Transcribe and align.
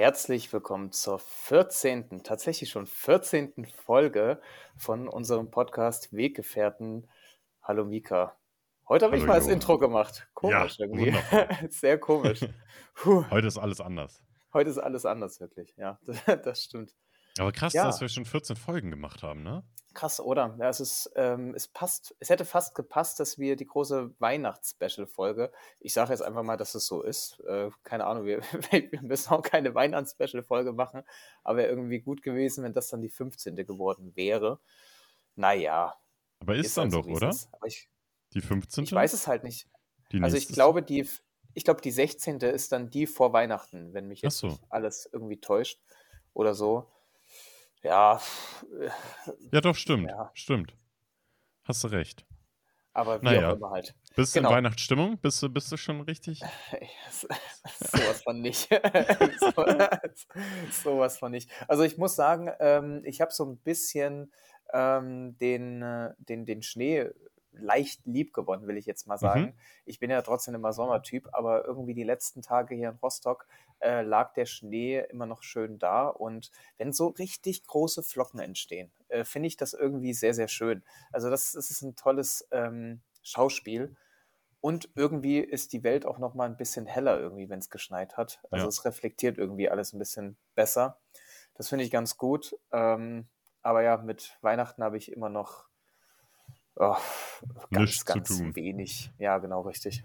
Herzlich 0.00 0.50
willkommen 0.50 0.92
zur 0.92 1.18
14., 1.18 2.22
tatsächlich 2.22 2.70
schon 2.70 2.86
14. 2.86 3.66
Folge 3.84 4.40
von 4.74 5.06
unserem 5.06 5.50
Podcast 5.50 6.10
Weggefährten. 6.16 7.06
Hallo 7.60 7.84
Mika. 7.84 8.34
Heute 8.88 9.04
habe 9.04 9.18
ich 9.18 9.26
mal 9.26 9.34
das 9.34 9.46
Intro 9.46 9.76
gemacht. 9.76 10.26
Komisch 10.32 10.78
ja, 10.78 10.86
irgendwie. 10.86 11.14
Sehr 11.68 11.98
komisch. 11.98 12.40
Heute 13.04 13.46
ist 13.46 13.58
alles 13.58 13.82
anders. 13.82 14.22
Heute 14.54 14.70
ist 14.70 14.78
alles 14.78 15.04
anders, 15.04 15.38
wirklich. 15.38 15.76
Ja, 15.76 16.00
das 16.44 16.62
stimmt. 16.62 16.94
Aber 17.40 17.52
krass, 17.52 17.72
ja. 17.72 17.86
dass 17.86 18.02
wir 18.02 18.08
schon 18.08 18.26
14 18.26 18.54
Folgen 18.54 18.90
gemacht 18.90 19.22
haben, 19.22 19.42
ne? 19.42 19.64
Krass, 19.94 20.20
oder? 20.20 20.54
Ja, 20.60 20.68
es 20.68 20.78
ist, 20.78 21.10
ähm, 21.16 21.54
es 21.54 21.66
passt, 21.66 22.14
es 22.20 22.28
hätte 22.28 22.44
fast 22.44 22.74
gepasst, 22.74 23.18
dass 23.18 23.38
wir 23.38 23.56
die 23.56 23.66
große 23.66 24.14
Weihnachts-Special-Folge, 24.20 25.50
ich 25.80 25.94
sage 25.94 26.10
jetzt 26.10 26.20
einfach 26.20 26.42
mal, 26.42 26.58
dass 26.58 26.74
es 26.74 26.86
so 26.86 27.02
ist. 27.02 27.40
Äh, 27.40 27.70
keine 27.82 28.04
Ahnung, 28.04 28.26
wir, 28.26 28.42
wir 28.70 29.02
müssen 29.02 29.30
auch 29.30 29.42
keine 29.42 29.74
Weihnachts-Special-Folge 29.74 30.72
machen, 30.72 31.02
aber 31.42 31.58
wäre 31.58 31.68
irgendwie 31.68 32.00
gut 32.00 32.22
gewesen, 32.22 32.62
wenn 32.62 32.74
das 32.74 32.88
dann 32.88 33.00
die 33.00 33.08
15. 33.08 33.56
geworden 33.56 34.14
wäre. 34.14 34.60
Naja. 35.34 35.94
Aber 36.40 36.54
ist, 36.54 36.66
ist 36.66 36.76
dann 36.76 36.84
also, 36.84 37.02
doch, 37.02 37.08
oder? 37.08 37.34
Ich, 37.64 37.88
die 38.34 38.42
15. 38.42 38.84
Ich 38.84 38.92
weiß 38.92 39.14
es 39.14 39.26
halt 39.26 39.44
nicht. 39.44 39.66
also 40.20 40.36
ich 40.36 40.48
glaube, 40.48 40.82
die, 40.82 41.08
ich 41.54 41.64
glaube, 41.64 41.80
die 41.80 41.90
16. 41.90 42.38
ist 42.40 42.70
dann 42.70 42.90
die 42.90 43.06
vor 43.06 43.32
Weihnachten, 43.32 43.94
wenn 43.94 44.06
mich 44.06 44.20
jetzt 44.20 44.38
so. 44.38 44.58
alles 44.68 45.08
irgendwie 45.10 45.40
täuscht 45.40 45.80
oder 46.32 46.54
so. 46.54 46.86
Ja. 47.82 48.20
Ja, 49.52 49.60
doch, 49.60 49.74
stimmt. 49.74 50.10
Ja. 50.10 50.30
Stimmt. 50.34 50.74
Hast 51.64 51.84
du 51.84 51.88
recht. 51.88 52.26
Aber 52.92 53.20
wie 53.20 53.26
naja. 53.26 53.50
auch 53.50 53.56
immer 53.56 53.70
halt. 53.70 53.94
Bist 54.16 54.34
du 54.34 54.40
genau. 54.40 54.50
in 54.50 54.56
Weihnachtsstimmung? 54.56 55.18
Bist 55.18 55.42
du, 55.42 55.48
bist 55.48 55.70
du 55.70 55.76
schon 55.76 56.00
richtig? 56.00 56.42
Sowas 57.10 58.22
von 58.22 58.40
nicht. 58.40 58.68
so, 59.38 59.52
sowas 60.70 61.18
von 61.18 61.30
nicht. 61.30 61.50
Also 61.68 61.84
ich 61.84 61.96
muss 61.96 62.16
sagen, 62.16 62.50
ähm, 62.58 63.02
ich 63.04 63.20
habe 63.20 63.32
so 63.32 63.44
ein 63.44 63.58
bisschen 63.58 64.32
ähm, 64.72 65.38
den, 65.38 65.82
äh, 65.82 66.14
den, 66.18 66.46
den 66.46 66.62
Schnee 66.62 67.10
leicht 67.52 68.04
lieb 68.06 68.32
gewonnen, 68.32 68.66
will 68.66 68.76
ich 68.76 68.86
jetzt 68.86 69.06
mal 69.06 69.18
sagen. 69.18 69.42
Mhm. 69.42 69.52
Ich 69.84 69.98
bin 69.98 70.10
ja 70.10 70.22
trotzdem 70.22 70.54
immer 70.54 70.72
Sommertyp, 70.72 71.28
aber 71.32 71.64
irgendwie 71.64 71.94
die 71.94 72.04
letzten 72.04 72.42
Tage 72.42 72.74
hier 72.74 72.90
in 72.90 72.96
Rostock 72.96 73.46
äh, 73.80 74.02
lag 74.02 74.32
der 74.34 74.46
Schnee 74.46 75.04
immer 75.10 75.26
noch 75.26 75.42
schön 75.42 75.78
da. 75.78 76.08
Und 76.08 76.50
wenn 76.78 76.92
so 76.92 77.08
richtig 77.08 77.66
große 77.66 78.02
Flocken 78.02 78.40
entstehen, 78.40 78.90
äh, 79.08 79.24
finde 79.24 79.48
ich 79.48 79.56
das 79.56 79.72
irgendwie 79.72 80.12
sehr, 80.12 80.34
sehr 80.34 80.48
schön. 80.48 80.82
Also 81.12 81.30
das, 81.30 81.52
das 81.52 81.70
ist 81.70 81.82
ein 81.82 81.96
tolles 81.96 82.46
ähm, 82.50 83.00
Schauspiel. 83.22 83.96
Und 84.60 84.90
irgendwie 84.94 85.38
ist 85.38 85.72
die 85.72 85.82
Welt 85.82 86.04
auch 86.04 86.18
noch 86.18 86.34
mal 86.34 86.44
ein 86.44 86.58
bisschen 86.58 86.84
heller 86.84 87.18
irgendwie, 87.18 87.48
wenn 87.48 87.60
es 87.60 87.70
geschneit 87.70 88.16
hat. 88.18 88.40
Also 88.50 88.66
ja. 88.66 88.68
es 88.68 88.84
reflektiert 88.84 89.38
irgendwie 89.38 89.70
alles 89.70 89.94
ein 89.94 89.98
bisschen 89.98 90.36
besser. 90.54 90.98
Das 91.54 91.70
finde 91.70 91.84
ich 91.84 91.90
ganz 91.90 92.18
gut. 92.18 92.56
Ähm, 92.70 93.26
aber 93.62 93.82
ja, 93.82 93.96
mit 93.96 94.38
Weihnachten 94.42 94.82
habe 94.82 94.98
ich 94.98 95.12
immer 95.12 95.30
noch 95.30 95.64
oh, 96.76 96.96
ganz, 97.70 97.90
nichts 97.90 98.04
ganz 98.04 98.54
wenig. 98.54 99.10
Ja, 99.18 99.38
genau, 99.38 99.62
richtig. 99.62 100.04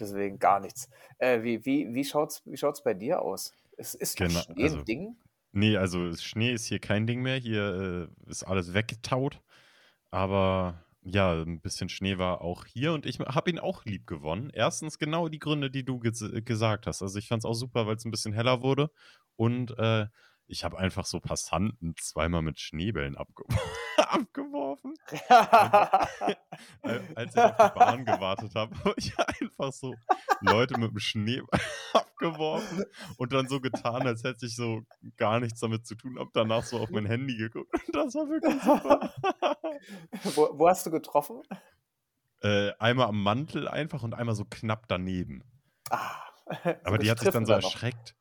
Deswegen 0.00 0.38
gar 0.38 0.60
nichts. 0.60 0.88
Äh, 1.18 1.42
wie 1.42 1.64
wie, 1.64 1.94
wie 1.94 2.04
schaut 2.04 2.30
es 2.30 2.42
wie 2.46 2.56
schaut's 2.56 2.82
bei 2.82 2.94
dir 2.94 3.22
aus? 3.22 3.52
Ist, 3.76 3.94
ist 3.94 4.16
genau, 4.16 4.40
Schnee 4.40 4.64
also, 4.64 4.78
ein 4.78 4.84
Ding? 4.84 5.16
Nee, 5.52 5.76
also 5.76 6.14
Schnee 6.14 6.52
ist 6.52 6.66
hier 6.66 6.78
kein 6.78 7.06
Ding 7.06 7.22
mehr. 7.22 7.36
Hier 7.36 8.08
äh, 8.26 8.30
ist 8.30 8.44
alles 8.44 8.74
weggetaut. 8.74 9.40
Aber 10.10 10.84
ja, 11.02 11.32
ein 11.42 11.60
bisschen 11.60 11.88
Schnee 11.88 12.18
war 12.18 12.42
auch 12.42 12.66
hier 12.66 12.92
und 12.92 13.06
ich 13.06 13.18
habe 13.20 13.50
ihn 13.50 13.58
auch 13.58 13.84
lieb 13.84 14.06
gewonnen. 14.06 14.50
Erstens 14.52 14.98
genau 14.98 15.28
die 15.28 15.38
Gründe, 15.38 15.70
die 15.70 15.84
du 15.84 15.98
ges 15.98 16.24
gesagt 16.44 16.86
hast. 16.86 17.02
Also 17.02 17.18
ich 17.18 17.28
fand 17.28 17.42
es 17.42 17.44
auch 17.44 17.54
super, 17.54 17.86
weil 17.86 17.96
es 17.96 18.04
ein 18.04 18.10
bisschen 18.10 18.32
heller 18.32 18.62
wurde 18.62 18.90
und 19.36 19.76
äh, 19.78 20.06
ich 20.50 20.64
habe 20.64 20.78
einfach 20.78 21.06
so 21.06 21.20
Passanten 21.20 21.94
zweimal 21.96 22.42
mit 22.42 22.58
Schneebällen 22.58 23.16
abge 23.16 23.44
abgeworfen. 23.96 24.94
als 27.14 27.34
ich 27.34 27.40
auf 27.40 27.56
die 27.56 27.78
Bahn 27.78 28.04
gewartet 28.04 28.54
habe, 28.56 28.76
habe 28.84 28.94
ich 28.96 29.16
einfach 29.18 29.72
so 29.72 29.94
Leute 30.40 30.78
mit 30.78 30.90
dem 30.90 30.98
Schneeball 30.98 31.60
abgeworfen 31.92 32.84
und 33.16 33.32
dann 33.32 33.48
so 33.48 33.60
getan, 33.60 34.06
als 34.06 34.24
hätte 34.24 34.46
ich 34.46 34.56
so 34.56 34.82
gar 35.16 35.38
nichts 35.38 35.60
damit 35.60 35.86
zu 35.86 35.94
tun, 35.94 36.18
habe 36.18 36.30
danach 36.32 36.64
so 36.64 36.80
auf 36.80 36.90
mein 36.90 37.06
Handy 37.06 37.36
geguckt 37.36 37.72
und 37.72 37.94
das 37.94 38.14
war 38.14 38.28
wirklich 38.28 38.60
super. 38.62 39.14
wo, 40.34 40.50
wo 40.58 40.68
hast 40.68 40.84
du 40.86 40.90
getroffen? 40.90 41.42
Äh, 42.42 42.72
einmal 42.78 43.06
am 43.06 43.22
Mantel 43.22 43.68
einfach 43.68 44.02
und 44.02 44.14
einmal 44.14 44.34
so 44.34 44.44
knapp 44.44 44.88
daneben. 44.88 45.44
Ah, 45.90 46.16
Aber 46.84 46.98
die 46.98 47.10
hat 47.10 47.20
sich 47.20 47.30
dann 47.30 47.46
so 47.46 47.52
erschreckt. 47.52 48.16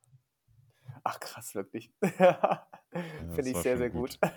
Ach 1.03 1.19
krass, 1.19 1.55
wirklich. 1.55 1.91
ja, 2.19 2.67
Finde 2.91 3.49
ich 3.49 3.57
sehr, 3.57 3.77
sehr 3.77 3.89
gut. 3.89 4.19
gut. 4.21 4.31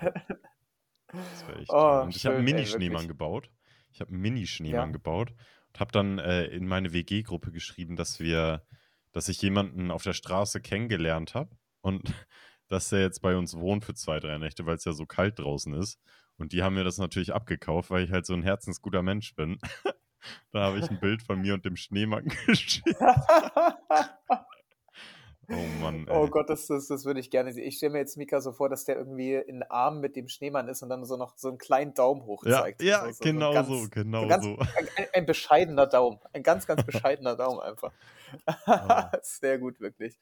Das 1.13 1.47
war 1.47 1.57
echt 1.61 1.71
oh, 1.73 2.03
Und 2.03 2.17
ich 2.17 2.27
habe 2.27 2.37
einen 2.37 2.45
Mini-Schneemann 2.45 3.09
gebaut. 3.09 3.51
Ich 3.93 4.01
habe 4.01 4.11
einen 4.11 4.21
Mini-Schneemann 4.21 4.89
ja. 4.89 4.93
gebaut 4.93 5.31
und 5.31 5.81
habe 5.81 5.93
dann 5.93 6.19
äh, 6.19 6.45
in 6.47 6.67
meine 6.67 6.93
WG-Gruppe 6.93 7.53
geschrieben, 7.53 7.97
dass 7.97 8.21
wir, 8.21 8.67
dass 9.13 9.29
ich 9.29 9.41
jemanden 9.43 9.91
auf 9.91 10.03
der 10.03 10.13
Straße 10.13 10.61
kennengelernt 10.61 11.35
habe 11.35 11.57
und 11.81 12.03
dass 12.69 12.91
er 12.93 13.01
jetzt 13.01 13.21
bei 13.21 13.37
uns 13.37 13.55
wohnt 13.57 13.85
für 13.85 13.95
zwei, 13.95 14.19
drei 14.19 14.39
Nächte, 14.39 14.65
weil 14.65 14.77
es 14.77 14.85
ja 14.85 14.93
so 14.93 15.05
kalt 15.05 15.39
draußen 15.39 15.75
ist. 15.75 16.01
Und 16.39 16.53
die 16.53 16.63
haben 16.63 16.75
mir 16.75 16.85
das 16.85 16.97
natürlich 16.97 17.35
abgekauft, 17.35 17.91
weil 17.91 18.05
ich 18.05 18.11
halt 18.11 18.25
so 18.25 18.33
ein 18.33 18.43
herzensguter 18.43 19.03
Mensch 19.03 19.35
bin. 19.35 19.59
da 20.53 20.65
habe 20.65 20.79
ich 20.79 20.89
ein 20.91 20.99
Bild 20.99 21.23
von 21.23 21.41
mir 21.41 21.53
und 21.55 21.65
dem 21.65 21.77
Schneemann 21.77 22.25
geschickt. 22.47 22.95
Oh 25.49 25.55
Mann. 25.81 26.07
Oh 26.09 26.13
ey. 26.13 26.19
Oh 26.19 26.29
Gott, 26.29 26.49
das, 26.49 26.67
das, 26.67 26.87
das 26.87 27.05
würde 27.05 27.21
ich 27.21 27.31
gerne 27.31 27.53
sehen. 27.53 27.67
Ich 27.67 27.77
stelle 27.77 27.93
mir 27.93 27.99
jetzt 27.99 28.17
Mika 28.17 28.41
so 28.41 28.53
vor, 28.53 28.69
dass 28.69 28.85
der 28.85 28.97
irgendwie 28.97 29.35
in 29.35 29.57
den 29.57 29.71
Arm 29.71 30.01
mit 30.01 30.15
dem 30.17 30.29
Schneemann 30.29 30.69
ist 30.69 30.83
und 30.83 30.89
dann 30.89 31.05
so 31.05 31.17
noch 31.17 31.37
so 31.37 31.49
einen 31.49 31.59
kleinen 31.59 31.95
Daumen 31.95 32.25
hoch 32.25 32.45
zeigt. 32.45 32.83
Ja, 32.83 33.07
ja 33.07 33.13
so, 33.13 33.25
genau 33.25 33.51
so, 33.51 33.55
ganz, 33.55 33.69
so 33.69 33.89
genau 33.91 34.23
so. 34.23 34.29
Ganz, 34.29 34.47
ein, 34.97 35.07
ein, 35.13 35.27
bescheidener 35.27 35.87
Daumen. 35.87 36.21
Ein 36.33 36.43
ganz, 36.43 36.67
ganz 36.67 36.85
bescheidener 36.85 37.37
Daumen 37.37 37.61
einfach. 37.61 37.93
Oh. 38.67 39.17
Sehr 39.23 39.59
gut, 39.59 39.81
wirklich. 39.81 40.19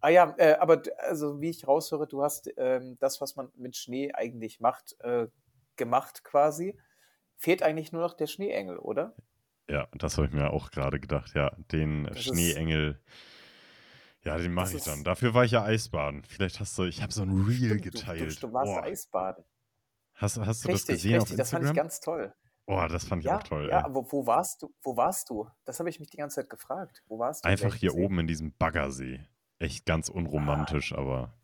Ah 0.00 0.08
ja, 0.08 0.34
äh, 0.38 0.54
aber 0.54 0.82
also 0.98 1.40
wie 1.40 1.50
ich 1.50 1.66
raushöre, 1.66 2.06
du 2.06 2.22
hast 2.22 2.50
ähm, 2.56 2.96
das, 2.98 3.20
was 3.20 3.36
man 3.36 3.50
mit 3.56 3.76
Schnee 3.76 4.12
eigentlich 4.12 4.60
macht, 4.60 4.96
äh, 5.00 5.26
gemacht 5.76 6.24
quasi. 6.24 6.78
Fehlt 7.36 7.62
eigentlich 7.62 7.92
nur 7.92 8.02
noch 8.02 8.14
der 8.14 8.26
Schneeengel, 8.26 8.78
oder? 8.78 9.14
Ja, 9.68 9.88
das 9.92 10.16
habe 10.16 10.26
ich 10.26 10.32
mir 10.32 10.50
auch 10.50 10.70
gerade 10.70 11.00
gedacht, 11.00 11.32
ja. 11.34 11.52
Den 11.72 12.04
das 12.04 12.22
Schneeengel. 12.22 12.92
Ist, 12.92 13.35
ja, 14.26 14.36
den 14.38 14.52
mache 14.52 14.76
ich 14.76 14.82
dann. 14.82 15.04
Dafür 15.04 15.34
war 15.34 15.44
ich 15.44 15.52
ja 15.52 15.62
Eisbaden. 15.62 16.24
Vielleicht 16.24 16.60
hast 16.60 16.76
du, 16.76 16.84
ich 16.84 17.02
habe 17.02 17.12
so 17.12 17.22
ein 17.22 17.30
Reel 17.30 17.78
Stimmt, 17.78 17.82
geteilt. 17.82 18.20
Du, 18.20 18.34
du, 18.34 18.46
du 18.48 18.52
warst 18.52 18.74
Boah. 18.74 18.82
Eisbaden. 18.82 19.44
Hast, 20.14 20.38
hast 20.38 20.64
du 20.64 20.68
richtig, 20.68 20.86
das 20.86 20.86
gesehen 20.86 21.14
richtig, 21.14 21.34
auf 21.34 21.38
Instagram? 21.38 21.38
das 21.38 21.50
fand 21.50 21.64
ich 21.66 21.74
ganz 21.74 22.00
toll. 22.00 22.34
Boah, 22.66 22.88
das 22.88 23.04
fand 23.04 23.22
ich 23.22 23.26
ja, 23.26 23.38
auch 23.38 23.42
toll. 23.44 23.68
Ja, 23.70 23.86
wo, 23.88 24.04
wo, 24.10 24.26
warst 24.26 24.62
du? 24.62 24.74
Wo 24.82 24.96
warst 24.96 25.30
du? 25.30 25.48
Das 25.64 25.78
habe 25.78 25.88
ich 25.88 26.00
mich 26.00 26.10
die 26.10 26.16
ganze 26.16 26.36
Zeit 26.36 26.50
gefragt. 26.50 27.04
Wo 27.06 27.18
warst 27.18 27.44
du? 27.44 27.48
Einfach 27.48 27.74
hier 27.74 27.92
See? 27.92 28.04
oben 28.04 28.18
in 28.18 28.26
diesem 28.26 28.52
Baggersee. 28.52 29.20
Echt 29.60 29.86
ganz 29.86 30.08
unromantisch, 30.08 30.92
ah. 30.92 30.98
aber. 30.98 31.34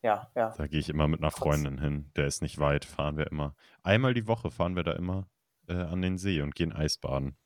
Ja, 0.00 0.30
ja. 0.34 0.54
Da 0.56 0.66
gehe 0.66 0.80
ich 0.80 0.88
immer 0.88 1.06
mit 1.06 1.20
einer 1.20 1.30
Freundin 1.30 1.78
hin. 1.78 2.10
Der 2.16 2.26
ist 2.26 2.40
nicht 2.40 2.58
weit, 2.58 2.84
fahren 2.84 3.18
wir 3.18 3.30
immer. 3.30 3.54
Einmal 3.82 4.14
die 4.14 4.26
Woche 4.26 4.50
fahren 4.50 4.74
wir 4.74 4.82
da 4.82 4.92
immer 4.92 5.28
äh, 5.68 5.74
an 5.74 6.02
den 6.02 6.18
See 6.18 6.40
und 6.40 6.54
gehen 6.54 6.72
Eisbaden. 6.72 7.36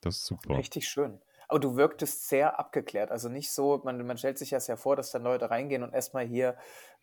Das 0.00 0.16
ist 0.16 0.26
super. 0.26 0.56
Richtig 0.56 0.88
schön. 0.88 1.20
Aber 1.50 1.58
du 1.58 1.74
wirktest 1.74 2.28
sehr 2.28 2.60
abgeklärt. 2.60 3.10
Also 3.10 3.28
nicht 3.28 3.50
so, 3.50 3.80
man, 3.84 4.06
man 4.06 4.16
stellt 4.16 4.38
sich 4.38 4.50
das 4.50 4.68
ja 4.68 4.76
vor, 4.76 4.94
dass 4.94 5.10
dann 5.10 5.24
Leute 5.24 5.50
reingehen 5.50 5.82
und 5.82 5.92
erstmal 5.92 6.24
hier 6.24 6.56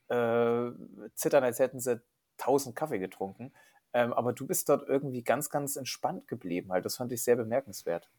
äh, 0.07 0.71
zittern, 1.15 1.43
als 1.43 1.59
hätten 1.59 1.81
sie 1.81 2.01
tausend 2.37 2.73
Kaffee 2.73 2.97
getrunken. 2.97 3.51
Ähm, 3.91 4.13
aber 4.13 4.31
du 4.31 4.47
bist 4.47 4.69
dort 4.69 4.87
irgendwie 4.87 5.21
ganz, 5.21 5.49
ganz 5.49 5.75
entspannt 5.75 6.29
geblieben. 6.29 6.71
Halt. 6.71 6.85
Das 6.85 6.95
fand 6.95 7.11
ich 7.11 7.23
sehr 7.23 7.35
bemerkenswert. 7.35 8.09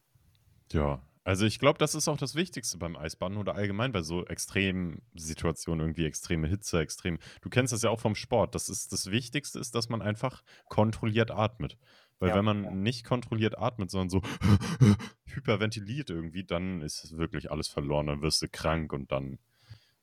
Ja, 0.71 1.01
also 1.25 1.47
ich 1.47 1.59
glaube, 1.59 1.79
das 1.79 1.95
ist 1.95 2.09
auch 2.09 2.19
das 2.19 2.35
Wichtigste 2.35 2.77
beim 2.77 2.95
Eisbaden 2.95 3.39
oder 3.39 3.55
allgemein 3.55 3.93
bei 3.93 4.03
so 4.03 4.27
extremen 4.27 5.01
Situationen, 5.15 5.81
irgendwie 5.81 6.05
extreme 6.05 6.47
Hitze, 6.47 6.81
extrem. 6.81 7.19
Du 7.41 7.49
kennst 7.49 7.73
das 7.73 7.83
ja 7.83 7.89
auch 7.89 8.01
vom 8.01 8.15
Sport. 8.15 8.55
Das 8.55 8.69
ist 8.69 8.93
das 8.93 9.11
Wichtigste 9.11 9.59
ist, 9.59 9.75
dass 9.75 9.89
man 9.89 10.03
einfach 10.03 10.43
kontrolliert 10.69 11.31
atmet. 11.31 11.79
Weil 12.19 12.31
ja, 12.31 12.35
wenn 12.37 12.45
man 12.45 12.65
ja. 12.65 12.71
nicht 12.71 13.05
kontrolliert 13.05 13.59
atmet, 13.59 13.91
sondern 13.91 14.11
so 14.11 14.23
hyperventiliert 15.27 16.11
irgendwie, 16.11 16.45
dann 16.45 16.83
ist 16.83 17.17
wirklich 17.17 17.51
alles 17.51 17.69
verloren, 17.69 18.07
dann 18.07 18.23
wirst 18.23 18.43
du 18.43 18.49
krank 18.49 18.93
und 18.93 19.13
dann 19.13 19.39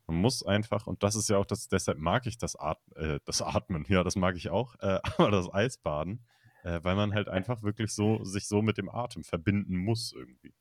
man 0.07 0.17
muss 0.17 0.45
einfach, 0.45 0.87
und 0.87 1.01
das 1.03 1.15
ist 1.15 1.29
ja 1.29 1.37
auch 1.37 1.45
das, 1.45 1.67
deshalb 1.67 1.97
mag 1.97 2.27
ich 2.27 2.37
das, 2.37 2.59
At 2.59 2.79
äh, 2.95 3.19
das 3.25 3.41
Atmen, 3.41 3.85
ja, 3.87 4.03
das 4.03 4.15
mag 4.15 4.35
ich 4.35 4.49
auch, 4.49 4.75
äh, 4.79 4.99
aber 5.17 5.31
das 5.31 5.51
Eisbaden, 5.51 6.23
äh, 6.63 6.79
weil 6.83 6.95
man 6.95 7.13
halt 7.13 7.27
einfach 7.27 7.63
wirklich 7.63 7.93
so, 7.93 8.23
sich 8.23 8.47
so 8.47 8.61
mit 8.61 8.77
dem 8.77 8.89
Atem 8.89 9.23
verbinden 9.23 9.77
muss 9.77 10.13
irgendwie. 10.13 10.53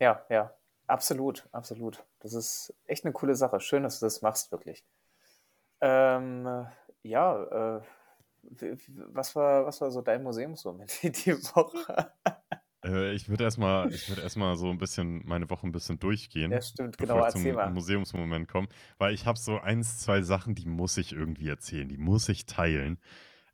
Ja, 0.00 0.24
ja, 0.28 0.52
absolut, 0.86 1.48
absolut. 1.52 2.04
Das 2.20 2.32
ist 2.32 2.74
echt 2.86 3.04
eine 3.04 3.12
coole 3.12 3.34
Sache. 3.34 3.60
Schön, 3.60 3.82
dass 3.82 4.00
du 4.00 4.06
das 4.06 4.22
machst, 4.22 4.50
wirklich. 4.50 4.84
Ähm, 5.80 6.66
ja, 7.02 7.76
äh, 7.76 7.82
was 8.42 9.34
war, 9.36 9.66
was 9.66 9.80
war 9.80 9.90
so 9.90 10.02
dein 10.02 10.22
Museumsmoment 10.22 11.02
die 11.02 11.32
Woche? 11.54 12.12
äh, 12.84 13.12
ich 13.12 13.28
würde 13.28 13.44
erstmal 13.44 13.90
würd 13.90 14.18
erst 14.18 14.34
so 14.34 14.70
ein 14.70 14.78
bisschen 14.78 15.26
meine 15.26 15.48
Woche 15.50 15.66
ein 15.66 15.72
bisschen 15.72 15.98
durchgehen. 15.98 16.50
Ja, 16.50 16.60
stimmt, 16.60 16.96
bevor 16.96 17.14
genau, 17.14 17.26
ich 17.26 17.32
zum 17.32 17.40
erzähl 17.42 17.54
mal. 17.54 17.70
Museumsmoment 17.70 18.48
komme. 18.48 18.68
Weil 18.98 19.14
ich 19.14 19.26
habe 19.26 19.38
so 19.38 19.58
eins, 19.58 19.98
zwei 19.98 20.22
Sachen, 20.22 20.54
die 20.54 20.66
muss 20.66 20.96
ich 20.96 21.12
irgendwie 21.12 21.48
erzählen, 21.48 21.88
die 21.88 21.98
muss 21.98 22.28
ich 22.28 22.46
teilen. 22.46 22.98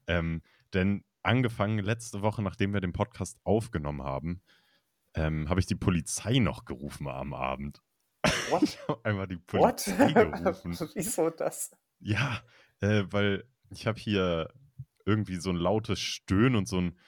Ähm, 0.06 0.43
denn 0.75 1.05
angefangen 1.23 1.79
letzte 1.79 2.23
Woche, 2.23 2.43
nachdem 2.43 2.73
wir 2.73 2.81
den 2.81 2.93
Podcast 2.93 3.39
aufgenommen 3.44 4.03
haben, 4.03 4.43
ähm, 5.15 5.49
habe 5.49 5.61
ich 5.61 5.67
die 5.67 5.75
Polizei 5.75 6.39
noch 6.39 6.65
gerufen 6.65 7.09
am 7.09 7.35
Abend. 7.35 7.82
What? 8.50 8.62
Ich 8.62 8.79
habe 8.89 9.05
einmal 9.05 9.27
die 9.27 9.39
What? 9.53 9.85
Polizei 9.85 10.12
gerufen. 10.12 10.79
Wieso 10.94 11.31
das? 11.31 11.71
Ja, 11.99 12.41
äh, 12.81 13.05
weil 13.11 13.44
ich 13.71 13.87
habe 13.87 13.99
hier 13.99 14.53
irgendwie 15.06 15.37
so 15.37 15.50
ein 15.50 15.56
lautes 15.56 16.00
Stöhnen 16.00 16.56
und 16.56 16.69
so 16.69 16.81
ein, 16.81 16.99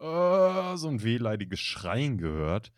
äh, 0.00 0.76
so 0.76 0.88
ein 0.88 1.02
wehleidiges 1.02 1.60
Schreien 1.60 2.18
gehört. 2.18 2.72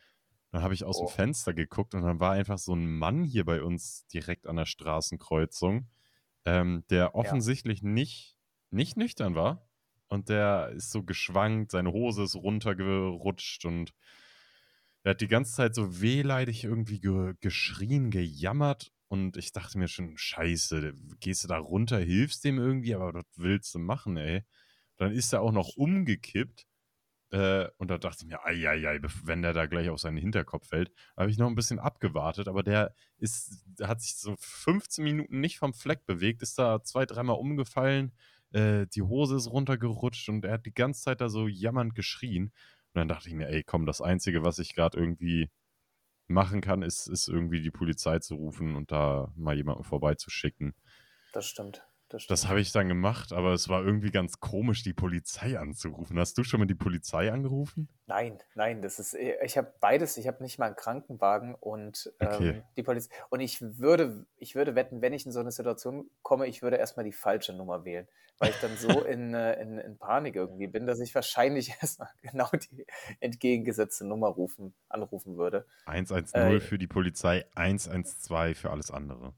Dann 0.53 0.63
habe 0.63 0.75
ich 0.75 0.85
aus 0.85 0.99
dem 0.99 1.07
Oh, 1.07 1.09
Fenster 1.09 1.55
geguckt 1.55 1.95
und 1.95 2.03
dann 2.03 2.21
war 2.21 2.33
einfach 2.33 2.59
so 2.59 2.75
ein 2.75 2.99
Mann 2.99 3.25
hier 3.25 3.45
bei 3.45 3.63
uns 3.63 4.07
direkt 4.07 4.47
an 4.47 4.57
der 4.57 4.67
Straßenkreuzung, 4.67 5.89
ähm, 6.47 6.85
der 6.91 7.15
ja. 7.21 7.35
offensichtlich 7.35 7.83
nicht, 7.83 8.37
nicht 8.71 8.97
nüchtern 8.97 9.35
war. 9.35 9.69
Und 10.09 10.31
der 10.31 10.71
ist 10.71 10.91
so 10.91 11.03
geschwankt, 11.03 11.73
seine 11.73 11.93
Hose 11.93 12.23
ist 12.23 12.35
runtergerutscht 12.37 13.67
und 13.67 13.93
er 15.05 15.11
hat 15.11 15.21
die 15.21 15.29
ganze 15.29 15.55
Zeit 15.55 15.75
so 15.75 16.01
wehleidig 16.01 16.65
irgendwie 16.65 17.01
ge 17.01 17.35
geschrien, 17.41 18.11
gejammert. 18.11 18.93
Und 19.09 19.37
ich 19.37 19.53
dachte 19.53 19.79
mir 19.79 19.89
schon, 19.89 20.19
scheiße, 20.19 20.93
gehst 21.21 21.45
du 21.45 21.49
da 21.49 21.59
runter, 21.59 21.99
hilfst 21.99 22.45
dem 22.45 22.59
irgendwie, 22.59 22.95
aber 22.95 23.15
was 23.15 23.25
willst 23.37 23.75
du 23.75 23.79
machen, 23.79 24.17
ey? 24.19 24.45
Dann 24.99 25.13
ist 25.13 25.33
er 25.33 25.43
auch 25.43 25.53
noch 25.53 25.77
umgekippt. 25.77 26.67
Äh, 27.31 27.69
und 27.77 27.91
da 27.91 27.99
dachte 27.99 28.25
ich 28.25 28.29
mir, 28.29 28.45
ei, 28.45 28.69
ei, 28.69 28.89
ei, 28.89 29.01
wenn 29.25 29.43
der 29.43 29.53
da 29.53 29.67
gleich 29.67 29.91
auf 29.91 30.01
seinen 30.01 30.17
Hinterkopf 30.17 30.69
fällt, 30.69 30.91
habe 31.17 31.31
ich 31.31 31.39
noch 31.39 31.49
ein 31.49 31.55
bisschen 31.55 31.79
abgewartet. 31.79 32.49
Aber 32.49 32.63
der 32.63 32.95
ist, 33.19 33.65
hat 33.83 34.01
sich 34.01 34.17
so 34.17 34.35
15 34.39 35.05
Minuten 35.05 35.41
nicht 35.41 35.59
vom 35.59 35.75
Fleck 35.75 36.07
bewegt, 36.07 36.43
ist 36.43 36.59
da 36.59 36.83
zwei, 36.83 37.07
dreimal 37.07 37.37
umgefallen, 37.37 38.13
äh, 38.53 38.87
die 38.87 39.03
Hose 39.03 39.37
ist 39.37 39.51
runtergerutscht 39.51 40.29
und 40.29 40.45
er 40.45 40.55
hat 40.55 40.67
die 40.67 40.75
ganze 40.75 41.03
Zeit 41.03 41.21
da 41.21 41.29
so 41.29 41.49
jammernd 41.49 41.95
geschrien. 41.95 42.45
Und 42.45 42.95
dann 42.95 43.09
dachte 43.09 43.29
ich 43.29 43.35
mir, 43.35 43.49
ey, 43.49 43.63
komm, 43.63 43.87
das 43.87 44.01
Einzige, 44.01 44.43
was 44.43 44.59
ich 44.59 44.75
gerade 44.75 44.99
irgendwie 44.99 45.51
machen 46.27 46.61
kann, 46.61 46.83
ist, 46.83 47.09
ist 47.09 47.29
irgendwie 47.29 47.61
die 47.61 47.71
Polizei 47.71 48.19
zu 48.19 48.37
rufen 48.37 48.77
und 48.77 48.93
da 48.93 49.33
mal 49.37 49.57
jemanden 49.57 49.85
vorbeizuschicken. 49.85 50.75
Das 51.33 51.47
stimmt. 51.47 51.87
Das 52.09 52.27
Das 52.27 52.49
habe 52.49 52.61
ich 52.61 52.73
dann 52.73 52.89
gemacht, 52.89 53.33
aber 53.33 53.53
es 53.53 53.69
war 53.69 53.85
irgendwie 53.85 54.11
ganz 54.11 54.41
komisch, 54.41 54.83
die 54.83 54.95
Polizei 54.95 55.59
anzurufen. 55.59 56.19
Hast 56.19 56.39
du 56.39 56.45
schon 56.45 56.61
mal 56.61 56.67
die 56.67 56.75
Polizei 56.75 57.31
angerufen? 57.31 57.89
Nein, 58.07 58.39
nein, 58.55 58.81
das 58.81 58.99
ist, 58.99 59.13
äh, 59.13 59.37
ich 59.45 59.59
habe 59.59 59.75
beides. 59.81 60.17
Ich 60.17 60.27
habe 60.27 60.43
nicht 60.43 60.59
mal 60.59 60.67
einen 60.67 60.77
Krankenwagen 60.77 61.55
und 61.55 62.11
Okay. 62.21 62.55
ähm, 62.55 62.63
die 62.77 62.83
Polizei. 62.83 63.15
Und 63.29 63.41
ich 63.41 63.61
würde, 63.61 64.25
ich 64.39 64.55
würde 64.55 64.75
wetten, 64.75 65.03
wenn 65.03 65.13
ich 65.13 65.27
in 65.27 65.33
so 65.33 65.41
eine 65.41 65.51
Situation 65.53 66.11
komme, 66.23 66.47
ich 66.47 66.63
würde 66.63 66.77
erstmal 66.77 67.05
die 67.05 67.13
falsche 67.13 67.53
Nummer 67.53 67.85
wählen, 67.85 68.09
weil 68.39 68.51
ich 68.51 68.57
dann 68.59 68.77
so 68.79 69.03
in, 69.05 69.35
äh, 69.35 69.61
in, 69.61 69.77
in 69.79 69.99
Panik 69.99 70.37
irgendwie 70.37 70.69
bin, 70.69 70.87
dass 70.87 71.01
ich 71.01 71.15
wahrscheinlich 71.15 71.71
erstmal 71.83 72.09
genau 72.23 72.49
die 72.71 72.87
entgegengesetzte 73.21 74.07
Nummer 74.07 74.29
rufen, 74.29 74.73
anrufen 74.89 75.37
würde. 75.37 75.67
110 75.85 76.57
Äh, 76.57 76.61
für 76.61 76.79
die 76.79 76.87
Polizei, 76.87 77.45
112 77.55 78.59
für 78.61 78.71
alles 78.71 78.91
andere. 78.91 79.35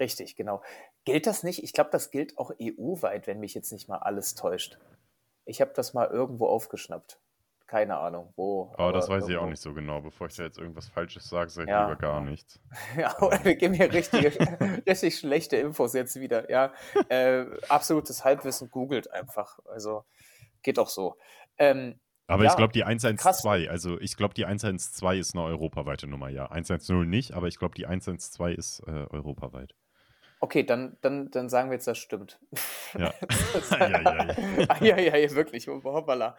richtig, 0.00 0.36
genau. 0.36 0.62
Gilt 1.10 1.26
das 1.26 1.42
nicht? 1.42 1.62
Ich 1.62 1.72
glaube, 1.72 1.90
das 1.90 2.10
gilt 2.10 2.38
auch 2.38 2.50
EU-weit, 2.60 3.26
wenn 3.26 3.40
mich 3.40 3.54
jetzt 3.54 3.72
nicht 3.72 3.88
mal 3.88 3.98
alles 3.98 4.34
täuscht. 4.34 4.78
Ich 5.44 5.60
habe 5.60 5.72
das 5.74 5.94
mal 5.94 6.06
irgendwo 6.08 6.46
aufgeschnappt. 6.46 7.18
Keine 7.66 7.98
Ahnung, 7.98 8.32
wo, 8.36 8.72
Aber 8.78 8.92
das 8.94 9.10
weiß 9.10 9.24
ich 9.28 9.36
auch 9.36 9.42
irgendwo. 9.42 9.50
nicht 9.50 9.60
so 9.60 9.74
genau. 9.74 10.00
Bevor 10.00 10.26
ich 10.28 10.36
da 10.36 10.44
jetzt 10.44 10.56
irgendwas 10.58 10.88
Falsches 10.88 11.28
sage, 11.28 11.50
sage 11.50 11.66
ich 11.66 11.70
Ja, 11.70 11.82
lieber 11.86 11.96
gar 11.96 12.22
nichts. 12.22 12.60
Ja, 12.96 13.14
oder 13.20 13.44
wir 13.44 13.56
geben 13.56 13.74
hier 13.74 13.92
richtige, 13.92 14.32
richtig 14.86 15.18
schlechte 15.18 15.56
Infos 15.56 15.92
jetzt 15.92 16.18
wieder. 16.18 16.50
Ja, 16.50 16.72
äh, 17.10 17.44
absolutes 17.68 18.24
Halbwissen 18.24 18.70
googelt 18.70 19.10
einfach. 19.12 19.58
Also 19.66 20.04
geht 20.62 20.78
auch 20.78 20.88
so. 20.88 21.16
Ähm, 21.58 22.00
Aber 22.26 22.44
ich 22.44 22.50
ja, 22.50 22.56
glaube, 22.56 22.72
die 22.72 22.80
krass. 22.80 23.44
112, 23.44 23.68
also 23.68 24.00
ich 24.00 24.16
glaube, 24.16 24.32
die 24.32 24.46
112 24.46 25.20
ist 25.20 25.34
eine 25.34 25.44
europaweite 25.44 26.06
Nummer, 26.06 26.30
ja. 26.30 26.46
110 26.50 27.08
nicht, 27.08 27.32
aber 27.34 27.48
ich 27.48 27.58
glaube, 27.58 27.74
die 27.74 27.86
112 27.86 28.56
ist 28.56 28.80
äh, 28.86 29.06
europaweit. 29.10 29.74
Okay, 30.40 30.62
dann, 30.62 30.96
dann, 31.00 31.30
dann 31.30 31.48
sagen 31.48 31.70
wir 31.70 31.74
jetzt, 31.74 31.86
das 31.88 31.98
stimmt. 31.98 32.38
Ja. 32.96 33.12
Das- 33.52 33.72
Eieiei. 33.72 34.68
Eieiei, 34.68 35.30
wirklich, 35.34 35.66
hoppala. 35.68 36.36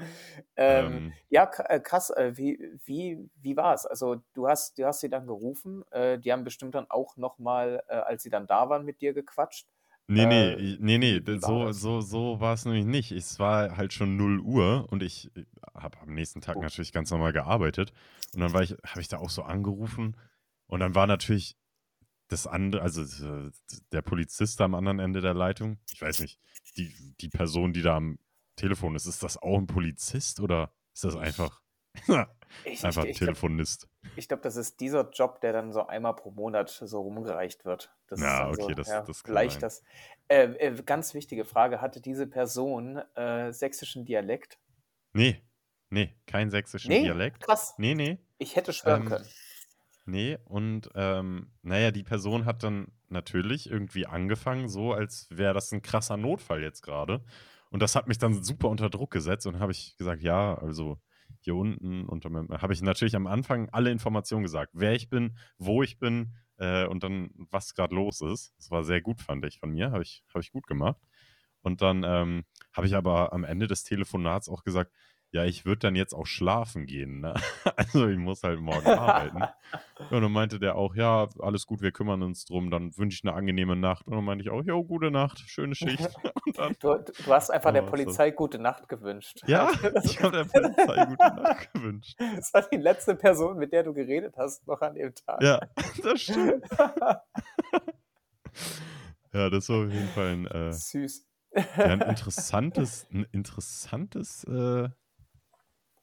Ähm, 0.56 0.86
ähm, 0.86 1.14
ja, 1.30 1.50
äh, 1.68 1.80
krass, 1.80 2.10
äh, 2.12 2.32
wie, 2.38 2.60
wie, 2.86 3.30
wie 3.42 3.58
war 3.58 3.74
es? 3.74 3.86
Also 3.86 4.22
du 4.34 4.48
hast, 4.48 4.78
du 4.78 4.86
hast 4.86 5.02
sie 5.02 5.10
dann 5.10 5.28
gerufen, 5.28 5.84
äh, 5.92 6.18
die 6.18 6.32
haben 6.32 6.44
bestimmt 6.44 6.76
dann 6.76 6.90
auch 6.90 7.18
nochmal, 7.18 7.82
als 7.88 8.24
sie 8.24 8.30
dann 8.30 8.48
da 8.48 8.70
waren, 8.70 8.86
mit 8.86 9.02
dir 9.02 9.14
gequatscht. 9.14 9.68
Nee, 10.12 10.26
nee, 10.26 10.78
nee, 10.80 10.98
nee, 10.98 11.22
so, 11.38 11.72
so, 11.72 12.02
so 12.02 12.40
war 12.40 12.56
es 12.56 12.66
nämlich 12.66 12.86
nicht. 12.86 13.12
Es 13.12 13.38
war 13.38 13.78
halt 13.78 13.94
schon 13.94 14.18
0 14.18 14.40
Uhr 14.40 14.88
und 14.90 15.04
ich 15.04 15.30
habe 15.76 16.00
am 16.00 16.16
nächsten 16.16 16.42
Tag 16.42 16.56
Oh. 16.58 16.62
natürlich 16.62 16.92
ganz 16.92 17.12
normal 17.12 17.32
gearbeitet. 17.32 17.94
Und 18.34 18.40
dann 18.42 18.52
war 18.52 18.64
ich, 18.64 18.72
habe 18.88 19.02
ich 19.02 19.08
da 19.08 19.18
auch 19.20 19.30
so 19.30 19.44
angerufen 19.44 20.18
und 20.66 20.80
dann 20.80 20.96
war 20.96 21.06
natürlich 21.06 21.56
das 22.30 22.48
andere, 22.48 22.82
also 22.84 23.04
äh, 23.04 23.52
der 23.92 24.02
Polizist 24.04 24.62
am 24.62 24.76
anderen 24.76 25.00
Ende 25.00 25.22
der 25.22 25.34
Leitung. 25.34 25.80
Ich 25.94 26.02
weiß 26.02 26.22
nicht, 26.22 26.40
die, 26.78 26.96
die 27.20 27.30
Person, 27.30 27.74
die 27.74 27.82
da 27.82 27.98
am 27.98 28.20
Telefon 28.56 28.96
ist, 28.96 29.06
ist 29.08 29.24
das 29.24 29.38
auch 29.38 29.58
ein 29.58 29.68
Polizist 29.68 30.40
oder 30.40 30.74
ist 30.94 31.04
das 31.04 31.16
einfach, 31.16 31.62
Ich, 32.64 32.86
ich, 32.86 32.86
einfach 32.86 33.04
ein 33.04 33.12
ich 33.12 33.24
glaube, 33.24 33.40
Telefonist? 33.42 33.90
ich 34.16 34.28
glaub, 34.28 34.42
das 34.44 34.58
ist 34.58 34.80
dieser 34.82 35.10
Job, 35.12 35.42
der 35.42 35.54
dann 35.54 35.74
so 35.74 35.88
einmal 35.88 36.16
pro 36.16 36.32
Monat 36.32 36.70
so 36.70 37.02
rumgereicht 37.02 37.66
wird. 37.66 37.96
Das 38.08 38.24
ist 38.24 38.26
Ja, 38.26 38.40
dann 38.40 38.54
so, 38.54 38.70
okay, 38.70 38.76
das, 38.76 38.88
ja, 38.88 39.02
das 39.04 39.24
kann 39.24 39.60
das. 39.60 39.84
Äh, 40.28 40.46
äh, 40.56 40.84
ganz 40.84 41.14
wichtige 41.14 41.46
Frage, 41.46 41.82
hatte 41.82 42.02
diese 42.02 42.28
Person 42.28 42.98
äh, 43.16 43.54
sächsischen 43.54 44.06
Dialekt? 44.06 44.60
Nee, 45.14 45.42
nee, 45.90 46.16
kein 46.26 46.50
sächsischen 46.52 46.90
Nee, 46.90 46.98
Dialekt. 46.98 47.40
krass. 47.40 47.76
Nee, 47.78 47.96
nee. 47.96 48.20
Ich 48.38 48.56
hätte 48.56 48.74
schwören 48.74 49.04
Ähm, 49.04 49.06
können. 49.06 49.28
Nee, 50.10 50.40
und 50.46 50.90
ähm, 50.96 51.52
naja, 51.62 51.92
die 51.92 52.02
Person 52.02 52.46
hat 52.46 52.64
dann 52.64 52.88
natürlich 53.10 53.70
irgendwie 53.70 54.08
angefangen, 54.08 54.68
so 54.68 54.92
als 54.92 55.28
wäre 55.30 55.54
das 55.54 55.72
ein 55.72 55.84
krasser 55.84 56.18
Notfall 56.18 56.64
jetzt 56.64 56.82
gerade. 56.82 57.24
Und 57.70 57.84
das 57.84 57.96
hat 57.96 58.08
mich 58.08 58.18
dann 58.18 58.44
super 58.44 58.70
unter 58.70 58.90
Druck 58.90 59.12
gesetzt 59.12 59.46
und 59.46 59.60
habe 59.60 59.72
ich 59.72 59.96
gesagt, 59.98 60.24
ja, 60.24 60.56
also 60.56 61.00
hier 61.42 61.56
unten 61.56 62.08
meinem, 62.32 62.50
habe 62.50 62.74
ich 62.74 62.82
natürlich 62.82 63.16
am 63.16 63.28
Anfang 63.28 63.70
alle 63.70 63.92
Informationen 63.92 64.42
gesagt, 64.42 64.72
wer 64.74 64.94
ich 64.94 65.10
bin, 65.10 65.38
wo 65.60 65.84
ich 65.84 66.00
bin 66.00 66.34
äh, 66.58 66.88
und 66.88 67.04
dann 67.04 67.30
was 67.36 67.76
gerade 67.76 67.94
los 67.94 68.22
ist. 68.22 68.56
Das 68.58 68.72
war 68.72 68.84
sehr 68.84 69.02
gut, 69.02 69.22
fand 69.22 69.46
ich 69.46 69.60
von 69.60 69.70
mir, 69.70 69.92
habe 69.92 70.02
ich, 70.02 70.24
hab 70.34 70.42
ich 70.42 70.52
gut 70.52 70.66
gemacht. 70.66 70.98
Und 71.62 71.84
dann 71.84 72.04
ähm, 72.04 72.46
habe 72.74 72.88
ich 72.88 72.96
aber 72.96 73.32
am 73.32 73.44
Ende 73.44 73.68
des 73.68 73.84
Telefonats 73.84 74.50
auch 74.50 74.64
gesagt, 74.64 74.92
ja, 75.32 75.46
ich 75.46 75.64
würde 75.66 75.80
dann 75.80 75.96
jetzt 75.96 76.14
auch 76.14 76.26
schlafen 76.26 76.86
gehen. 76.86 77.22
Ne? 77.22 77.34
Also 77.76 78.08
ich 78.08 78.18
muss 78.18 78.44
halt 78.44 78.60
morgen 78.60 78.86
arbeiten. 78.88 79.40
Ja, 79.40 79.54
und 80.18 80.22
dann 80.24 80.32
meinte 80.32 80.60
der 80.60 80.76
auch, 80.76 80.96
ja, 80.96 81.28
alles 81.40 81.66
gut, 81.66 81.82
wir 81.82 81.92
kümmern 81.92 82.24
uns 82.24 82.46
drum, 82.46 82.70
dann 82.72 82.96
wünsche 82.98 83.16
ich 83.16 83.24
eine 83.28 83.36
angenehme 83.38 83.76
Nacht. 83.76 84.06
Und 84.08 84.16
dann 84.16 84.24
meinte 84.26 84.44
ich 84.44 84.50
auch, 84.50 84.64
jo, 84.64 84.84
gute 84.84 85.12
Nacht, 85.12 85.40
schöne 85.40 85.76
Schicht. 85.76 86.10
Und 86.46 86.58
dann, 86.58 86.76
Du, 86.80 86.96
du 86.98 87.34
hast 87.34 87.50
einfach 87.52 87.72
der 87.72 87.84
Oh, 87.84 87.90
Polizei 87.90 88.32
gute 88.32 88.60
Nacht 88.60 88.88
gewünscht. 88.90 89.42
ja, 89.48 89.70
ich 90.04 90.22
habe 90.22 90.38
der 90.38 90.46
Polizei 90.46 91.06
gute 91.06 91.36
Nacht 91.42 91.74
gewünscht. 91.74 92.20
das 92.36 92.54
war 92.54 92.64
die 92.70 92.78
letzte 92.78 93.16
Person, 93.16 93.58
mit 93.58 93.72
der 93.72 93.84
du 93.84 93.94
geredet 93.94 94.36
hast, 94.38 94.66
noch 94.68 94.82
an 94.82 94.96
dem 94.96 95.14
Tag. 95.16 95.42
Ja, 95.44 95.60
das 96.04 96.22
stimmt. 96.22 96.66
Ja, 99.34 99.50
das 99.50 99.70
war 99.70 99.86
auf 99.86 99.92
jeden 99.94 100.08
Fall 100.10 100.28
ein, 100.28 100.48
äh, 100.48 100.74
Süß. 100.74 101.26
ja, 101.56 101.64
ein 101.86 102.02
interessantes, 102.02 103.08
ein 103.12 103.26
interessantes, 103.32 104.44
äh, 104.46 104.90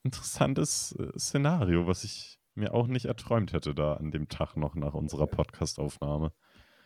interessantes 0.06 0.96
äh, 0.98 1.18
Szenario, 1.18 1.86
was 1.86 2.04
ich 2.04 2.38
mir 2.54 2.72
auch 2.72 2.86
nicht 2.86 3.04
erträumt 3.04 3.52
hätte 3.52 3.74
da 3.74 3.94
an 3.94 4.10
dem 4.10 4.28
Tag 4.28 4.56
noch 4.56 4.74
nach 4.74 4.94
unserer 4.94 5.26
Podcast-Aufnahme. 5.26 6.32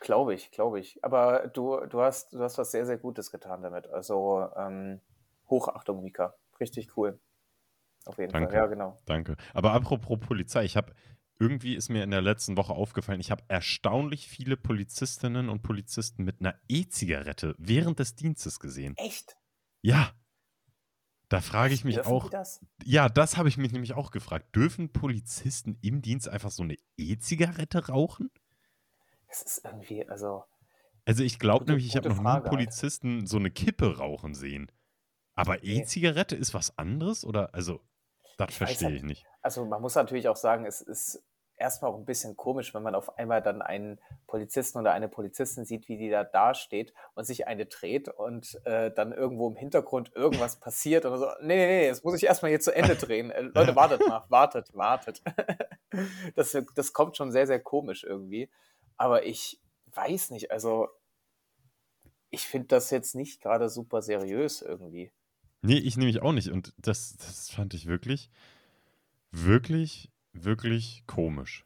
Glaube 0.00 0.34
ich, 0.34 0.50
glaube 0.50 0.80
ich. 0.80 0.98
Aber 1.04 1.48
du, 1.48 1.78
du, 1.86 2.00
hast, 2.00 2.32
du 2.32 2.40
hast 2.40 2.58
was 2.58 2.70
sehr, 2.70 2.86
sehr 2.86 2.98
Gutes 2.98 3.30
getan 3.30 3.62
damit. 3.62 3.86
Also 3.88 4.48
ähm, 4.56 5.00
Hochachtung, 5.48 6.02
Mika. 6.02 6.34
Richtig 6.58 6.96
cool. 6.96 7.20
Auf 8.06 8.18
jeden 8.18 8.32
Danke. 8.32 8.50
Fall. 8.50 8.58
Ja, 8.58 8.66
genau. 8.66 9.00
Danke. 9.04 9.36
Aber 9.52 9.72
apropos 9.72 10.18
Polizei, 10.18 10.64
ich 10.64 10.76
habe 10.76 10.92
irgendwie 11.38 11.74
ist 11.74 11.88
mir 11.88 12.04
in 12.04 12.10
der 12.10 12.20
letzten 12.22 12.56
Woche 12.56 12.74
aufgefallen, 12.74 13.20
ich 13.20 13.30
habe 13.30 13.42
erstaunlich 13.48 14.28
viele 14.28 14.56
Polizistinnen 14.56 15.48
und 15.48 15.62
Polizisten 15.62 16.24
mit 16.24 16.40
einer 16.40 16.54
E-Zigarette 16.68 17.54
während 17.58 17.98
des 17.98 18.14
Dienstes 18.14 18.60
gesehen. 18.60 18.94
Echt? 18.96 19.36
Ja, 19.82 20.10
da 21.30 21.40
frage 21.40 21.72
ich 21.72 21.84
mich 21.84 21.94
Dürfen 21.94 22.12
auch. 22.12 22.28
das? 22.28 22.60
Ja, 22.84 23.08
das 23.08 23.36
habe 23.38 23.48
ich 23.48 23.56
mich 23.56 23.72
nämlich 23.72 23.94
auch 23.94 24.10
gefragt. 24.10 24.54
Dürfen 24.54 24.92
Polizisten 24.92 25.78
im 25.80 26.02
Dienst 26.02 26.28
einfach 26.28 26.50
so 26.50 26.62
eine 26.62 26.76
E-Zigarette 26.98 27.86
rauchen? 27.88 28.30
Das 29.28 29.42
ist 29.42 29.64
irgendwie, 29.64 30.06
also. 30.08 30.44
Also 31.06 31.22
ich 31.22 31.38
glaube 31.38 31.64
nämlich, 31.64 31.86
ich 31.86 31.96
habe 31.96 32.08
noch 32.10 32.20
nie 32.20 32.28
einen. 32.28 32.42
Polizisten 32.42 33.26
so 33.26 33.38
eine 33.38 33.50
Kippe 33.50 33.96
rauchen 33.98 34.34
sehen. 34.34 34.70
Aber 35.34 35.54
Nee. 35.62 35.80
E-Zigarette 35.80 36.36
ist 36.36 36.52
was 36.52 36.76
anderes 36.76 37.24
oder 37.24 37.54
also 37.54 37.80
Das 38.36 38.54
verstehe 38.54 38.88
halt 38.88 38.96
ich 38.98 39.02
nicht. 39.04 39.24
also, 39.40 39.64
man 39.64 39.80
muss 39.80 39.94
natürlich 39.94 40.28
auch 40.28 40.36
sagen, 40.36 40.66
es 40.66 40.80
ist 40.80 41.22
erstmal 41.60 41.90
auch 41.90 41.96
ein 41.96 42.04
bisschen 42.04 42.36
komisch, 42.36 42.74
wenn 42.74 42.82
man 42.82 42.94
auf 42.94 43.18
einmal 43.18 43.42
dann 43.42 43.62
einen 43.62 44.00
Polizisten 44.26 44.78
oder 44.78 44.92
eine 44.92 45.08
Polizistin 45.08 45.64
sieht, 45.64 45.88
wie 45.88 45.96
die 45.96 46.10
da 46.10 46.24
dasteht 46.24 46.94
und 47.14 47.24
sich 47.24 47.46
eine 47.46 47.66
dreht 47.66 48.08
und, 48.08 48.60
äh, 48.64 48.90
dann 48.92 49.12
irgendwo 49.12 49.48
im 49.48 49.56
Hintergrund 49.56 50.12
irgendwas 50.14 50.58
passiert 50.60 51.04
und 51.04 51.18
so: 51.18 51.26
„Ne, 51.40 51.56
ne, 51.56 51.66
ne, 51.66 51.84
jetzt 51.86 52.04
muss 52.04 52.14
ich 52.16 52.24
erst 52.24 52.42
mal 52.42 52.48
hier 52.48 52.60
zu 52.60 52.74
Ende 52.74 52.96
drehen. 52.96 53.30
Äh, 53.30 53.42
Leute, 53.54 53.76
wartet 53.76 54.06
mal, 54.06 54.24
wartet, 54.28 54.74
wartet.“ 54.74 55.22
Das 56.36 56.56
das 56.74 56.92
kommt 56.92 57.16
schon 57.16 57.32
sehr, 57.32 57.46
sehr 57.48 57.60
komisch 57.60 58.04
irgendwie. 58.04 58.48
Aber 58.96 59.24
ich 59.26 59.60
weiß 59.92 60.30
nicht, 60.30 60.52
also 60.52 60.88
ich 62.30 62.46
finde 62.48 62.66
das 62.68 62.90
jetzt 62.90 63.14
nicht 63.14 63.40
grade 63.40 63.68
super 63.68 64.02
seriös 64.02 64.62
irgendwie. 64.62 65.12
Ne, 65.62 65.78
ich 65.78 65.96
nämlich 65.96 66.22
auch 66.22 66.32
nicht. 66.32 66.50
Und 66.50 66.74
das 66.78 67.16
das 67.16 67.50
fand 67.50 67.74
ich 67.74 67.86
wirklich 67.86 68.30
wirklich, 69.32 70.10
wirklich 70.32 71.04
komisch. 71.06 71.64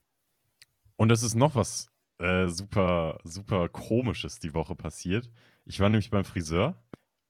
Und 0.97 1.11
es 1.11 1.23
ist 1.23 1.35
noch 1.35 1.55
was, 1.55 1.89
äh, 2.19 2.49
super 2.49 3.19
super 3.25 3.69
Komisches 3.69 4.39
die 4.39 4.55
Woche 4.55 4.75
passiert. 4.75 5.31
Ich 5.65 5.81
war 5.81 5.89
nämlich 5.89 6.11
beim 6.11 6.25
Friseur 6.25 6.83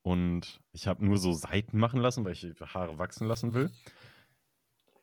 und 0.02 0.60
ich 0.72 0.86
habe 0.86 1.04
nur 1.04 1.18
so 1.18 1.32
Seiten 1.32 1.78
machen 1.78 2.00
lassen, 2.00 2.24
weil 2.24 2.32
ich 2.32 2.44
Haare 2.60 2.98
wachsen 2.98 3.26
lassen 3.26 3.54
will. 3.54 3.70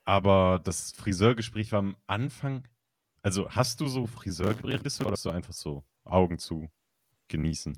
Aber 0.06 0.60
das 0.64 0.92
Friseurgespräch 0.92 1.72
war 1.72 1.80
am 1.80 1.96
Anfang 2.08 2.68
also, 3.24 3.50
hast 3.50 3.80
du 3.80 3.88
so 3.88 4.08
Friseurgespräche 4.08 5.04
oder 5.04 5.12
hast 5.12 5.26
du 5.26 5.30
einfach 5.30 5.54
so 5.54 5.84
Augen 6.04 6.40
zu 6.40 6.70
genießen? 7.28 7.78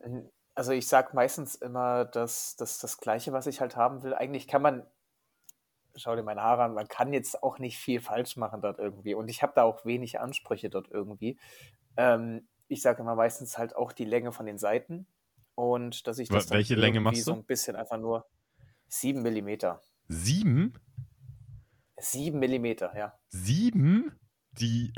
Hm, 0.00 0.30
also, 0.54 0.72
ich 0.72 0.88
sage 0.88 1.14
meistens 1.14 1.54
immer 1.54 2.04
das 2.04 2.56
das 2.56 2.78
das 2.78 2.98
Gleiche, 2.98 3.32
was 3.32 3.46
ich 3.46 3.60
halt 3.60 3.76
haben 3.76 4.02
will. 4.02 4.14
Eigentlich 4.14 4.48
kann 4.48 4.62
man 4.62 4.86
schau 5.96 6.16
dir 6.16 6.22
meine 6.22 6.42
Haare 6.42 6.64
an, 6.64 6.74
man 6.74 6.88
kann 6.88 7.12
jetzt 7.12 7.42
auch 7.42 7.58
nicht 7.58 7.78
viel 7.78 8.00
falsch 8.00 8.36
machen 8.36 8.60
dort 8.62 8.78
irgendwie 8.78 9.14
und 9.14 9.28
ich 9.28 9.42
habe 9.42 9.52
da 9.56 9.62
auch 9.64 9.84
wenig 9.84 10.20
Ansprüche 10.20 10.70
dort 10.70 10.88
irgendwie. 10.90 11.38
Ähm, 11.96 12.48
ich 12.68 12.82
sage 12.82 13.02
immer 13.02 13.14
meistens 13.16 13.58
halt 13.58 13.76
auch 13.76 13.92
die 13.92 14.04
Länge 14.06 14.32
von 14.32 14.46
den 14.46 14.58
Seiten 14.58 15.06
und 15.54 16.06
dass 16.06 16.18
ich 16.18 16.28
das 16.28 16.46
dann 16.46 16.58
welche 16.58 16.74
Länge 16.74 17.00
machst 17.00 17.24
so 17.24 17.32
du? 17.32 17.34
'n 17.34 17.44
bisschen 17.44 17.76
einfach 17.76 17.98
nur 17.98 18.26
7 18.88 19.22
Millimeter. 19.22 19.82
7? 20.08 20.72
7 21.98 22.38
Millimeter, 22.38 22.92
ja. 22.96 23.18
7? 23.30 24.12
Die 24.52 24.92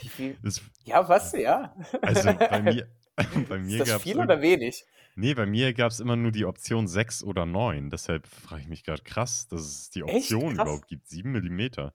Wie 0.00 0.08
viel 0.08 0.38
das 0.42 0.62
ja, 0.84 1.08
was? 1.08 1.32
Ja. 1.32 1.74
also, 2.02 2.30
bei 2.48 2.60
mir 2.62 2.88
bei 3.48 3.58
Ist 3.66 3.68
mir 3.68 3.78
das 3.80 3.88
gab's 3.88 4.02
viel 4.02 4.18
oder 4.20 4.40
wenig? 4.42 4.84
Ne, 5.16 5.34
bei 5.34 5.46
mir 5.46 5.74
gab's 5.74 6.00
immer 6.00 6.16
nur 6.16 6.32
die 6.32 6.44
Option 6.44 6.86
6 6.88 7.22
oder 7.24 7.46
9. 7.46 7.90
Deshalb 7.90 8.26
frage 8.26 8.62
ich 8.62 8.68
mich 8.68 8.84
grad, 8.84 9.04
krass, 9.04 9.46
dass 9.48 9.62
es 9.62 9.90
die? 9.90 10.02
Option 10.04 10.56
überhaupt 10.56 10.88
gibt. 10.88 11.08
7 11.08 11.32
Millimeter. 11.32 11.94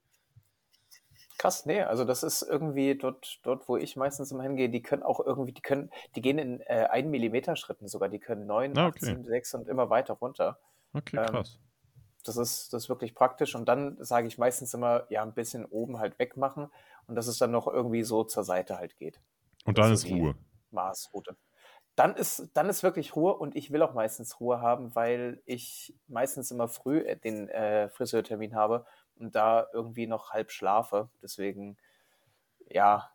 Krass, 1.38 1.66
ne, 1.66 1.88
also 1.88 2.04
das 2.04 2.22
ist 2.24 2.42
irgendwie 2.42 2.96
dort 2.98 3.40
dort, 3.44 3.68
wo 3.70 3.78
ich 3.78 3.96
meistens 3.96 4.32
immer 4.32 4.44
hingehe, 4.44 4.70
die 4.70 4.82
können 4.82 5.04
auch 5.04 5.20
irgendwie 5.26 5.54
die 5.54 5.62
können 5.62 5.90
die 6.16 6.22
gehen 6.22 6.38
in, 6.38 6.60
äh, 6.62 6.88
1 6.90 7.10
Millimeter 7.10 7.56
Schritten 7.56 7.88
sogar. 7.88 8.10
Die 8.10 8.20
können 8.20 8.46
9, 8.46 8.76
Ah, 8.76 8.88
8, 8.88 9.02
okay. 9.02 9.16
7, 9.16 9.24
6 9.24 9.54
und 9.54 9.68
immer 9.70 9.90
weiter 9.90 10.16
runter. 10.16 10.60
Okay, 10.94 11.20
Ähm, 11.20 11.22
krass. 11.22 11.60
das 12.26 12.38
ist 12.38 12.74
das 12.74 12.84
ist 12.86 12.90
wirklich 12.90 13.16
praktisch 13.16 13.56
und 13.56 13.68
dann 13.68 13.98
sage 14.04 14.28
ich 14.28 14.38
meistens 14.40 14.74
immer, 14.74 15.08
ja, 15.12 15.24
'n 15.24 15.34
bisschen 15.36 15.66
oben 15.66 16.00
halt 16.00 16.20
wegmachen 16.20 16.72
und 17.08 17.16
dass 17.16 17.28
es 17.28 17.40
dann 17.40 17.52
noch 17.52 17.68
irgendwie 17.68 18.04
so 18.04 18.24
zur 18.26 18.44
Seite 18.46 18.78
halt 18.80 18.98
geht. 18.98 19.22
Und 19.66 19.78
Das 19.78 19.90
dann 19.90 19.92
ist 19.92 20.06
Ruhe. 20.10 20.36
Maßroute. 20.72 21.38
Dann 22.00 22.16
ist 22.16 22.52
dann 22.54 22.70
ist 22.70 22.82
wirklich 22.84 23.16
Ruhe 23.18 23.36
und 23.38 23.56
ich 23.58 23.72
will 23.72 23.82
auch 23.84 23.94
meistens 23.94 24.40
Ruhe 24.40 24.62
haben, 24.62 24.96
weil 24.96 25.42
ich 25.46 25.94
meistens 26.08 26.50
immer 26.52 26.70
früh, 26.70 27.00
äh, 27.00 27.18
den, 27.18 27.50
äh, 27.50 27.90
Friseurtermin 27.90 28.56
habe 28.56 28.86
und 29.16 29.36
da 29.36 29.68
irgendwie 29.74 30.08
noch 30.08 30.32
halb 30.32 30.52
schlafe. 30.52 31.10
Deswegen, 31.22 31.78
ja, 32.70 33.12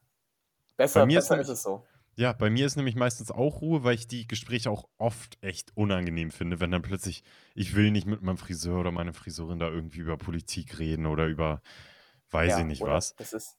Bei 0.93 1.03
besser 1.03 1.07
mir 1.07 1.19
ist 1.19 1.31
besser 1.31 1.41
ist 1.41 1.49
nämlich 1.49 1.51
es 1.51 1.63
so. 1.63 1.87
ja, 2.17 2.33
bei 2.33 2.51
mir 2.51 2.67
ist 2.67 2.77
nämlich 2.77 2.97
meistens 2.97 3.31
auch 3.33 3.61
Ruhe, 3.63 3.85
weil 3.85 3.95
ich 3.97 4.09
die 4.09 4.27
Gespräche 4.29 4.71
auch 4.71 4.89
oft 4.99 5.39
echt 5.43 5.77
unangenehm 5.77 6.31
finde, 6.33 6.61
wenn 6.61 6.71
dann 6.73 6.83
plötzlich 6.83 7.25
ich 7.55 7.75
will 7.77 7.91
nicht 7.93 8.07
mit 8.07 8.23
meinem 8.23 8.39
Friseur 8.39 8.81
oder 8.81 8.93
meiner 8.93 9.15
Friseurin 9.15 9.59
da 9.61 9.69
irgendwie 9.71 10.01
über 10.01 10.19
Politik 10.19 10.79
reden 10.79 11.07
oder 11.07 11.27
über 11.27 11.63
weiß 12.31 12.59
ich 12.59 12.65
Ja, 12.65 12.65
nicht 12.65 12.85
oder? 12.85 12.87
was. 12.87 13.15
Das 13.17 13.33
ist 13.33 13.59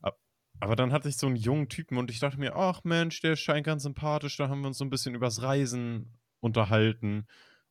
aber 0.59 0.75
dann 0.75 0.91
hatte 0.93 1.09
ich 1.09 1.17
so 1.17 1.27
'n 1.27 1.35
jungen 1.35 1.69
Typen 1.69 1.97
und 1.97 2.11
ich 2.11 2.19
dachte 2.19 2.39
mir: 2.39 2.55
„Ach 2.55 2.83
Mensch, 2.83 3.21
der 3.21 3.35
scheint 3.35 3.65
ganz 3.65 3.83
sympathisch.“ 3.83 4.37
Da 4.37 4.49
haben 4.49 4.61
wir 4.61 4.67
uns 4.67 4.77
so 4.79 4.85
'n 4.85 4.89
bisschen 4.89 5.15
übers 5.15 5.41
Reisen 5.41 6.17
unterhalten 6.41 7.27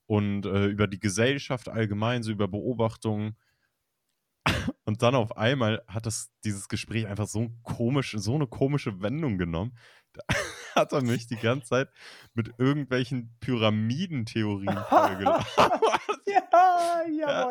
und, 0.06 0.46
äh, 0.46 0.66
über 0.66 0.86
die 0.88 1.00
Gesellschaft 1.00 1.68
allgemein, 1.68 2.22
so 2.22 2.32
über 2.32 2.48
Beobachtungen. 2.48 3.36
Und 4.84 5.02
dann 5.02 5.14
auf 5.14 5.36
einmal 5.36 5.82
hat 5.86 6.06
das 6.06 6.30
dieses 6.44 6.68
Gespräch 6.68 7.06
einfach 7.06 7.26
so 7.26 7.50
komisch 7.62 8.14
so 8.18 8.38
'ne 8.38 8.46
komische 8.46 9.00
Wendung 9.00 9.38
genommen. 9.38 9.76
Da 10.12 10.22
hat 10.74 10.92
er 10.92 11.02
mich 11.02 11.26
die 11.26 11.38
ganze 11.38 11.68
Zeit 11.68 11.88
mit 12.34 12.54
irgendwelchen 12.58 13.36
Pyramidentheorien 13.40 14.84
vollgelabert. 14.94 16.13
Ja, 17.26 17.26
Ja, 17.26 17.46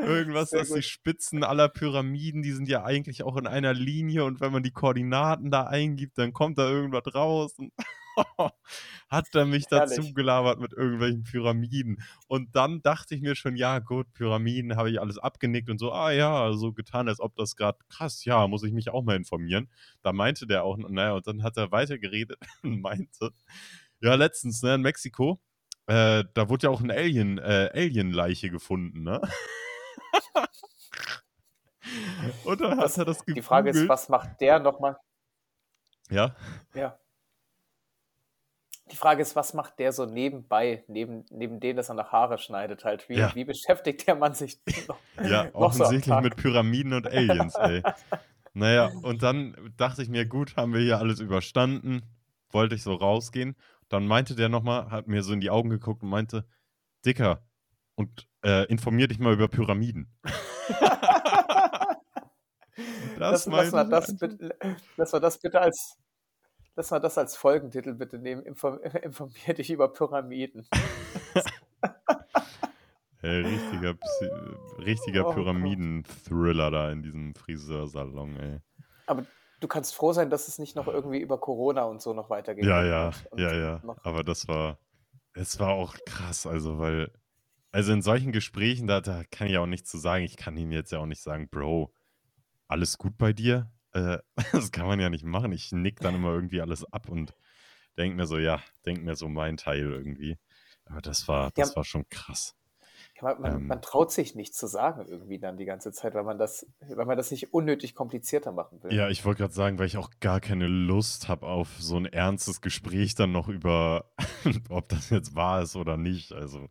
irgendwas, 0.00 0.52
Sehr 0.52 0.64
dass 0.70 0.72
die. 0.72 0.82
Spitzen 0.82 1.44
aller 1.44 1.68
Pyramiden, 1.68 2.42
die 2.42 2.52
sind 2.52 2.68
ja 2.68 2.84
eigentlich 2.84 3.22
auch 3.24 3.36
in 3.36 3.46
einer 3.46 3.74
Linie 3.74 4.24
und 4.24 4.40
wenn 4.40 4.52
man 4.52 4.62
die 4.62 4.70
Koordinaten 4.72 5.50
da 5.50 5.64
eingibt, 5.66 6.18
dann 6.18 6.32
kommt 6.32 6.58
da 6.58 6.70
irgendwas 6.70 7.14
raus 7.14 7.54
und 7.58 7.72
hat 9.08 9.34
er 9.34 9.46
mich 9.46 9.68
Herrlich. 9.72 10.06
dazu 10.06 10.12
gelabert 10.14 10.60
mit 10.60 10.72
irgendwelchen 10.74 11.24
Pyramiden. 11.24 12.02
Und 12.28 12.54
dann 12.56 12.82
dachte 12.82 13.14
ich 13.14 13.22
mir 13.22 13.34
schon: 13.36 13.56
„Ja 13.56 13.78
gut, 13.80 14.12
Pyramiden 14.14 14.76
habe 14.76 14.90
ich 14.90 15.00
alles 15.00 15.18
abgenickt 15.18 15.70
und 15.70 15.78
so, 15.78 15.92
ah 15.92 16.12
ja, 16.12 16.52
so 16.54 16.72
getan, 16.72 17.08
als 17.08 17.20
ob 17.20 17.34
das 17.36 17.56
grad 17.56 17.88
krass, 17.88 18.24
ja, 18.24 18.46
muss 18.48 18.64
ich 18.64 18.72
mich 18.72 18.90
auch 18.90 19.02
mal 19.02 19.16
informieren.“ 19.16 19.70
Da 20.02 20.12
meinte 20.12 20.46
der 20.46 20.64
auch 20.64 20.76
na 20.78 21.02
ja, 21.04 21.12
und 21.14 21.26
dann 21.26 21.42
hat 21.42 21.56
er 21.56 21.72
weitergeredet 21.72 22.38
und 22.62 22.80
meinte: 22.82 23.30
„Ja, 24.00 24.14
letztens, 24.14 24.62
ne, 24.62 24.74
in 24.76 24.82
Mexiko, 24.82 25.40
äh, 25.86 26.24
da 26.34 26.48
wurde 26.48 26.66
ja 26.66 26.70
auch 26.70 26.80
'n 26.82 26.90
Alien 26.90 27.38
äh, 27.38 27.70
Alienleiche 27.74 28.50
gefunden, 28.50 29.02
ne?“ 29.02 29.20
Und 32.42 32.60
dann 32.60 32.78
Was 32.78 32.78
hat 32.78 32.98
er 32.98 33.04
das 33.04 33.24
die 33.34 33.42
Frage 33.42 33.70
ist, 33.70 33.74
gegoogelt. 33.74 33.88
was 33.88 34.08
macht 34.08 34.40
der 34.40 34.58
noch 34.58 34.80
mal 34.80 34.96
Ja? 36.10 36.34
Ja. 36.74 36.98
Die 38.90 38.96
Frage 38.96 39.22
ist, 39.22 39.36
was 39.36 39.54
macht 39.54 39.78
der 39.78 39.92
so 39.92 40.06
nebenbei, 40.06 40.84
neben 40.88 41.24
neben 41.30 41.60
dem, 41.60 41.76
dass 41.76 41.88
er 41.88 41.94
noch 41.94 42.10
Haare 42.12 42.38
schneidet 42.38 42.84
halt? 42.84 43.08
Wie 43.08 43.14
Ja. 43.14 43.34
wie 43.34 43.44
beschäftigt 43.44 44.06
der 44.06 44.16
Mann 44.16 44.34
sich 44.34 44.60
noch 44.88 45.04
Ja, 45.16 45.16
noch 45.54 45.72
so 45.72 45.84
offensichtlich 45.84 46.18
mit 46.18 46.36
Tag? 46.36 46.36
Pyramiden 46.36 46.92
und 46.94 47.06
Aliens, 47.06 47.58
ey. 47.58 47.84
Na 48.54 48.72
ja, 48.72 48.86
und 49.02 49.22
dann 49.22 49.72
dachte 49.76 50.02
ich 50.02 50.08
mir: 50.10 50.26
„Gut, 50.26 50.56
haben 50.56 50.72
wir 50.74 50.80
hier 50.80 50.98
alles 50.98 51.20
überstanden.“ 51.20 52.02
Wollte 52.50 52.74
ich 52.76 52.82
so 52.84 52.94
rausgehen. 52.94 53.56
Dann 53.92 54.06
meinte 54.06 54.34
der 54.34 54.48
noch 54.48 54.62
mal 54.62 54.90
hat 54.90 55.06
mir 55.06 55.22
so 55.22 55.34
in 55.34 55.40
die 55.40 55.50
Augen 55.50 55.68
geguckt 55.68 56.02
und 56.02 56.08
meinte: 56.08 56.46
„Dicker, 57.04 57.44
und, 57.94 58.26
äh, 58.42 58.64
informier 58.68 59.06
dich 59.06 59.18
mal 59.18 59.34
über 59.34 59.48
Pyramiden.“ 59.48 60.10
Das 63.18 63.44
Lass 63.44 63.46
lass 63.46 63.72
mal 63.72 63.88
das 63.88 64.16
bitte 64.16 64.56
lass 64.96 65.12
mal 65.12 65.20
das 65.20 65.38
bitte 65.38 65.60
als 65.60 65.98
lass 66.74 66.90
mal 66.90 66.98
das 66.98 67.18
als 67.18 67.36
Folgentitel 67.36 67.92
bitte 67.94 68.18
nehmen. 68.18 68.42
Inform 68.42 68.80
informier 69.02 69.54
dich 69.54 69.70
über 69.70 69.92
Pyramiden. 69.92 70.66
Ey, 73.20 73.42
richtiger 73.44 73.94
Psy 73.94 74.30
richtiger 74.78 75.26
Oh. 75.28 75.32
Pyramiden-Thriller 75.34 76.70
da 76.70 76.90
in 76.90 77.02
diesem 77.02 77.34
Friseursalon, 77.34 78.36
ey. 78.36 78.60
Aber 79.06 79.26
du 79.62 79.68
kannst 79.68 79.94
froh 79.94 80.12
sein, 80.12 80.30
dass 80.30 80.48
es 80.48 80.58
nicht 80.58 80.76
noch 80.76 80.88
irgendwie 80.88 81.20
über 81.20 81.38
Corona 81.40 81.84
und 81.84 82.02
so 82.02 82.12
noch 82.14 82.30
Ja, 82.60 82.84
weitergegangen 82.84 82.84
ja, 82.84 83.12
ja, 83.36 83.54
ja. 83.54 83.82
noch 83.82 83.96
Aber 84.02 84.22
das 84.24 84.46
war 84.48 84.78
es 85.34 85.58
war 85.60 85.70
auch 85.70 85.96
krass, 86.04 86.46
also, 86.46 86.78
weil 86.78 87.12
also, 87.72 87.92
in 87.92 88.02
solchen 88.02 88.32
Gesprächen, 88.32 88.86
da 88.88 89.00
da 89.00 89.24
kann 89.30 89.48
ich 89.48 89.58
auch 89.58 89.66
nichts 89.66 89.90
zu 89.90 89.98
sagen. 89.98 90.24
Ich 90.24 90.36
kann 90.36 90.56
ihm 90.58 90.72
jetzt 90.72 90.92
ja 90.92 90.98
auch 91.00 91.06
nicht 91.06 91.22
sagen: 91.22 91.48
„Bro, 91.50 91.94
alles 92.68 92.98
gut 92.98 93.18
bei 93.18 93.32
dir?“ 93.34 93.72
Äh, 93.92 94.18
das 94.52 94.72
kann 94.72 94.86
man 94.88 95.00
ja 95.00 95.10
nicht 95.10 95.24
machen. 95.24 95.52
Ich 95.52 95.72
nicke 95.72 96.00
dann 96.00 96.14
immer 96.16 96.30
irgendwie 96.32 96.60
alles 96.62 96.84
ab 96.92 97.08
und 97.10 97.34
denke 97.98 98.16
mir 98.16 98.26
so: 98.28 98.38
„Ja, 98.38 98.62
denke 98.86 99.02
mir 99.04 99.16
so 99.16 99.28
mein 99.28 99.56
Teil 99.58 99.80
irgendwie.“ 99.82 100.38
Aber 100.86 101.02
das 101.02 101.28
war 101.28 101.52
Ja. 101.56 101.56
das 101.56 101.76
war 101.76 101.84
schon 101.84 102.08
krass. 102.10 102.56
Man 103.22 103.40
man 103.40 103.64
man 103.66 103.80
Ähm 103.80 103.82
traut 103.82 104.12
sich 104.12 104.34
nichts 104.34 104.58
zu 104.58 104.66
sagen 104.66 105.06
irgendwie 105.08 105.38
dann 105.38 105.56
die 105.56 105.64
ganze 105.64 105.92
Zeit, 105.92 106.14
weil 106.14 106.24
man 106.24 106.38
das 106.38 106.66
weil 106.80 107.06
man 107.06 107.16
das 107.16 107.30
nicht 107.30 107.54
unnötig 107.54 107.94
komplizierter 107.94 108.52
machen 108.52 108.82
will. 108.82 108.98
Ja, 108.98 109.08
ich 109.08 109.24
wollte 109.24 109.42
grad 109.42 109.52
sagen, 109.54 109.78
weil 109.78 109.86
ich 109.86 109.96
auch 109.96 110.10
gar 110.20 110.40
keine 110.40 110.66
Lust 110.66 111.28
habe 111.28 111.46
auf 111.46 111.68
so 111.80 111.96
'n 111.96 112.04
ernstes 112.06 112.60
Gespräch 112.60 113.14
dann 113.14 113.32
noch 113.32 113.48
über 113.48 114.12
ob 114.68 114.88
das 114.88 115.08
jetzt 115.10 115.34
wahr 115.34 115.62
ist 115.62 115.76
oder 115.76 115.96
nicht. 115.96 116.32
Also, 116.32 116.68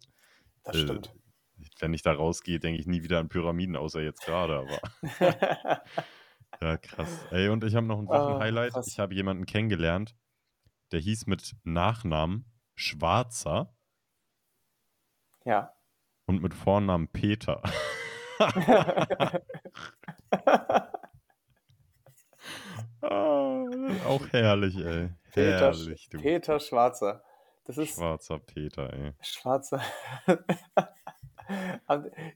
Das 0.63 0.75
äh, 0.75 0.77
stimmt. 0.79 1.13
wenn 1.79 1.93
ich 1.93 2.03
da 2.03 2.13
rausgehe, 2.13 2.59
denke 2.59 2.79
ich 2.81 2.87
nie 2.87 3.03
wieder 3.03 3.19
an 3.19 3.29
Pyramiden, 3.29 3.75
außer 3.77 4.01
jetzt 4.01 4.23
grade, 4.23 4.55
aber 4.57 4.81
ja, 6.61 6.77
krass. 6.77 7.25
Ey, 7.29 7.49
und 7.49 7.63
ich 7.63 7.75
habe 7.75 7.87
noch 7.87 7.99
'n 7.99 8.09
Ah, 8.09 8.11
Wochenhighlight. 8.11 8.73
krass. 8.73 8.87
Ich 8.87 8.99
habe 8.99 9.15
jemanden 9.15 9.45
kennengelernt, 9.45 10.15
der 10.91 10.99
hieß 11.01 11.27
mit 11.27 11.55
Nachnamen 11.65 12.45
Schwarzer 12.75 13.75
Ja. 15.45 15.73
Und 16.31 16.41
mit 16.41 16.53
Vornamen 16.53 17.09
Peter. 17.09 17.61
Ah, 23.03 23.65
auch 24.07 24.27
herrlich, 24.31 24.77
ey. 24.77 25.09
Peter, 25.33 25.59
Herrlich, 25.59 26.07
du. 26.09 26.19
Peter 26.19 26.59
Schwarzer. 26.59 27.23
Das 27.65 27.79
ist 27.79 27.95
Schwarzer 27.95 28.37
Peter, 28.37 28.93
ey. 28.93 29.13
Schwarzer. 29.21 29.81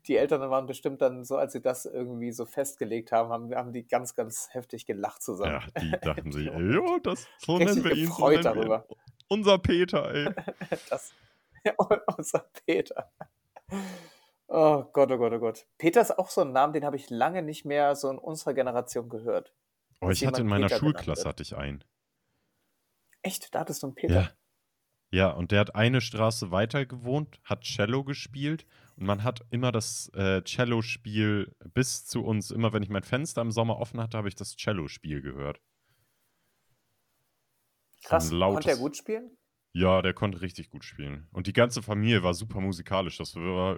die 0.08 0.18
Eltern 0.18 0.50
waren 0.50 0.66
bestimmt 0.66 1.04
dann 1.04 1.24
so, 1.24 1.38
als 1.38 1.54
sie 1.54 1.62
das 1.62 1.86
irgendwie 1.86 2.32
so 2.32 2.46
festgelegt 2.46 3.12
haben, 3.12 3.30
haben, 3.30 3.56
haben 3.56 3.74
die 3.74 3.88
ganz, 3.88 4.16
ganz 4.16 4.50
heftig 4.52 4.88
gelacht 4.88 5.22
zusammen. 5.22 5.62
Ja, 5.76 5.82
die 5.82 5.92
dachten 6.02 6.32
sich, 6.32 6.48
ja, 6.48 6.98
das, 7.04 7.28
so 7.38 7.60
nennen 7.60 7.84
wir 7.84 7.96
ihn. 7.96 8.08
So 8.08 8.28
nennen 8.28 8.44
wir 8.44 8.52
darüber. 8.52 8.88
Unser 9.28 9.60
Peter, 9.60 10.12
ey. 10.14 10.34
Das, 10.90 11.14
ja, 11.64 11.74
unser 12.18 12.46
Peter. 12.66 13.12
Oh 14.48 14.84
Gott, 14.94 15.12
oh 15.12 15.18
Gott, 15.18 15.34
oh 15.34 15.40
Gott. 15.40 15.68
Peter 15.78 16.02
ist 16.02 16.18
auch 16.18 16.30
so 16.30 16.42
ein 16.42 16.52
Name, 16.52 16.74
den 16.74 16.86
habe 16.86 16.96
ich 16.96 17.10
lange 17.10 17.42
nicht 17.42 17.66
mehr 17.66 17.96
so 17.96 18.10
in 18.10 18.18
unserer 18.18 18.54
Generation 18.54 19.10
gehört. 19.10 19.54
Oh, 20.02 20.10
ich 20.10 20.26
hatte 20.26 20.42
in 20.42 20.48
meiner 20.48 20.68
Peter 20.68 20.80
Schulklasse 20.80 21.28
hatte 21.28 21.44
ich 21.44 21.56
einen. 21.56 21.84
Echt? 23.22 23.54
Da 23.56 23.62
hattest 23.62 23.82
du 23.82 23.88
einen 23.88 23.96
Peter? 23.96 24.14
Ja. 24.14 24.30
Ja, 25.12 25.30
und 25.30 25.52
der 25.52 25.62
hat 25.62 25.76
eine 25.76 26.02
Straße 26.02 26.52
weiter 26.52 26.86
gewohnt, 26.86 27.40
hat 27.44 27.64
Cello 27.64 28.04
gespielt 28.04 28.66
und 28.98 29.06
man 29.06 29.24
hat 29.24 29.46
immer 29.50 29.72
das 29.72 30.10
äh, 30.14 30.44
Cello-Spiel 30.44 31.56
bis 31.74 32.06
zu 32.06 32.24
uns, 32.24 32.52
immer 32.52 32.74
wenn 32.74 32.84
ich 32.84 32.90
mein 32.90 33.04
Fenster 33.04 33.42
im 33.42 33.52
Sommer 33.52 33.78
offen 33.78 34.02
hatte, 34.02 34.18
habe 34.18 34.28
ich 34.28 34.36
das 34.36 34.56
Cello-Spiel 34.58 35.22
gehört. 35.22 35.62
Krass. 38.04 38.26
ein 38.32 38.40
Konnte 38.40 38.70
er 38.70 38.76
lautes- 38.76 38.80
gut 38.80 38.98
spielen? 38.98 39.38
Ja, 39.76 40.02
der 40.02 40.14
konnte 40.14 40.40
richtig 40.40 40.70
gut 40.70 40.86
spielen. 40.86 41.28
Und 41.34 41.48
die 41.48 41.54
ganze 41.54 41.82
Familie 41.82 42.24
war 42.24 42.34
super 42.34 42.62
musikalisch. 42.62 43.18
Das 43.18 43.36
war, 43.36 43.78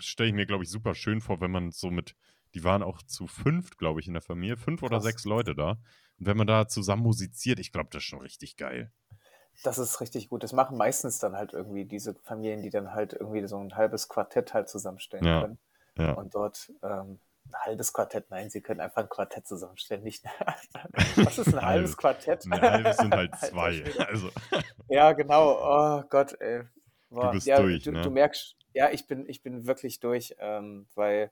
stelle 0.00 0.30
ich 0.30 0.34
mir, 0.34 0.46
glaube 0.46 0.64
ich, 0.64 0.70
super 0.70 0.96
schön 0.96 1.20
vor, 1.20 1.40
wenn 1.40 1.52
man 1.52 1.70
so 1.70 1.92
mit, 1.92 2.16
die 2.54 2.64
waren 2.64 2.82
auch 2.82 3.02
zu 3.02 3.28
fünft, 3.28 3.78
glaube 3.78 4.00
ich, 4.00 4.08
in 4.08 4.14
der 4.14 4.22
Familie, 4.22 4.56
fünf 4.56 4.82
oder 4.82 4.96
Krass. 4.96 5.04
sechs 5.04 5.24
Leute 5.24 5.54
da. 5.54 5.78
Und 6.18 6.26
wenn 6.26 6.36
man 6.36 6.48
da 6.48 6.66
zusammen 6.66 7.04
musiziert, 7.04 7.60
ich 7.60 7.70
glaube, 7.70 7.88
das 7.92 8.02
ist 8.02 8.08
schon 8.08 8.20
richtig 8.20 8.56
geil. 8.56 8.90
Das 9.62 9.78
ist 9.78 10.00
richtig 10.00 10.28
gut. 10.28 10.42
Das 10.42 10.52
machen 10.52 10.76
meistens 10.76 11.20
dann 11.20 11.36
halt 11.36 11.52
irgendwie 11.52 11.84
diese 11.84 12.16
Familien, 12.24 12.62
die 12.62 12.70
dann 12.70 12.92
halt 12.92 13.12
irgendwie 13.12 13.46
so 13.46 13.58
ein 13.58 13.76
halbes 13.76 14.08
Quartett 14.08 14.54
halt 14.54 14.68
zusammenstellen 14.68 15.24
Ja, 15.24 15.42
können. 15.42 15.58
Ja. 15.96 16.14
Und 16.14 16.34
dort 16.34 16.72
ähm, 16.82 17.20
ein 17.48 17.54
halbes 17.64 17.92
Quartett, 17.92 18.30
nein, 18.30 18.50
sie 18.50 18.60
können 18.60 18.80
einfach 18.80 19.02
ein 19.02 19.08
Quartett 19.08 19.46
zusammenstellen. 19.46 20.02
Nicht, 20.04 20.24
was 21.16 21.38
ist 21.38 21.54
ein 21.54 21.62
halbes. 21.62 21.96
Quartett? 21.96 22.44
Ein 22.50 22.60
halbes 22.60 22.96
sind 22.98 23.14
halt 23.14 23.34
zwei. 23.40 23.84
Also, 24.06 24.30
Ja, 24.88 25.12
genau. 25.12 25.58
Oh 25.60 26.02
Gott, 26.08 26.40
ey. 26.40 26.62
Boah. 27.10 27.30
bist 27.32 27.46
ja, 27.46 27.60
durch, 27.60 27.84
du, 27.84 27.92
ne? 27.92 28.02
du 28.02 28.10
merkst, 28.10 28.56
ja, 28.74 28.90
ich 28.90 29.06
bin, 29.06 29.28
ich 29.28 29.42
bin 29.42 29.66
wirklich 29.66 29.98
durch, 30.00 30.34
ähm, 30.38 30.86
weil 30.94 31.30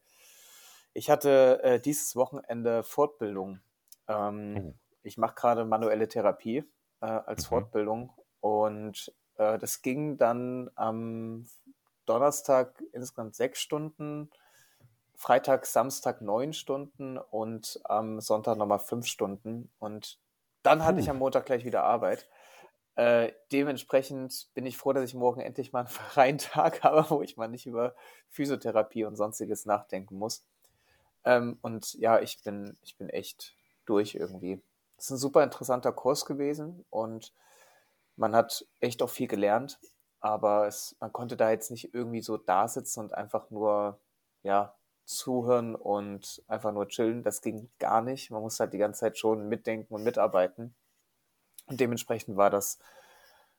ich 0.95 1.11
hatte 1.11 1.61
äh, 1.63 1.81
dieses 1.81 2.17
Wochenende 2.17 2.83
Fortbildung. 2.83 3.61
Ähm, 4.09 4.57
Oh. 4.57 4.75
Ich 5.03 5.19
mache 5.19 5.35
gerade 5.37 5.65
manuelle 5.65 6.09
Therapie 6.09 6.65
äh, 7.01 7.07
als 7.07 7.45
Mhm. 7.45 7.49
Fortbildung 7.49 8.13
und 8.41 9.13
äh, 9.37 9.57
das 9.59 9.83
ging 9.83 10.17
dann 10.17 10.69
am 10.75 11.47
Donnerstag 12.07 12.83
insgesamt 12.93 13.35
sechs 13.37 13.61
Stunden, 13.61 14.31
Freitag, 15.17 15.67
Samstag 15.67 16.21
neun 16.21 16.53
Stunden 16.53 17.19
und 17.19 17.81
am 17.85 18.21
Sonntag 18.21 18.57
nochmal 18.59 18.79
fünf 18.79 19.07
Stunden. 19.07 19.71
Und 19.79 20.19
dann 20.63 20.85
hatte 20.85 21.01
ich 21.01 21.07
Puh. 21.07 21.13
am 21.13 21.19
Montag 21.19 21.47
gleich 21.47 21.65
wieder 21.65 21.85
Arbeit. 21.85 22.29
Äh, 22.97 23.33
dementsprechend 23.53 24.49
bin 24.55 24.65
ich 24.65 24.79
froh, 24.79 24.93
dass 24.93 25.05
ich 25.05 25.15
morgen 25.15 25.41
endlich 25.41 25.73
mal 25.73 25.81
einen 25.81 25.89
freien 25.89 26.39
Tag 26.39 26.83
habe, 26.83 27.09
wo 27.11 27.23
ich 27.23 27.37
mal 27.37 27.49
nicht 27.49 27.67
über 27.67 27.95
Physiotherapie 28.31 29.05
und 29.05 29.17
sonstiges 29.17 29.67
nachdenken 29.67 30.17
muss. 30.17 30.45
Ähm, 31.25 31.59
und 31.63 31.95
ja, 31.95 32.21
ich 32.21 32.43
bin, 32.43 32.77
ich 32.83 32.97
bin 32.97 33.09
echt 33.11 33.55
durch 33.85 34.15
irgendwie. 34.15 34.63
Es 34.97 35.07
ist 35.07 35.11
ein 35.11 35.19
super 35.19 35.43
interessanter 35.43 35.93
Kurs 35.93 36.25
gewesen 36.25 36.85
und 36.89 37.33
man 38.17 38.35
hat 38.35 38.67
echt 38.81 39.03
auch 39.03 39.11
viel 39.11 39.27
gelernt, 39.27 39.79
aber 40.21 40.67
es, 40.67 40.97
man 41.00 41.13
konnte 41.13 41.37
da 41.37 41.50
jetzt 41.50 41.71
nicht 41.71 41.93
irgendwie 41.93 42.23
so 42.23 42.39
da 42.39 42.67
sitzen 42.69 43.00
und 43.00 43.13
einfach 43.13 43.50
nur, 43.50 43.99
ja, 44.43 44.75
zuhören 45.06 45.75
und 45.75 46.42
einfach 46.49 46.73
nur 46.73 46.88
chillen. 46.88 47.23
Das 47.23 47.40
ging 47.40 47.71
gar 47.78 48.02
nicht. 48.02 48.30
Man 48.30 48.42
muss 48.42 48.60
halt 48.60 48.73
die 48.73 48.78
ganze 48.78 49.00
Zeit 49.00 49.19
schon 49.19 49.49
mitdenken 49.49 49.95
und 49.95 50.02
mitarbeiten. 50.02 50.75
Und 51.66 51.80
dementsprechend 51.80 52.36
war 52.36 52.50
das, 52.50 52.78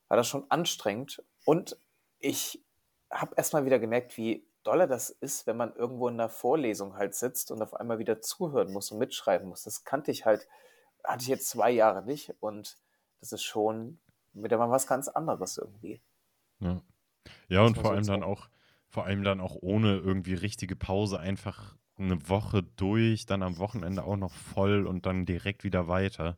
war 0.07 0.17
das 0.17 0.27
schon 0.27 0.45
anstrengend. 0.49 1.23
Und 1.45 1.77
ich 2.19 2.63
habe 3.10 3.33
erstmal 3.36 3.65
wieder 3.65 3.79
gemerkt, 3.79 4.17
wie 4.17 4.45
dolle 4.63 4.88
das 4.88 5.10
ist, 5.10 5.47
wenn 5.47 5.57
man 5.57 5.73
irgendwo 5.75 6.10
in 6.10 6.15
einer 6.15 6.29
Vorlesung 6.29 6.97
halt 6.97 7.15
sitzt 7.15 7.51
und 7.51 7.62
auf 7.62 7.73
einmal 7.73 7.99
wieder 7.99 8.21
zuhören 8.21 8.71
muss 8.71 8.91
und 8.91 8.99
mitschreiben 8.99 9.47
muss. 9.47 9.63
Das 9.63 9.86
kannte 9.86 10.12
ich 10.12 10.25
halt, 10.25 10.47
hatte 11.03 11.21
ich 11.21 11.29
jetzt 11.29 11.49
zwei 11.49 11.71
Jahre 11.71 12.03
nicht. 12.03 12.36
Und 12.41 12.77
das 13.21 13.31
ist 13.31 13.43
schon 13.43 13.99
wieder 14.33 14.57
mal 14.57 14.69
was 14.69 14.86
ganz 14.86 15.07
anderes 15.07 15.57
irgendwie. 15.57 16.01
Ja, 16.60 16.81
ja 17.47 17.62
und 17.62 17.77
vor 17.77 17.91
allem 17.91 18.05
dann 18.05 18.23
auch, 18.23 18.49
vor 18.97 19.05
allem 19.05 19.23
dann 19.23 19.41
auch 19.41 19.55
ohne 19.62 19.97
irgendwie 19.97 20.33
richtige 20.33 20.75
Pause 20.75 21.19
einfach 21.19 21.77
eine 21.99 22.27
Woche 22.29 22.63
durch, 22.63 23.27
dann 23.27 23.43
am 23.43 23.60
Wochenende 23.60 24.03
auch 24.03 24.17
noch 24.17 24.33
voll 24.33 24.88
und 24.88 25.05
dann 25.05 25.27
direkt 25.27 25.63
wieder 25.63 25.88
weiter. 25.88 26.36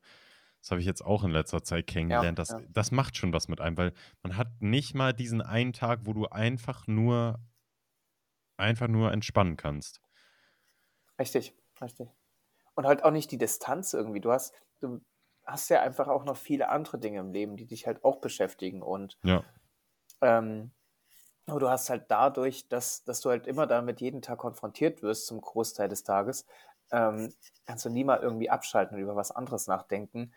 Das 0.60 0.72
habe 0.72 0.82
ich 0.82 0.86
jetzt 0.86 1.02
auch 1.02 1.24
in 1.24 1.32
letzter 1.32 1.64
Zeit 1.64 1.88
kennengelernt. 1.88 2.38
das, 2.38 2.50
ja. 2.50 2.60
das 2.68 2.92
macht 2.92 3.16
schon 3.16 3.32
was 3.32 3.48
mit 3.48 3.62
einem, 3.62 3.78
weil 3.78 3.94
man 4.24 4.36
hat 4.36 4.50
nicht 4.60 4.94
mal 4.94 5.14
diesen 5.14 5.42
einen 5.42 5.72
Tag, 5.72 6.02
wo 6.04 6.12
du 6.12 6.26
einfach 6.26 6.86
nur, 6.86 7.40
einfach 8.58 8.90
nur 8.90 9.14
entspannen 9.14 9.56
kannst. 9.56 10.02
Richtig, 11.18 11.56
richtig. 11.80 12.10
Und 12.76 12.88
halt 12.88 13.06
auch 13.06 13.12
nicht 13.12 13.32
die 13.32 13.38
Distanz 13.38 13.94
irgendwie. 13.94 14.20
Du 14.20 14.34
hast, 14.34 14.54
du 14.82 15.00
hast 15.46 15.70
ja 15.70 15.82
einfach 15.82 16.10
auch 16.10 16.26
noch 16.26 16.36
viele 16.36 16.68
andere 16.68 17.00
Dinge 17.00 17.22
im 17.22 17.32
Leben, 17.32 17.56
die 17.56 17.68
dich 17.68 17.88
halt 17.88 18.04
auch 18.04 18.20
beschäftigen. 18.20 18.82
Und 18.82 19.18
Ja, 19.24 19.46
ähm, 20.20 20.74
aber 21.50 21.60
du 21.60 21.70
hast 21.70 21.90
halt 21.90 22.06
dadurch, 22.10 22.68
dass, 22.68 23.04
dass 23.04 23.22
du 23.22 23.30
halt 23.30 23.48
immer 23.48 23.68
damit 23.68 24.02
jeden 24.02 24.22
Tag 24.22 24.40
konfrontiert 24.40 25.02
wirst 25.02 25.28
zum 25.28 25.42
Großteil 25.42 25.90
des 25.90 26.04
Tages, 26.04 26.46
ähm, 26.92 27.34
kannst 27.66 27.86
du 27.86 27.90
nie 27.90 28.04
mal 28.04 28.20
irgendwie 28.20 28.50
abschalten 28.50 28.96
und 28.96 29.04
über 29.04 29.16
was 29.16 29.32
anderes 29.32 29.68
nachdenken. 29.68 30.34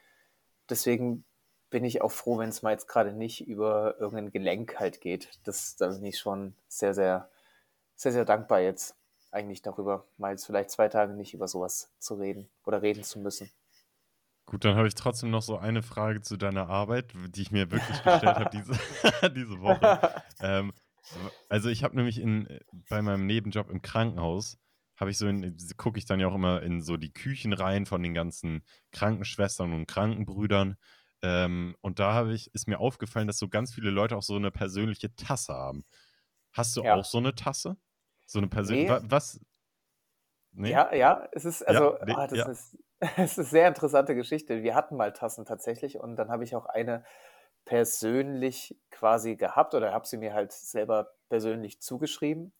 Deswegen 0.68 1.25
bin 1.70 1.85
ich 1.85 2.03
auch 2.03 2.12
froh, 2.12 2.38
wenn 2.38 2.51
es 2.51 2.62
mal 2.62 2.72
jetzt 2.72 2.87
gerade 2.87 3.12
nicht 3.12 3.46
über 3.46 3.98
irgendein 3.98 4.31
Gelenk 4.31 4.79
halt 4.79 5.01
geht. 5.01 5.31
Das, 5.44 5.77
da 5.77 5.88
bin 5.88 6.05
ich 6.05 6.18
schon 6.18 6.55
sehr, 6.68 6.94
sehr, 6.94 7.31
sehr, 7.96 8.12
sehr 8.12 8.25
dankbar 8.25 8.61
jetzt 8.61 8.94
eigentlich 9.33 9.62
darüber, 9.62 10.05
mal 10.18 10.33
jetzt 10.33 10.44
vielleicht 10.44 10.70
zwei 10.70 10.88
Tage 10.88 11.14
nicht 11.14 11.33
über 11.35 11.48
sowas 11.48 11.90
zu 11.98 12.14
reden 12.14 12.51
oder 12.66 12.83
reden 12.83 13.03
zu 13.03 13.18
müssen. 13.18 13.51
gut, 14.44 14.64
dann 14.66 14.77
habe 14.77 14.87
ich 14.87 14.94
trotzdem 14.94 15.31
noch 15.31 15.40
so 15.40 15.57
eine 15.57 15.83
Frage 15.83 16.20
zu 16.20 16.37
deiner 16.37 16.68
Arbeit, 16.68 17.14
die 17.31 17.40
ich 17.40 17.51
mir 17.51 17.70
wirklich 17.70 18.03
gestellt 18.03 18.37
habe 18.37 18.51
diese, 18.53 18.75
diese 19.35 19.61
Woche. 19.61 19.98
Ähm, 20.44 20.72
also 21.49 21.69
ich 21.69 21.85
habe 21.85 21.97
nämlich 21.97 22.19
in, 22.21 22.47
äh, 22.47 22.61
bei 22.88 23.03
meinem 23.03 23.27
Nebenjob 23.27 23.71
im 23.71 23.83
Krankenhaus, 23.83 24.59
habe 24.97 25.11
ich 25.11 25.19
so 25.19 25.27
in, 25.27 25.57
gucke 25.77 25.99
ich 25.99 26.05
dann 26.05 26.21
ja 26.21 26.29
auch 26.29 26.35
immer 26.35 26.62
in 26.62 26.81
so 26.83 26.97
die 26.97 27.12
Küchen 27.12 27.53
rein 27.53 27.87
von 27.87 28.03
den 28.03 28.15
ganzen 28.15 28.62
Krankenschwestern 28.93 29.73
und 29.73 29.87
Krankenbrüdern. 29.87 30.77
Ähm, 31.23 31.77
und 31.81 31.99
da 31.99 32.12
habe 32.15 32.35
ich, 32.35 32.55
ist 32.55 32.69
mir 32.69 32.79
aufgefallen, 32.79 33.27
dass 33.27 33.38
so 33.38 33.49
ganz 33.49 33.73
viele 33.75 33.91
Leute 33.91 34.17
auch 34.17 34.23
so 34.23 34.37
eine 34.37 34.51
persönliche 34.51 35.15
Tasse 35.15 35.55
haben. 35.55 35.85
Hast 36.53 36.77
du 36.77 36.83
Ja. 36.83 36.95
auch 36.97 37.05
so 37.05 37.19
eine 37.19 37.35
Tasse? 37.35 37.77
So 38.27 38.38
eine 38.38 38.49
persönliche, 38.49 39.01
Nee. 39.01 39.07
was? 39.11 39.41
Nee? 40.53 40.71
Ja, 40.71 40.95
ja, 40.95 41.29
es 41.33 41.45
ist, 41.45 41.67
also, 41.67 41.97
nee, 42.05 42.12
ah, 42.15 42.27
das 42.27 42.38
ja. 42.38 42.49
ist, 42.49 42.79
es 43.01 43.33
ist 43.33 43.38
eine 43.38 43.47
sehr 43.49 43.69
interessante 43.69 44.15
Geschichte. 44.15 44.62
Wir 44.62 44.75
hatten 44.75 44.97
mal 44.97 45.12
Tassen 45.12 45.45
tatsächlich 45.47 45.99
und 45.99 46.17
dann 46.17 46.31
habe 46.31 46.45
ich 46.45 46.55
auch 46.55 46.67
eine 46.67 47.05
persönlich 47.64 48.77
quasi 48.90 49.37
gehabt 49.37 49.75
oder 49.75 49.92
habe 49.92 50.07
sie 50.07 50.18
mir 50.18 50.35
halt 50.35 50.53
selber 50.53 51.12
persönlich 51.29 51.81
zugeschrieben. 51.81 52.53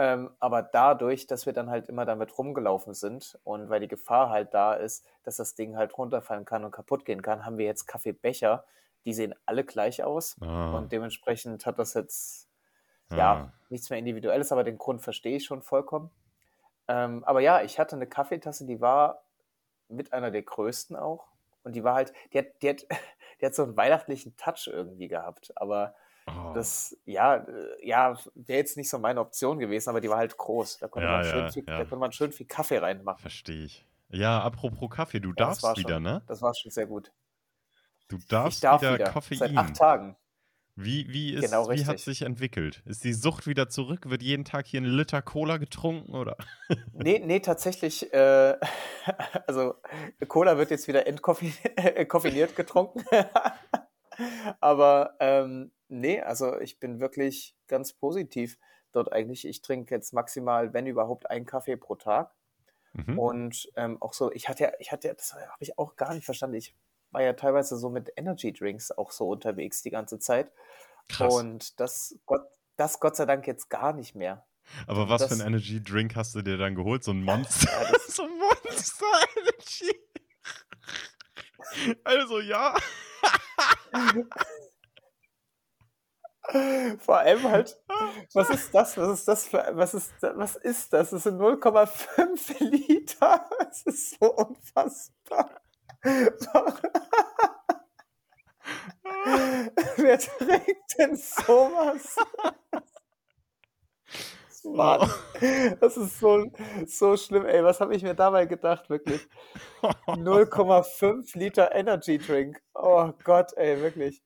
Ähm, 0.00 0.30
aber 0.38 0.62
dadurch, 0.62 1.26
dass 1.26 1.44
wir 1.44 1.52
dann 1.52 1.70
halt 1.70 1.88
immer 1.88 2.04
damit 2.04 2.38
rumgelaufen 2.38 2.94
sind 2.94 3.36
und 3.42 3.68
weil 3.68 3.80
die 3.80 3.88
Gefahr 3.88 4.30
halt 4.30 4.54
da 4.54 4.74
ist, 4.74 5.04
dass 5.24 5.36
das 5.36 5.56
Ding 5.56 5.76
halt 5.76 5.98
runterfallen 5.98 6.44
kann 6.44 6.64
und 6.64 6.70
kaputt 6.70 7.04
gehen 7.04 7.20
kann, 7.20 7.44
haben 7.44 7.58
wir 7.58 7.66
jetzt 7.66 7.86
Kaffeebecher. 7.86 8.64
Die 9.04 9.12
sehen 9.12 9.34
alle 9.44 9.64
gleich 9.64 10.04
aus 10.04 10.36
Ah, 10.40 10.76
und 10.76 10.92
dementsprechend 10.92 11.66
hat 11.66 11.78
das 11.78 11.94
jetzt 11.94 12.48
ah. 13.10 13.16
ja, 13.16 13.52
nichts 13.70 13.90
mehr 13.90 13.98
Individuelles, 13.98 14.52
aber 14.52 14.62
den 14.62 14.78
Grund 14.78 15.02
verstehe 15.02 15.36
ich 15.36 15.44
schon 15.44 15.62
vollkommen. 15.62 16.10
Ähm, 16.86 17.24
aber 17.24 17.40
ja, 17.40 17.62
ich 17.62 17.80
hatte 17.80 17.96
eine 17.96 18.06
Kaffeetasse, 18.06 18.66
die 18.66 18.80
war 18.80 19.24
mit 19.88 20.12
einer 20.12 20.30
der 20.30 20.42
größten 20.42 20.94
auch. 20.96 21.26
Und 21.64 21.74
die 21.74 21.82
war 21.84 21.94
halt, 21.94 22.12
die 22.32 22.38
hat, 22.38 22.46
die 22.62 22.70
hat, 22.70 22.86
die 23.40 23.46
hat 23.46 23.54
so 23.54 23.62
einen 23.64 23.76
weihnachtlichen 23.76 24.36
Touch 24.36 24.68
irgendwie 24.72 25.08
gehabt. 25.08 25.52
Aber 25.56 25.94
Oh. 26.30 26.52
das, 26.52 26.94
ja, 27.06 27.36
äh, 27.36 27.86
ja, 27.88 28.18
wäre 28.34 28.58
jetzt 28.58 28.76
nicht 28.76 28.90
so 28.90 28.98
meine 28.98 29.18
Option 29.18 29.58
gewesen, 29.58 29.88
aber 29.88 30.02
die 30.02 30.10
war 30.10 30.18
halt 30.18 30.36
groß. 30.36 30.76
Da 30.76 30.86
konnte, 30.86 31.06
Ja, 31.08 31.12
man, 31.16 31.24
schön 31.24 31.40
ja, 31.44 31.50
viel, 31.50 31.64
ja. 31.66 31.70
da 31.72 31.78
konnte 31.78 31.96
man 31.96 32.12
schön 32.12 32.32
viel 32.32 32.44
Kaffee 32.46 32.76
reinmachen. 32.76 33.18
Verstehe 33.22 33.64
ich. 33.64 33.86
Ja, 34.10 34.38
apropos 34.42 34.90
Kaffee, 34.90 35.20
du 35.20 35.32
darfst 35.32 35.62
wieder, 35.78 35.94
schon, 35.94 36.02
ne? 36.02 36.22
das 36.26 36.42
war 36.42 36.54
schon 36.54 36.70
sehr 36.70 36.86
gut. 36.86 37.12
Du 38.08 38.16
Ich 38.16 38.26
darfst 38.26 38.62
darf 38.62 38.82
wieder 38.82 38.94
wieder, 38.94 39.10
Koffein. 39.10 39.38
seit 39.38 39.56
acht 39.56 39.74
Tagen. 39.76 40.16
Wie, 40.80 41.08
wie, 41.08 41.34
ist, 41.34 41.42
Genau 41.42 41.68
wie 41.70 41.84
hat 41.86 41.98
sich 41.98 42.22
entwickelt? 42.22 42.82
Ist 42.86 43.02
die 43.02 43.12
Sucht 43.12 43.48
wieder 43.48 43.68
zurück? 43.68 44.08
Wird 44.08 44.22
jeden 44.22 44.44
Tag 44.44 44.64
hier 44.64 44.80
ein 44.80 44.84
Liter 44.84 45.22
Cola 45.22 45.56
getrunken 45.56 46.14
oder? 46.14 46.36
Nee, 46.92 47.18
nee, 47.18 47.40
tatsächlich, 47.40 48.12
äh, 48.12 48.56
also 49.48 49.74
Cola 50.28 50.56
wird 50.56 50.70
jetzt 50.70 50.86
wieder 50.86 51.04
entkoffiniert 51.08 52.54
getrunken. 52.56 53.04
Aber 54.60 55.16
ähm, 55.18 55.72
nee, 55.88 56.20
also 56.20 56.60
ich 56.60 56.78
bin 56.78 57.00
wirklich 57.00 57.56
ganz 57.66 57.92
positiv 57.92 58.56
dort 58.92 59.12
eigentlich. 59.12 59.48
Ich 59.48 59.62
trinke 59.62 59.92
jetzt 59.92 60.12
maximal, 60.12 60.72
wenn 60.74 60.86
überhaupt, 60.86 61.28
einen 61.28 61.44
Kaffee 61.44 61.76
pro 61.76 61.96
Tag. 61.96 62.32
Mhm. 62.92 63.18
Und 63.18 63.68
ähm, 63.74 64.00
auch 64.00 64.12
so, 64.12 64.30
ich 64.30 64.48
hatte 64.48 64.62
ja, 64.62 64.72
ich 64.78 64.92
hatte 64.92 65.08
ja, 65.08 65.14
das 65.14 65.34
habe 65.34 65.44
ich 65.58 65.76
auch 65.76 65.96
gar 65.96 66.14
nicht 66.14 66.24
verstanden. 66.24 66.56
Ich 66.56 66.76
war 67.10 67.22
ja 67.22 67.32
teilweise 67.32 67.76
so 67.76 67.88
mit 67.90 68.10
Energy 68.16 68.52
Drinks 68.52 68.90
auch 68.90 69.10
so 69.12 69.28
unterwegs 69.28 69.82
die 69.82 69.90
ganze 69.90 70.18
Zeit. 70.18 70.52
Krass. 71.08 71.34
Und 71.34 71.80
das 71.80 72.14
Gott, 72.26 72.42
das 72.76 73.00
Gott 73.00 73.16
sei 73.16 73.24
Dank 73.26 73.46
jetzt 73.46 73.70
gar 73.70 73.92
nicht 73.92 74.14
mehr. 74.14 74.46
Aber 74.86 75.08
was 75.08 75.22
für 75.22 75.28
das- 75.30 75.40
ein 75.40 75.46
Energy 75.46 75.82
Drink 75.82 76.14
hast 76.16 76.34
du 76.34 76.42
dir 76.42 76.58
dann 76.58 76.74
geholt? 76.74 77.02
So 77.02 77.12
ein 77.12 77.22
Monster? 77.22 77.70
Ja, 77.70 77.98
so 78.08 78.24
ein 78.24 78.38
Monster 78.38 79.06
Energy. 79.36 79.94
Also 82.04 82.40
ja. 82.40 82.74
Vor 87.00 87.18
allem 87.18 87.42
halt, 87.42 87.78
was 88.32 88.48
ist 88.50 88.74
das? 88.74 88.96
Was 88.96 89.18
ist 89.20 89.28
das 89.28 89.48
für, 89.48 89.70
was 89.72 89.92
ist, 89.94 90.12
was 90.22 90.56
ist 90.56 90.92
das? 90.94 91.10
Das 91.10 91.22
sind 91.24 91.38
0,5 91.38 92.64
Liter. 92.64 93.48
Das 93.58 93.82
ist 93.82 94.18
so 94.18 94.32
unfassbar. 94.34 95.60
Wer 99.96 100.18
trinkt 100.18 100.98
denn 100.98 101.16
sowas? 101.16 102.16
Mann, 104.64 105.08
das 105.80 105.96
ist 105.96 106.18
so, 106.18 106.44
so 106.86 107.16
schlimm, 107.16 107.46
ey. 107.46 107.62
Was 107.64 107.80
habe 107.80 107.94
ich 107.94 108.02
mir 108.02 108.14
dabei 108.14 108.46
gedacht, 108.46 108.90
wirklich? 108.90 109.26
0,5 110.06 111.36
Liter 111.38 111.74
Energy 111.74 112.18
Drink. 112.18 112.60
Oh 112.74 113.12
Gott, 113.24 113.52
ey, 113.56 113.80
wirklich. 113.80 114.22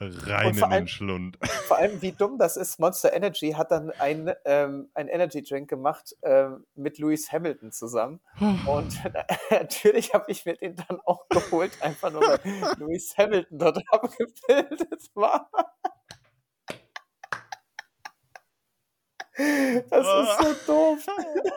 Rein 0.00 0.48
in 0.48 0.54
den 0.54 0.64
allem- 0.64 0.86
Schlund. 0.88 1.38
Vor 1.68 1.76
allem, 1.76 2.00
wie 2.00 2.12
dumm 2.12 2.38
das 2.38 2.56
ist. 2.56 2.78
Monster 2.78 3.12
Energy 3.12 3.52
hat 3.52 3.70
dann 3.70 3.90
ein, 3.90 4.32
ähm, 4.46 4.88
ein 4.94 5.08
Energy 5.08 5.42
Drink 5.42 5.68
gemacht 5.68 6.16
ähm, 6.22 6.64
mit 6.74 6.98
Lewis 6.98 7.30
Hamilton 7.30 7.70
zusammen. 7.70 8.20
Und 8.66 8.98
natürlich 9.50 10.14
habe 10.14 10.24
ich 10.28 10.46
mir 10.46 10.56
den 10.56 10.76
dann 10.76 11.00
auch 11.04 11.28
geholt, 11.28 11.72
einfach 11.82 12.10
nur 12.10 12.22
weil 12.22 12.38
Lewis 12.78 13.14
Hamilton 13.18 13.58
dort 13.58 13.78
abgebildet 13.90 15.10
war. 15.14 15.50
Das 19.36 20.06
ist 20.06 20.38
so 20.66 20.72
doof. 20.72 21.06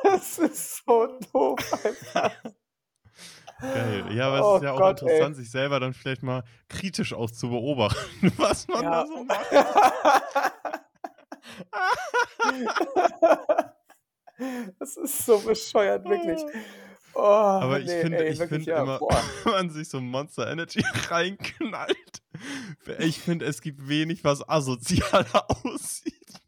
Das 0.03 0.39
ist 0.39 0.85
so 0.85 1.19
doof 1.31 1.85
einfach. 1.85 2.31
Geil. 3.73 4.05
Ja, 4.15 4.27
aber 4.27 4.39
es 4.39 4.45
Oh 4.45 4.55
ist 4.57 4.63
ja 4.63 4.71
auch 4.73 4.77
Gott, 4.79 5.01
interessant, 5.01 5.35
sich 5.35 5.49
selber 5.49 5.79
dann 5.79 5.93
vielleicht 5.93 6.23
mal 6.23 6.43
kritisch 6.69 7.13
auch 7.13 7.31
zu 7.31 7.49
beobachten, 7.49 8.31
was 8.37 8.67
man 8.67 8.83
Ja. 8.83 9.03
da 9.03 9.07
so 9.07 9.23
macht. 9.23 9.45
Das 14.79 14.97
ist 14.97 15.25
so 15.25 15.37
bescheuert, 15.39 16.03
wirklich. 16.05 16.41
Oh, 17.13 17.21
Aber 17.21 17.79
ich 17.79 17.85
nee, 17.85 18.01
finde, 18.01 18.25
ey, 18.25 18.33
ich 18.33 18.39
wirklich, 18.39 18.63
finde 18.65 18.71
ja, 18.71 18.81
immer, 18.81 18.99
wenn 19.43 19.53
man 19.53 19.69
sich 19.69 19.87
so 19.87 20.01
Monster 20.01 20.49
Energy 20.49 20.83
reinknallt, 21.09 22.23
ich 22.97 23.19
finde, 23.19 23.45
es 23.45 23.61
gibt 23.61 23.87
wenig, 23.87 24.23
was 24.23 24.47
asozialer 24.49 25.45
aussieht. 25.63 26.41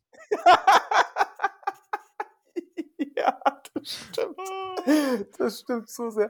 Stimmt. 3.86 4.39
Das 5.39 5.62
stimmt 5.62 5.89
so 5.89 6.12
sehr. 6.12 6.30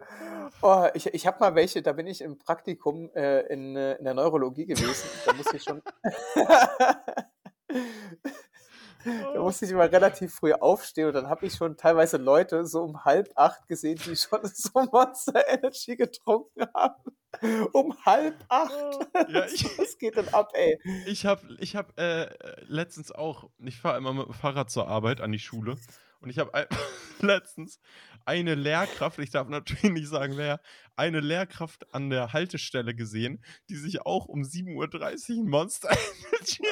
Oh, 0.62 0.88
ich 0.94 1.08
ich 1.08 1.28
habe 1.28 1.40
mal 1.40 1.56
welche, 1.56 1.82
da 1.82 1.92
bin 1.92 2.08
ich 2.08 2.22
im 2.22 2.38
Praktikum 2.38 3.10
äh, 3.14 3.42
in, 3.48 3.76
äh, 3.76 3.96
in 3.96 4.06
der 4.06 4.14
Neurologie 4.14 4.66
gewesen. 4.66 5.10
Da 5.26 5.34
musste 5.34 5.58
ich 5.58 5.64
schon. 5.64 5.82
Da 9.06 9.40
musste 9.40 9.66
ich 9.66 9.72
immer 9.72 9.92
relativ 9.92 10.34
früh 10.34 10.52
aufstehen 10.54 11.08
und 11.08 11.14
dann 11.14 11.30
habe 11.30 11.46
ich 11.46 11.54
schon 11.54 11.78
teilweise 11.78 12.18
Leute 12.18 12.66
so 12.66 12.82
um 12.82 13.06
halb 13.06 13.30
acht 13.36 13.68
gesehen, 13.68 14.00
die 14.04 14.16
schon 14.16 14.40
so 14.44 14.72
Monster 14.92 15.48
Energy 15.48 15.96
getrunken 15.96 16.66
haben. 16.74 17.16
Um 17.74 17.96
halb 18.06 18.36
acht. 18.48 19.08
Ja, 19.30 19.46
ich, 19.46 19.78
Was 19.78 19.98
geht 19.98 20.16
denn 20.16 20.34
ab, 20.34 20.52
ey? 20.56 20.80
Ich 21.06 21.26
habe 21.26 21.42
ich 21.60 21.76
hab, 21.76 22.00
äh, 22.00 22.30
letztens 22.64 23.12
auch, 23.12 23.50
ich 23.60 23.80
fahre 23.80 23.98
immer 23.98 24.14
mit 24.14 24.26
dem 24.26 24.34
Fahrrad 24.34 24.72
zur 24.72 24.88
Arbeit 24.88 25.22
an 25.22 25.32
die 25.32 25.40
Schule 25.40 25.76
und 26.26 26.32
ich 26.32 26.40
habe 26.40 26.68
letztens 27.22 27.80
eine 28.26 28.56
Lehrkraft, 28.56 29.20
ich 29.20 29.30
darf 29.30 29.48
natürlich 29.48 29.84
nicht 29.94 30.08
sagen 30.08 30.38
wer, 30.38 30.60
eine 30.96 31.20
Lehrkraft 31.20 31.94
an 31.94 32.10
der 32.10 32.34
Haltestelle 32.34 32.96
gesehen, 32.96 33.44
die 33.70 33.76
sich 33.76 34.02
auch 34.06 34.26
um 34.26 34.42
7.30 34.42 35.38
Uhr 35.38 35.44
ein 35.44 35.50
Monster 35.50 35.90
Energy 36.32 36.64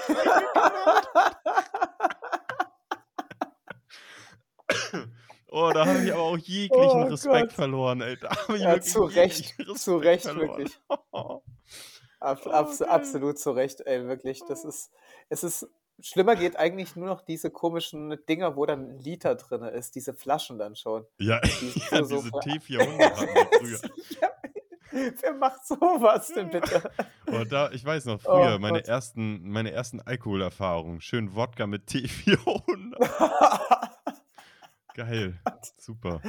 Oh, 5.47 5.69
da 5.71 5.85
habe 5.85 6.03
ich 6.03 6.11
aber 6.11 6.23
auch 6.23 6.37
jeglichen 6.37 7.03
Oh 7.03 7.05
Respekt 7.11 7.29
Gott. 7.29 7.53
verloren, 7.53 8.01
ey. 8.01 8.17
Da 8.17 8.29
habe 8.31 8.57
ich 8.57 8.63
Ja, 8.63 8.71
wirklich 8.71 8.91
zu 8.91 9.03
Recht, 9.03 9.55
zu 9.77 9.97
Recht, 9.97 10.23
verloren. 10.23 10.57
wirklich. 10.57 10.79
Abs 12.19 12.81
Oh, 12.81 12.85
geil. 12.85 12.89
absolut 12.89 13.37
zu 13.37 13.51
Recht, 13.51 13.81
ey, 13.81 14.07
wirklich. 14.07 14.41
Das 14.47 14.65
ist, 14.65 14.89
es 15.29 15.43
ist, 15.43 15.67
schlimmer 16.05 16.35
geht 16.35 16.57
eigentlich 16.57 16.95
nur 16.95 17.07
noch 17.07 17.21
diese 17.21 17.49
komischen 17.49 18.17
Dinger, 18.27 18.55
wo 18.55 18.65
dann 18.65 18.89
ein 18.91 18.99
Liter 18.99 19.35
drin 19.35 19.63
ist, 19.63 19.95
diese 19.95 20.13
Flaschen 20.13 20.59
dann 20.59 20.75
schon. 20.75 21.05
Ja, 21.17 21.39
Die 21.39 21.73
ja 21.91 22.03
so- 22.03 22.17
diese 22.17 22.29
so- 22.29 22.39
T400 22.39 23.15
hatten 23.15 23.33
wir 23.33 23.47
früher. 23.59 23.79
ja, 24.21 24.29
wer 25.21 25.33
macht 25.33 25.65
sowas 25.65 26.27
denn 26.35 26.49
bitte? 26.49 26.91
Oh, 27.31 27.43
da, 27.49 27.71
ich 27.71 27.83
weiß 27.85 28.05
noch, 28.05 28.19
Oh 28.25 28.43
früher, 28.43 28.59
meine, 28.59 28.79
Gott. 28.79 28.87
ersten, 28.89 29.49
meine 29.49 29.71
ersten 29.71 30.01
Alkoholerfahrungen. 30.01 30.99
Schön 31.01 31.35
Wodka 31.35 31.67
mit 31.67 31.87
T400. 31.89 32.93
Geil. 34.95 35.39
Super. 35.79 36.21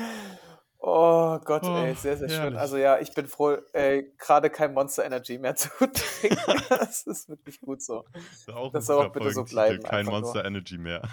Oh 0.97 1.39
Gott, 1.45 1.65
ey, 1.65 1.93
Oh, 1.93 1.95
sehr, 1.95 2.17
sehr 2.17 2.29
schön. 2.29 2.39
herrlich. 2.41 2.59
Also 2.59 2.77
ja, 2.77 2.99
ich 2.99 3.13
bin 3.13 3.27
froh, 3.27 3.57
äh, 3.73 4.05
gerade 4.19 4.49
kein 4.51 4.73
Monster 4.75 5.05
Energy 5.05 5.39
mehr 5.39 5.57
zu 5.57 5.69
trinken. 5.79 6.63
Das 6.69 7.03
ist 7.07 7.29
wirklich 7.29 7.61
gut 7.61 7.83
so. 7.83 8.05
Das, 8.13 8.23
ist 8.33 8.51
auch 8.53 8.73
Das 8.73 8.87
soll 8.87 9.07
auch 9.07 9.13
bitte 9.13 9.31
so 9.33 9.45
bleiben, 9.45 9.83
Kein 9.83 10.01
einfach 10.01 10.13
nur. 10.13 10.21
Monster 10.21 10.45
Energy 10.45 10.79
mehr. 10.79 11.03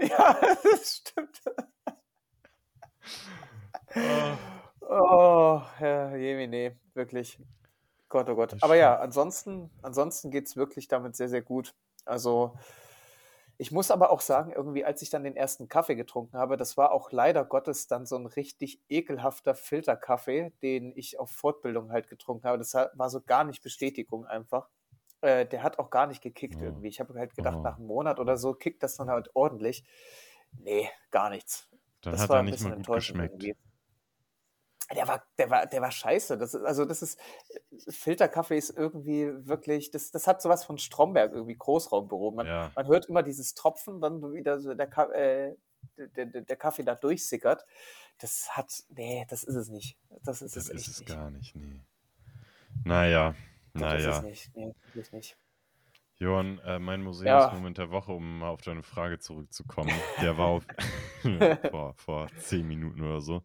Ja, 0.00 0.36
das 0.64 0.96
stimmt. 0.96 1.40
Oh, 3.94 4.36
Oh, 4.86 5.62
Herr 5.76 6.16
Jemine, 6.16 6.76
wirklich. 6.94 7.38
Gott, 8.08 8.28
oh 8.28 8.34
Gott. 8.34 8.56
Aber 8.60 8.74
ja, 8.76 8.98
ansonsten, 8.98 9.70
ansonsten 9.82 10.30
geht 10.30 10.46
es 10.46 10.56
wirklich 10.56 10.88
damit 10.88 11.16
sehr, 11.16 11.28
sehr 11.28 11.42
gut. 11.42 11.74
Also, 12.04 12.54
ich 13.58 13.70
muss 13.72 13.90
aber 13.90 14.10
auch 14.10 14.20
sagen, 14.20 14.52
irgendwie, 14.52 14.84
als 14.84 15.00
ich 15.02 15.10
dann 15.10 15.24
den 15.24 15.36
ersten 15.36 15.68
Kaffee 15.68 15.94
getrunken 15.94 16.36
habe, 16.36 16.56
das 16.56 16.76
war 16.76 16.92
auch 16.92 17.12
leider 17.12 17.44
Gottes 17.44 17.86
dann 17.86 18.06
so 18.06 18.16
ein 18.16 18.26
richtig 18.26 18.80
ekelhafter 18.88 19.54
Filterkaffee, 19.54 20.52
den 20.62 20.92
ich 20.96 21.18
auf 21.18 21.30
Fortbildung 21.30 21.92
halt 21.92 22.08
getrunken 22.08 22.46
habe. 22.46 22.58
Das 22.58 22.74
war 22.74 23.10
so 23.10 23.20
gar 23.20 23.44
nicht 23.44 23.62
Bestätigung 23.62 24.26
einfach. 24.26 24.68
Äh, 25.20 25.46
der 25.46 25.62
hat 25.62 25.78
auch 25.78 25.90
gar 25.90 26.06
nicht 26.06 26.22
gekickt 26.22 26.56
Oh. 26.60 26.64
irgendwie. 26.64 26.88
Ich 26.88 27.00
habe 27.00 27.14
halt 27.18 27.34
gedacht, 27.34 27.56
Oh. 27.58 27.62
nach 27.62 27.76
einem 27.78 27.86
Monat 27.86 28.18
oder 28.20 28.36
so 28.36 28.54
kickt 28.54 28.82
das 28.82 28.96
dann 28.96 29.08
halt 29.10 29.30
ordentlich. 29.34 29.84
Nee, 30.52 30.88
gar 31.10 31.30
nichts. 31.30 31.68
dann 32.02 32.12
Das 32.12 32.22
hat 32.22 32.28
war 32.30 32.36
er 32.38 32.42
ein 32.42 32.44
nicht 32.46 32.52
bisschen 32.52 32.70
mal 32.70 32.76
gut 32.76 32.78
enttäuschend 32.78 33.18
geschmeckt. 33.18 33.42
irgendwie. 33.42 33.56
Der 34.94 35.08
war, 35.08 35.24
der 35.38 35.50
war, 35.50 35.66
der 35.66 35.80
war 35.80 35.90
scheiße. 35.90 36.36
Das 36.36 36.54
ist, 36.54 36.62
also 36.64 36.84
das 36.84 37.00
ist, 37.02 37.18
Filterkaffee 37.88 38.58
ist 38.58 38.70
irgendwie 38.76 39.30
wirklich, 39.46 39.90
das, 39.90 40.10
das 40.10 40.26
hat 40.26 40.42
sowas 40.42 40.64
von 40.64 40.78
Stromberg 40.78 41.32
irgendwie, 41.32 41.56
Großraumbüro. 41.56 42.32
Man, 42.32 42.46
Ja, 42.46 42.70
man 42.74 42.86
hört 42.86 43.06
immer 43.06 43.22
dieses 43.22 43.54
Tropfen, 43.54 44.00
dann 44.00 44.22
wieder 44.34 44.60
so 44.60 44.74
der, 44.74 44.88
äh, 45.14 45.56
der, 45.96 46.26
der, 46.26 46.42
der 46.42 46.56
Kaffee 46.56 46.82
da 46.84 46.94
durchsickert. 46.94 47.64
Das 48.18 48.50
hat, 48.56 48.72
nee, 48.90 49.26
das 49.28 49.42
ist 49.42 49.54
es 49.54 49.68
nicht. 49.70 49.96
Das 50.22 50.42
ist 50.42 50.54
das 50.56 50.68
es 50.68 50.74
ist 50.74 50.88
es 50.88 50.98
nicht. 51.00 51.08
gar 51.08 51.30
nicht, 51.30 51.56
nee. 51.56 51.80
Naja, 52.84 53.34
Das 53.74 53.94
ist 53.94 54.06
naja. 54.06 54.16
es 54.18 54.22
nicht. 54.22 54.56
Nee, 54.56 54.74
wirklich 54.92 55.12
nicht. 55.12 55.36
Johann, 56.16 56.58
äh, 56.60 56.78
mein 56.78 57.00
Ja. 57.00 57.04
Museumsmoment 57.06 57.78
der 57.78 57.90
Woche, 57.90 58.12
um 58.12 58.38
mal 58.38 58.50
auf 58.50 58.62
deine 58.62 58.82
Frage 58.82 59.18
zurückzukommen, 59.18 59.90
der 60.20 60.38
war 60.38 60.46
auf, 60.46 60.66
vor, 61.70 61.94
vor 61.94 62.28
zehn 62.38 62.66
Minuten 62.66 63.02
oder 63.02 63.20
so. 63.20 63.42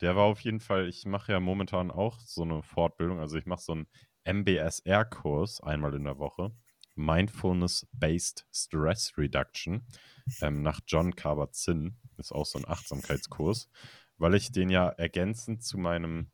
Der 0.00 0.16
war 0.16 0.24
auf 0.24 0.40
jeden 0.40 0.60
Fall, 0.60 0.88
ich 0.88 1.06
mache 1.06 1.32
ja 1.32 1.40
momentan 1.40 1.90
auch 1.90 2.20
so 2.20 2.42
eine 2.42 2.62
Fortbildung, 2.62 3.18
also 3.18 3.36
ich 3.36 3.46
mache 3.46 3.62
so 3.62 3.72
einen 3.72 3.86
MBSR-Kurs 4.24 5.60
einmal 5.60 5.94
in 5.94 6.04
der 6.04 6.18
Woche. 6.18 6.52
Mindfulness-Based 6.94 8.46
Stress 8.52 9.12
Reduction 9.16 9.86
ähm, 10.42 10.62
nach 10.62 10.80
John 10.86 11.14
Kabat-Zinn. 11.14 11.96
Ist 12.16 12.32
auch 12.32 12.46
so 12.46 12.58
ein 12.58 12.68
Achtsamkeitskurs, 12.68 13.70
weil 14.18 14.34
ich 14.34 14.50
den 14.50 14.68
ja 14.68 14.88
ergänzend 14.88 15.62
zu 15.62 15.78
meinem 15.78 16.30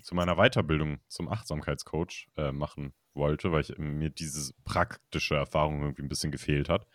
zu 0.00 0.14
meiner 0.14 0.36
Weiterbildung 0.36 1.00
zum 1.08 1.28
Achtsamkeitscoach 1.28 2.28
äh, 2.36 2.50
machen 2.50 2.94
wollte, 3.14 3.52
weil 3.52 3.60
ich, 3.60 3.76
mir 3.76 4.10
diese 4.10 4.54
praktische 4.64 5.34
Erfahrung 5.34 5.82
irgendwie 5.82 6.02
ein 6.02 6.08
bisschen 6.08 6.32
gefehlt 6.32 6.68
hat. 6.68 6.86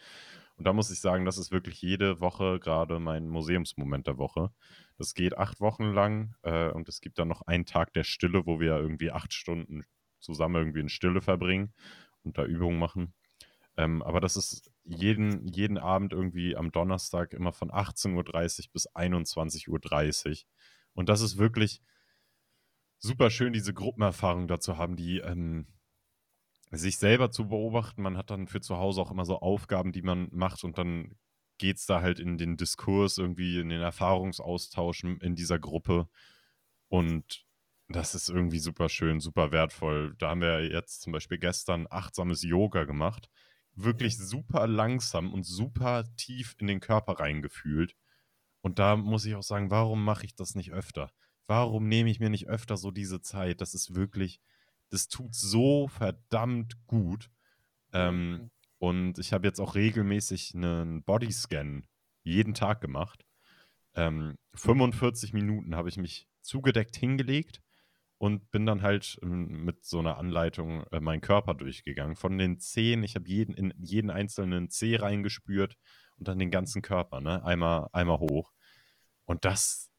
Und 0.57 0.65
da 0.65 0.73
muss 0.73 0.89
ich 0.89 0.99
sagen, 0.99 1.23
das 1.23 1.37
ist 1.37 1.51
wirklich 1.51 1.81
jede 1.81 2.19
Woche 2.19 2.59
gerade 2.59 2.99
mein 2.99 3.27
Museumsmoment 3.29 4.07
der 4.07 4.17
Woche. 4.17 4.51
Das 4.97 5.13
geht 5.13 5.37
acht 5.37 5.61
Wochen 5.61 5.93
lang 5.93 6.35
äh, 6.41 6.69
und 6.69 6.89
es 6.89 6.99
gibt 6.99 7.19
dann 7.19 7.27
noch 7.27 7.43
einen 7.43 7.65
Tag 7.65 7.93
der 7.93 8.03
Stille, 8.03 8.45
wo 8.45 8.59
wir 8.59 8.75
irgendwie 8.77 9.11
acht 9.11 9.33
Stunden 9.33 9.83
zusammen 10.19 10.55
irgendwie 10.55 10.79
in 10.79 10.89
Stille 10.89 11.21
verbringen 11.21 11.73
und 12.23 12.39
da 12.39 12.43
Übungen 12.43 12.79
machen. 12.79 13.13
Ähm, 13.77 14.01
aber 14.01 14.19
das 14.19 14.35
ist 14.35 14.71
jeden, 14.83 15.47
jeden 15.47 15.77
Abend 15.77 16.11
irgendwie 16.11 16.55
am 16.55 16.71
Donnerstag 16.71 17.33
immer 17.33 17.53
von 17.53 17.69
18.30 17.69 18.15
Uhr 18.15 18.71
bis 18.73 18.89
21.30 18.89 19.67
Uhr. 19.69 20.35
Und 20.93 21.09
das 21.09 21.21
ist 21.21 21.37
wirklich 21.37 21.81
super 22.97 23.29
schön, 23.29 23.53
diese 23.53 23.75
Gruppenerfahrung 23.75 24.47
dazu 24.47 24.77
haben, 24.77 24.95
die 24.95 25.19
ähm, 25.19 25.67
sich 26.71 26.97
selber 26.97 27.31
zu 27.31 27.47
beobachten. 27.47 28.01
Man 28.01 28.17
hat 28.17 28.29
dann 28.29 28.47
für 28.47 28.61
zu 28.61 28.77
Hause 28.77 29.01
auch 29.01 29.11
immer 29.11 29.25
so 29.25 29.39
Aufgaben, 29.39 29.91
die 29.91 30.01
man 30.01 30.27
macht 30.31 30.63
und 30.63 30.77
dann 30.77 31.15
geht 31.57 31.77
es 31.77 31.85
da 31.85 32.01
halt 32.01 32.19
in 32.19 32.37
den 32.37 32.57
Diskurs, 32.57 33.17
irgendwie 33.17 33.59
in 33.59 33.69
den 33.69 33.81
Erfahrungsaustausch 33.81 35.03
in 35.03 35.35
dieser 35.35 35.59
Gruppe. 35.59 36.07
Und 36.87 37.45
das 37.89 38.15
ist 38.15 38.29
irgendwie 38.29 38.59
super 38.59 38.89
schön, 38.89 39.19
super 39.19 39.51
wertvoll. 39.51 40.15
Da 40.17 40.29
haben 40.29 40.41
wir 40.41 40.69
jetzt 40.69 41.01
zum 41.01 41.13
Beispiel 41.13 41.37
gestern 41.37 41.87
achtsames 41.89 42.43
Yoga 42.43 42.83
gemacht. 42.83 43.29
Wirklich 43.73 44.17
super 44.17 44.67
langsam 44.67 45.33
und 45.33 45.45
super 45.45 46.03
tief 46.15 46.55
in 46.59 46.67
den 46.67 46.79
Körper 46.79 47.19
reingefühlt. 47.19 47.95
Und 48.61 48.79
da 48.79 48.95
muss 48.95 49.25
ich 49.25 49.35
auch 49.35 49.43
sagen, 49.43 49.71
warum 49.71 50.03
mache 50.03 50.25
ich 50.25 50.35
das 50.35 50.55
nicht 50.55 50.73
öfter? 50.73 51.11
Warum 51.47 51.87
nehme 51.87 52.09
ich 52.09 52.19
mir 52.19 52.29
nicht 52.29 52.47
öfter 52.47 52.75
so 52.75 52.91
diese 52.91 53.21
Zeit? 53.21 53.61
Das 53.61 53.73
ist 53.73 53.95
wirklich, 53.95 54.41
das 54.89 55.07
tut 55.07 55.33
so 55.35 55.87
verdammt 55.87 56.85
gut. 56.87 57.29
Ähm, 57.93 58.29
mhm. 58.29 58.51
Und 58.79 59.19
ich 59.19 59.33
habe 59.33 59.47
jetzt 59.47 59.59
auch 59.59 59.75
regelmäßig 59.75 60.53
einen 60.53 61.03
Bodyscan 61.03 61.87
jeden 62.23 62.53
Tag 62.53 62.81
gemacht. 62.81 63.25
Ähm, 63.95 64.35
45 64.53 65.33
Minuten 65.33 65.75
habe 65.75 65.89
ich 65.89 65.97
mich 65.97 66.27
zugedeckt 66.41 66.95
hingelegt 66.95 67.61
und 68.19 68.51
bin 68.51 68.65
dann 68.65 68.81
halt 68.81 69.17
ähm, 69.23 69.65
mit 69.65 69.83
so 69.85 69.99
einer 69.99 70.17
Anleitung 70.17 70.83
äh, 70.91 70.99
meinen 70.99 71.21
Körper 71.21 71.53
durchgegangen. 71.53 72.15
Von 72.15 72.37
den 72.37 72.59
Zehen, 72.59 73.03
ich 73.03 73.15
habe 73.15 73.27
jeden, 73.27 73.55
in 73.55 73.73
jeden 73.79 74.11
einzelnen 74.11 74.69
Zeh 74.69 74.97
reingespürt 74.97 75.75
und 76.17 76.27
dann 76.27 76.39
den 76.39 76.51
ganzen 76.51 76.81
Körper, 76.81 77.21
ne? 77.21 77.43
Einmal, 77.43 77.87
einmal 77.91 78.19
hoch. 78.19 78.53
Und 79.25 79.45
das, 79.45 79.91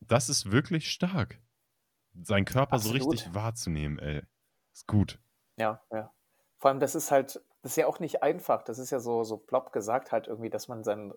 das 0.00 0.28
ist 0.28 0.50
wirklich 0.50 0.90
stark 0.90 1.40
seinen 2.22 2.44
Körper 2.44 2.74
Absolut. 2.74 3.02
so 3.02 3.10
richtig 3.10 3.34
wahrzunehmen, 3.34 3.98
ey. 3.98 4.22
Ist 4.72 4.86
gut. 4.86 5.18
Ja, 5.56 5.82
ja. 5.92 6.12
Vor 6.58 6.70
allem, 6.70 6.80
das 6.80 6.94
ist 6.94 7.10
halt, 7.10 7.42
das 7.62 7.72
ist 7.72 7.76
ja 7.76 7.86
auch 7.86 8.00
nicht 8.00 8.22
einfach. 8.22 8.62
Das 8.62 8.78
ist 8.78 8.90
ja 8.90 9.00
so, 9.00 9.24
so 9.24 9.36
plopp 9.36 9.72
gesagt 9.72 10.12
halt 10.12 10.26
irgendwie, 10.26 10.50
dass 10.50 10.68
man 10.68 10.84
seinen 10.84 11.12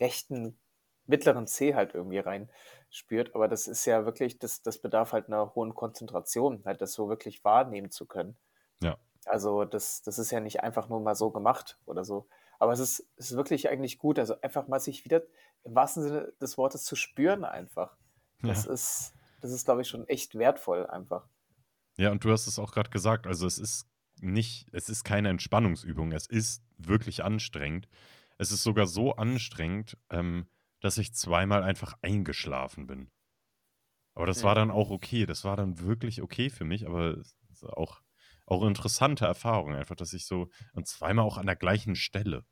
rechten 0.00 0.58
mittleren 1.06 1.46
C 1.46 1.74
halt 1.74 1.94
irgendwie 1.94 2.18
rein 2.18 2.50
spürt. 2.90 3.34
Aber 3.34 3.48
das 3.48 3.66
ist 3.66 3.84
ja 3.86 4.04
wirklich, 4.04 4.38
das, 4.38 4.62
das 4.62 4.78
bedarf 4.78 5.12
halt 5.12 5.26
einer 5.28 5.54
hohen 5.54 5.74
Konzentration, 5.74 6.62
halt 6.64 6.80
das 6.80 6.92
so 6.92 7.08
wirklich 7.08 7.44
wahrnehmen 7.44 7.90
zu 7.90 8.06
können. 8.06 8.36
Ja. 8.82 8.98
Also 9.24 9.64
das, 9.64 10.02
das 10.02 10.18
ist 10.18 10.30
ja 10.30 10.40
nicht 10.40 10.62
einfach 10.62 10.88
nur 10.88 11.00
mal 11.00 11.14
so 11.14 11.30
gemacht 11.30 11.78
oder 11.86 12.04
so. 12.04 12.28
Aber 12.58 12.72
es 12.72 12.80
ist, 12.80 13.06
es 13.16 13.30
ist 13.30 13.36
wirklich 13.36 13.68
eigentlich 13.68 13.98
gut. 13.98 14.18
Also 14.18 14.40
einfach 14.40 14.68
mal 14.68 14.80
sich 14.80 15.04
wieder 15.04 15.22
im 15.64 15.74
wahrsten 15.74 16.02
Sinne 16.02 16.32
des 16.40 16.58
Wortes 16.58 16.84
zu 16.84 16.96
spüren 16.96 17.44
einfach. 17.44 17.96
Das 18.42 18.66
ja. 18.66 18.72
ist, 18.72 19.14
das 19.40 19.52
ist, 19.52 19.64
glaube 19.64 19.82
ich, 19.82 19.88
schon 19.88 20.06
echt 20.08 20.36
wertvoll 20.36 20.86
einfach. 20.86 21.28
Ja, 21.96 22.10
und 22.10 22.24
du 22.24 22.30
hast 22.30 22.46
es 22.46 22.58
auch 22.58 22.72
gerade 22.72 22.90
gesagt, 22.90 23.26
also 23.26 23.46
es 23.46 23.58
ist 23.58 23.88
nicht, 24.20 24.68
es 24.72 24.88
ist 24.88 25.04
keine 25.04 25.28
Entspannungsübung, 25.28 26.12
es 26.12 26.26
ist 26.26 26.62
wirklich 26.76 27.24
anstrengend. 27.24 27.88
Es 28.36 28.52
ist 28.52 28.62
sogar 28.62 28.86
so 28.86 29.14
anstrengend, 29.16 29.98
ähm, 30.10 30.48
dass 30.80 30.98
ich 30.98 31.12
zweimal 31.12 31.62
einfach 31.64 31.94
eingeschlafen 32.02 32.86
bin. 32.86 33.10
Aber 34.14 34.26
das 34.26 34.42
war 34.42 34.54
dann 34.56 34.72
auch 34.72 34.90
okay, 34.90 35.26
das 35.26 35.44
war 35.44 35.56
dann 35.56 35.78
wirklich 35.78 36.22
okay 36.22 36.50
für 36.50 36.64
mich, 36.64 36.86
aber 36.86 37.22
auch, 37.62 38.00
auch 38.46 38.64
interessante 38.64 39.24
Erfahrung 39.24 39.74
einfach, 39.74 39.94
dass 39.94 40.12
ich 40.12 40.26
so, 40.26 40.50
und 40.72 40.88
zweimal 40.88 41.24
auch 41.24 41.38
an 41.38 41.46
der 41.46 41.54
gleichen 41.54 41.94
Stelle. 41.94 42.44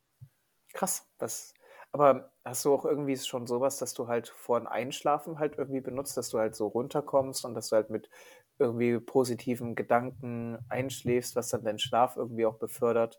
Krass, 0.72 1.08
das, 1.18 1.54
aber 1.92 2.30
hast 2.44 2.64
du 2.64 2.74
auch 2.74 2.84
irgendwie 2.84 3.16
schon 3.16 3.46
sowas, 3.46 3.78
dass 3.78 3.94
du 3.94 4.08
halt 4.08 4.28
vor 4.28 4.60
dem 4.60 4.66
Einschlafen 4.66 5.38
halt 5.38 5.56
irgendwie 5.56 5.80
benutzt, 5.80 6.16
dass 6.16 6.28
du 6.28 6.38
halt 6.38 6.54
so 6.54 6.66
runterkommst 6.66 7.44
und 7.44 7.54
dass 7.54 7.68
du 7.68 7.76
halt 7.76 7.90
mit 7.90 8.10
irgendwie 8.58 8.98
positiven 8.98 9.74
Gedanken 9.74 10.58
einschläfst, 10.68 11.36
was 11.36 11.48
dann 11.48 11.64
deinen 11.64 11.78
Schlaf 11.78 12.16
irgendwie 12.16 12.46
auch 12.46 12.58
befördert? 12.58 13.18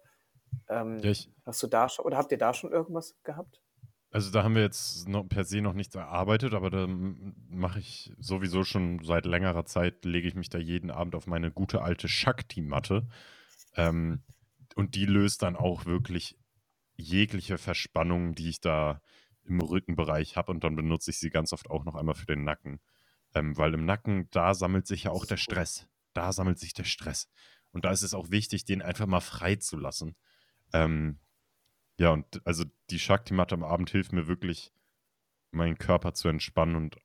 Ähm, 0.69 0.99
ja, 0.99 1.11
ich, 1.11 1.31
hast 1.45 1.61
du 1.63 1.67
da 1.67 1.89
schon 1.89 2.05
oder 2.05 2.17
habt 2.17 2.31
ihr 2.31 2.37
da 2.37 2.53
schon 2.53 2.71
irgendwas 2.71 3.15
gehabt? 3.23 3.61
Also 4.09 4.31
da 4.31 4.43
haben 4.43 4.55
wir 4.55 4.61
jetzt 4.61 5.07
noch, 5.07 5.27
per 5.27 5.43
se 5.43 5.61
noch 5.61 5.73
nichts 5.73 5.93
erarbeitet, 5.93 6.53
aber 6.53 6.69
da 6.69 6.87
mache 6.87 7.79
ich 7.79 8.13
sowieso 8.17 8.63
schon 8.63 9.03
seit 9.03 9.25
längerer 9.25 9.65
Zeit, 9.65 10.05
lege 10.05 10.27
ich 10.27 10.35
mich 10.35 10.49
da 10.49 10.57
jeden 10.57 10.91
Abend 10.91 11.13
auf 11.13 11.27
meine 11.27 11.51
gute 11.51 11.81
alte 11.81 12.07
Shakti-Matte. 12.07 13.07
Ähm, 13.75 14.23
und 14.75 14.95
die 14.95 15.05
löst 15.05 15.43
dann 15.43 15.55
auch 15.55 15.85
wirklich 15.85 16.37
jegliche 16.97 17.57
Verspannung, 17.57 18.35
die 18.35 18.49
ich 18.49 18.59
da 18.59 19.01
im 19.45 19.61
Rückenbereich 19.61 20.35
habe 20.35 20.51
und 20.51 20.63
dann 20.63 20.75
benutze 20.75 21.11
ich 21.11 21.19
sie 21.19 21.29
ganz 21.29 21.53
oft 21.53 21.69
auch 21.69 21.85
noch 21.85 21.95
einmal 21.95 22.15
für 22.15 22.25
den 22.25 22.43
Nacken. 22.43 22.79
Ähm, 23.33 23.57
weil 23.57 23.73
im 23.73 23.85
Nacken, 23.85 24.27
da 24.31 24.53
sammelt 24.53 24.87
sich 24.87 25.03
ja 25.03 25.11
auch 25.11 25.25
der 25.25 25.37
Stress. 25.37 25.87
Da 26.13 26.31
sammelt 26.33 26.59
sich 26.59 26.73
der 26.73 26.83
Stress. 26.83 27.29
Und 27.71 27.85
da 27.85 27.91
ist 27.91 28.01
es 28.01 28.13
auch 28.13 28.31
wichtig, 28.31 28.65
den 28.65 28.81
einfach 28.81 29.05
mal 29.05 29.21
freizulassen. 29.21 30.15
Ähm, 30.73 31.19
ja, 31.99 32.09
und 32.09 32.41
also 32.45 32.65
die 32.89 32.99
Shakti-Matte 32.99 33.55
am 33.55 33.63
Abend 33.63 33.89
hilft 33.89 34.13
mir 34.13 34.27
wirklich, 34.27 34.73
meinen 35.51 35.77
Körper 35.77 36.13
zu 36.13 36.27
entspannen 36.27 36.75
und 36.75 36.97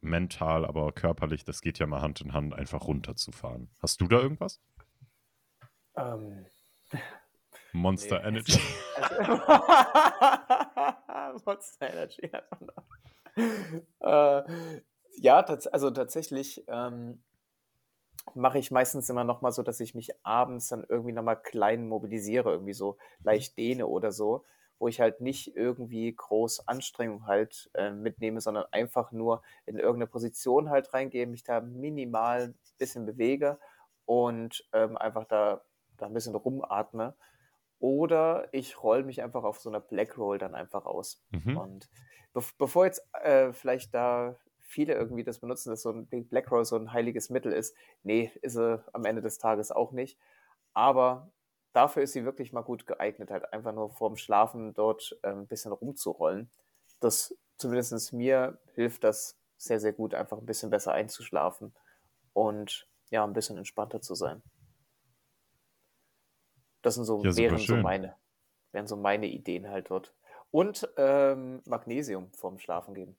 mental, 0.00 0.64
aber 0.64 0.92
körperlich, 0.92 1.44
das 1.44 1.60
geht 1.60 1.78
ja 1.78 1.86
mal 1.86 2.00
Hand 2.00 2.20
in 2.20 2.32
Hand, 2.32 2.54
einfach 2.54 2.82
runterzufahren. 2.82 3.70
Hast 3.80 4.00
du 4.00 4.08
da 4.08 4.20
irgendwas? 4.20 4.60
Ähm, 5.96 6.46
Monster 7.72 8.20
nee, 8.20 8.28
Energy. 8.28 8.60
Monster 11.44 11.92
Energy. 11.92 12.30
äh, 14.00 14.42
ja, 15.16 15.44
also 15.72 15.90
tatsächlich 15.90 16.64
ähm, 16.68 17.22
mache 18.34 18.58
ich 18.58 18.70
meistens 18.70 19.08
immer 19.08 19.24
noch 19.24 19.40
mal 19.40 19.52
so, 19.52 19.62
dass 19.62 19.80
ich 19.80 19.94
mich 19.94 20.10
abends 20.24 20.68
dann 20.68 20.84
irgendwie 20.88 21.12
noch 21.12 21.22
mal 21.22 21.36
klein 21.36 21.88
mobilisiere, 21.88 22.50
irgendwie 22.50 22.72
so 22.72 22.96
leicht 23.22 23.56
dehne 23.58 23.86
oder 23.86 24.12
so, 24.12 24.44
wo 24.78 24.88
ich 24.88 25.00
halt 25.00 25.20
nicht 25.20 25.56
irgendwie 25.56 26.14
groß 26.14 26.66
Anstrengung 26.68 27.26
halt 27.26 27.70
äh, 27.74 27.90
mitnehme, 27.90 28.40
sondern 28.40 28.64
einfach 28.72 29.12
nur 29.12 29.42
in 29.66 29.76
irgendeine 29.76 30.06
Position 30.06 30.70
halt 30.70 30.92
reingehe, 30.94 31.26
mich 31.26 31.44
da 31.44 31.60
minimal 31.60 32.48
ein 32.48 32.54
bisschen 32.78 33.06
bewege 33.06 33.58
und 34.06 34.66
ähm, 34.72 34.96
einfach 34.96 35.24
da, 35.24 35.62
da 35.98 36.06
ein 36.06 36.14
bisschen 36.14 36.34
rumatme 36.34 37.14
oder 37.80 38.48
ich 38.52 38.82
roll 38.82 39.02
mich 39.02 39.22
einfach 39.22 39.42
auf 39.42 39.58
so 39.58 39.70
einer 39.70 39.80
Black 39.80 40.16
Roll 40.18 40.38
dann 40.38 40.54
einfach 40.54 40.84
aus. 40.84 41.22
Mhm. 41.30 41.56
Und 41.56 41.90
be 42.32 42.42
bevor 42.58 42.84
jetzt 42.84 43.02
äh, 43.22 43.52
vielleicht 43.52 43.94
da 43.94 44.36
viele 44.60 44.94
irgendwie 44.94 45.24
das 45.24 45.40
benutzen, 45.40 45.70
dass 45.70 45.82
so 45.82 45.90
ein 45.90 46.06
Black 46.06 46.50
Roll 46.50 46.64
so 46.64 46.76
ein 46.76 46.92
heiliges 46.92 47.30
Mittel 47.30 47.52
ist, 47.52 47.74
nee, 48.04 48.30
ist 48.42 48.52
sie 48.52 48.84
am 48.92 49.04
Ende 49.04 49.22
des 49.22 49.38
Tages 49.38 49.72
auch 49.72 49.90
nicht. 49.92 50.18
Aber 50.74 51.32
dafür 51.72 52.02
ist 52.02 52.12
sie 52.12 52.24
wirklich 52.24 52.52
mal 52.52 52.62
gut 52.62 52.86
geeignet, 52.86 53.30
halt 53.30 53.52
einfach 53.52 53.72
nur 53.72 53.90
vorm 53.90 54.16
Schlafen 54.16 54.74
dort 54.74 55.18
äh, 55.22 55.28
ein 55.30 55.46
bisschen 55.46 55.72
rumzurollen. 55.72 56.50
Das 57.00 57.34
zumindest 57.56 58.12
mir 58.12 58.58
hilft 58.74 59.04
das 59.04 59.36
sehr, 59.56 59.80
sehr 59.80 59.92
gut, 59.92 60.14
einfach 60.14 60.38
ein 60.38 60.46
bisschen 60.46 60.70
besser 60.70 60.92
einzuschlafen 60.92 61.74
und 62.32 62.88
ja, 63.10 63.24
ein 63.24 63.32
bisschen 63.32 63.58
entspannter 63.58 64.00
zu 64.00 64.14
sein. 64.14 64.42
Das 66.82 66.94
sind 66.94 67.04
so, 67.04 67.22
ja, 67.24 67.36
wären 67.36 67.58
so 67.58 67.76
meine, 67.76 68.16
wären 68.72 68.86
so 68.86 68.96
meine 68.96 69.26
Ideen 69.26 69.68
halt 69.68 69.90
dort. 69.90 70.14
Und 70.50 70.88
ähm, 70.96 71.62
Magnesium 71.66 72.32
vorm 72.32 72.58
Schlafen 72.58 72.94
gehen. 72.94 73.16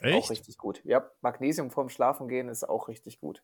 Echt? 0.00 0.16
Auch 0.16 0.30
richtig 0.30 0.58
gut. 0.58 0.82
Ja, 0.84 1.10
Magnesium 1.22 1.70
vorm 1.70 1.88
Schlafen 1.88 2.28
gehen 2.28 2.48
ist 2.48 2.68
auch 2.68 2.88
richtig 2.88 3.20
gut. 3.20 3.42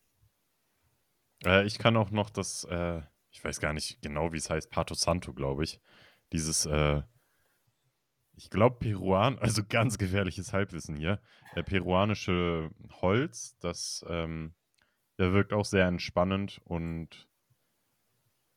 Äh, 1.45 1.65
ich 1.65 1.79
kann 1.79 1.97
auch 1.97 2.11
noch 2.11 2.31
das, 2.31 2.65
äh, 2.65 3.01
ich 3.31 3.43
weiß 3.43 3.61
gar 3.61 3.73
nicht 3.73 4.03
genau, 4.03 4.33
wie 4.33 4.37
es 4.37 4.51
heißt, 4.51 4.71
Pato 4.71 4.95
Santo, 4.95 5.33
glaube 5.33 5.65
ich. 5.65 5.81
Dieses, 6.33 6.67
äh, 6.67 7.03
ich 8.37 8.51
glaube, 8.51 8.77
Peruan, 8.79 9.39
also 9.39 9.63
ganz 9.67 9.97
gefährliches 9.97 10.53
Halbwissen 10.53 10.97
hier. 10.97 11.21
Der 11.55 11.63
peruanische 11.63 12.71
Holz, 13.01 13.57
das 13.61 14.05
ähm, 14.09 14.55
der 15.19 15.33
wirkt 15.33 15.53
auch 15.53 15.65
sehr 15.65 15.87
entspannend 15.87 16.61
und 16.65 17.29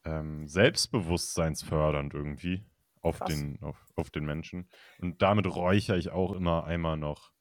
ähm, 0.08 0.48
selbstbewusstseinsfördernd 0.48 2.14
irgendwie 2.14 2.66
auf 3.02 3.20
den, 3.20 3.62
auf, 3.62 3.78
auf 3.96 4.10
den 4.10 4.26
Menschen. 4.26 4.70
Und 5.00 5.22
damit 5.22 5.48
räuchere 5.48 5.98
ich 5.98 6.10
auch 6.10 6.34
immer 6.34 6.64
einmal 6.64 6.98
noch 6.98 7.32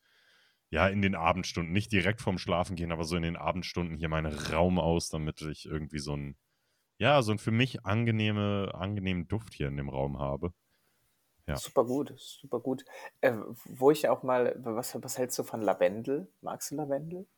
ja, 0.71 0.89
in 0.89 1.01
den 1.01 1.15
Abendstunden, 1.15 1.73
nicht 1.73 1.93
direkt 1.93 2.21
vorm 2.21 2.39
Schlafen 2.39 2.75
gehen, 2.75 2.91
aber 2.91 3.05
so 3.05 3.17
in 3.17 3.23
den 3.23 3.37
Abendstunden 3.37 3.97
hier 3.97 4.09
meinen 4.09 4.35
Raum 4.35 4.81
aus, 4.81 5.09
damit 5.09 5.41
ich 5.43 5.67
irgendwie 5.67 6.01
so 6.01 6.17
ein, 6.17 6.37
ja, 6.99 7.23
so 7.23 7.33
ein 7.33 7.39
für 7.39 7.53
mich 7.53 7.87
angenehme, 7.87 8.73
angenehmen 8.75 9.29
Duft 9.29 9.55
hier 9.55 9.69
in 9.69 9.77
dem 9.77 9.89
Raum 9.89 10.19
habe. 10.19 10.53
Ja. 11.47 11.57
Super 11.57 11.85
gut, 11.85 12.13
super 12.17 12.59
gut. 12.59 12.85
Äh, 13.21 13.35
wo 13.67 13.93
ich 13.93 14.09
auch 14.09 14.25
mal, 14.25 14.57
was, 14.59 15.01
was 15.01 15.17
hältst 15.19 15.39
du 15.39 15.45
von 15.45 15.63
Lavendel? 15.63 16.27
Magst 16.41 16.73
du 16.73 16.75
Lavendel? 16.75 17.29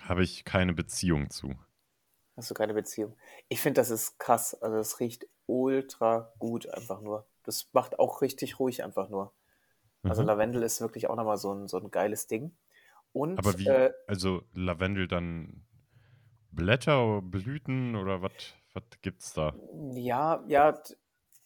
Habe 0.00 0.22
ich 0.22 0.46
keine 0.46 0.72
Beziehung 0.72 1.28
zu. 1.28 1.54
Hast 2.36 2.50
du 2.50 2.54
keine 2.54 2.74
Beziehung? 2.74 3.16
Ich 3.48 3.60
finde, 3.60 3.80
das 3.80 3.90
ist 3.90 4.18
krass. 4.18 4.54
Also 4.60 4.76
es 4.78 4.98
riecht 5.00 5.26
ultra 5.46 6.32
gut 6.38 6.68
einfach 6.68 7.00
nur. 7.00 7.26
Das 7.44 7.68
macht 7.72 7.98
auch 7.98 8.22
richtig 8.22 8.58
ruhig 8.58 8.82
einfach 8.82 9.08
nur. 9.08 9.32
Also 10.06 10.22
Mhm. 10.22 10.24
Lavendel 10.24 10.62
ist 10.64 10.80
wirklich 10.80 11.08
auch 11.10 11.16
nochmal 11.16 11.38
so 11.38 11.52
ein, 11.54 11.68
so 11.68 11.78
ein 11.78 11.90
geiles 11.90 12.26
Ding. 12.28 12.56
Und 13.12 13.36
Aber 13.36 13.58
wie, 13.58 13.78
äh, 13.78 13.92
also 14.06 14.42
Lavendel 14.52 15.06
dann 15.08 15.66
Blätter, 16.50 17.22
Blüten 17.22 17.96
oder 17.96 18.22
was 18.22 18.32
gibt's 19.02 19.32
da? 19.34 19.60
ja, 19.94 20.44
ja, 20.48 20.80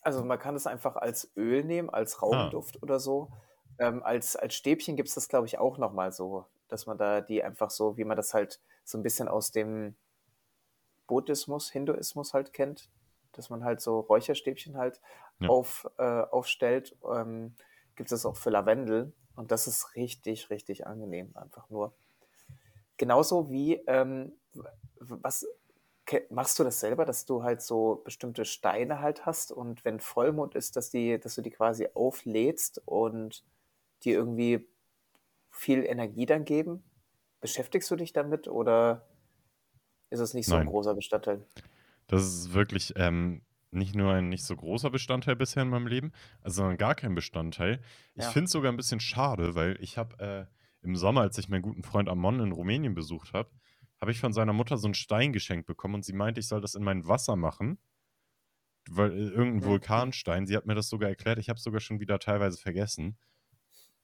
also 0.03 0.25
man 0.25 0.39
kann 0.39 0.55
es 0.57 0.67
einfach 0.67 0.97
als 0.97 1.31
Öl 1.37 1.65
nehmen, 1.65 1.91
als 1.91 2.23
Ah, 2.31 2.55
Raumduft 2.55 2.83
oder 2.83 3.01
so. 3.01 3.33
Ähm, 3.79 4.03
als, 4.03 4.37
als 4.37 4.55
Stäbchen 4.55 4.97
gibt 4.97 5.09
es 5.09 5.15
das, 5.15 5.29
glaube 5.29 5.47
ich, 5.47 5.59
auch 5.59 5.79
nochmal 5.79 6.13
so, 6.13 6.47
dass 6.69 6.87
man 6.87 6.99
da 6.99 7.21
die 7.21 7.43
einfach 7.45 7.71
so, 7.71 7.97
wie 7.97 8.05
man 8.05 8.17
das 8.17 8.35
halt 8.35 8.61
so 8.85 8.99
ein 8.99 9.03
bisschen 9.03 9.29
aus 9.29 9.51
dem 9.53 9.97
Buddhismus, 11.09 11.71
Hinduismus 11.71 12.33
halt 12.33 12.53
kennt, 12.53 12.89
dass 13.33 13.51
man 13.51 13.65
halt 13.65 13.81
so 13.81 14.01
Räucherstäbchen 14.01 14.77
halt 14.77 15.01
ja. 15.41 15.49
auf, 15.49 15.91
äh, 15.99 16.03
aufstellt, 16.03 16.97
ähm, 17.13 17.57
gibt 17.97 18.13
es 18.13 18.23
das 18.23 18.27
auch 18.27 18.37
für 18.37 18.51
Lavendel 18.51 19.13
und 19.35 19.51
das 19.51 19.67
ist 19.67 19.97
richtig, 19.97 20.51
richtig 20.51 20.87
angenehm, 20.87 21.33
einfach 21.35 21.69
nur. 21.71 21.93
Genauso 22.97 23.51
wie, 23.51 23.75
ähm, 23.87 24.33
was 25.01 25.47
machst 26.31 26.59
du 26.59 26.65
das 26.65 26.81
selber, 26.81 27.05
dass 27.05 27.27
du 27.27 27.43
halt 27.43 27.63
so 27.63 28.01
bestimmte 28.05 28.45
Steine 28.45 29.01
halt 29.01 29.27
hast 29.27 29.53
und 29.53 29.85
wenn 29.85 30.01
Vollmond 30.01 30.55
ist, 30.55 30.77
dass 30.77 30.91
die, 30.91 31.19
dass 31.19 31.35
du 31.35 31.43
die 31.43 31.51
quasi 31.51 31.89
auflädst 31.95 32.83
und 32.87 33.45
die 34.05 34.13
irgendwie 34.13 34.67
viel 35.51 35.85
Energie 35.85 36.27
dann 36.27 36.45
geben? 36.45 36.83
Beschäftigst 37.41 37.91
du 37.91 37.97
dich 37.97 38.13
damit 38.13 38.49
oder 38.49 39.07
ist 40.11 40.21
es 40.21 40.35
nicht 40.35 40.47
so 40.47 40.55
ein 40.55 40.61
Nein. 40.61 40.69
großer 40.69 40.95
Bestandteil? 40.95 41.45
Das 42.07 42.23
ist 42.23 42.53
wirklich 42.55 42.95
ähm, 42.97 43.43
nicht 43.71 43.95
nur 43.95 44.13
ein 44.15 44.29
nicht 44.29 44.45
so 44.45 44.57
großer 44.57 44.91
Bestandteil 44.91 45.37
bisher 45.37 45.63
in 45.63 45.69
meinem 45.69 45.87
Leben, 45.87 46.13
also 46.43 46.57
sondern 46.63 46.79
gar 46.79 46.95
kein 46.95 47.15
Bestandteil. 47.15 47.81
Ich 48.15 48.25
Ja. 48.25 48.31
finde 48.31 48.47
es 48.47 48.53
sogar 48.53 48.73
ein 48.73 48.77
bisschen 48.77 49.01
schade, 49.01 49.55
weil 49.55 49.77
ich 49.81 49.99
habe 49.99 50.19
äh, 50.19 50.85
im 50.87 50.97
Sommer, 50.97 51.23
als 51.23 51.37
ich 51.39 51.49
meinen 51.49 51.63
guten 51.63 51.83
Freund 51.83 52.09
Amon 52.09 52.41
in 52.41 52.53
Rumänien 52.53 52.95
besucht 52.95 53.33
habe, 53.33 53.51
habe 54.01 54.11
ich 54.11 54.21
von 54.21 54.33
seiner 54.33 54.53
Mutter 54.53 54.79
so 54.79 54.87
einen 54.87 54.95
Stein 54.95 55.33
geschenkt 55.33 55.67
bekommen 55.67 55.97
und 55.97 56.05
sie 56.05 56.13
meinte, 56.13 56.41
ich 56.41 56.49
soll 56.49 56.61
das 56.61 56.75
in 56.75 56.85
mein 56.85 57.07
Wasser 57.07 57.37
machen, 57.37 57.79
weil 58.89 59.11
äh, 59.13 59.29
irgendein. 59.31 59.69
Vulkanstein. 59.69 60.47
Sie 60.47 60.57
hat 60.57 60.67
mir 60.67 60.75
das 60.75 60.89
sogar 60.89 61.09
erklärt. 61.11 61.39
Ich 61.39 61.49
habe 61.49 61.59
es 61.59 61.63
sogar 61.65 61.81
schon 61.81 62.01
wieder 62.01 62.19
teilweise 62.19 62.59
vergessen. 62.59 63.19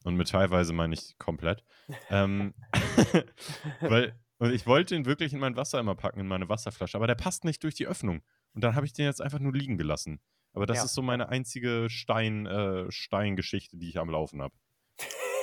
Und 0.03 0.17
mit 0.17 0.29
teilweise 0.29 0.75
meine 0.75 0.93
ich 0.95 1.17
komplett. 1.19 1.65
Ähm, 2.11 2.53
weil 3.81 4.15
und 4.39 4.53
ich 4.53 4.67
wollte 4.67 4.95
ihn 4.97 5.07
wirklich 5.07 5.33
in 5.33 5.39
mein 5.41 5.57
Wasser 5.57 5.81
immer 5.81 5.95
packen, 5.95 6.21
in 6.21 6.29
meine 6.29 6.49
Wasserflasche, 6.49 6.97
aber 6.97 7.07
der 7.07 7.15
passt 7.15 7.45
nicht 7.45 7.63
durch 7.63 7.75
die 7.75 7.87
Öffnung. 7.87 8.23
Und 8.55 8.65
dann 8.65 8.75
habe 8.75 8.87
ich 8.87 8.93
den 8.93 9.07
jetzt 9.07 9.21
einfach 9.23 9.39
nur 9.39 9.53
liegen 9.53 9.79
gelassen. 9.79 10.21
Aber 10.53 10.67
das 10.67 10.79
Ja, 10.79 10.85
ist 10.85 10.95
so 10.95 11.03
meine 11.03 11.29
einzige 11.29 11.89
Stein, 11.91 12.47
äh, 12.47 12.91
Steingeschichte, 12.91 13.77
die 13.77 13.89
ich 13.89 13.99
am 13.99 14.11
Laufen 14.11 14.43
habe. 14.43 14.55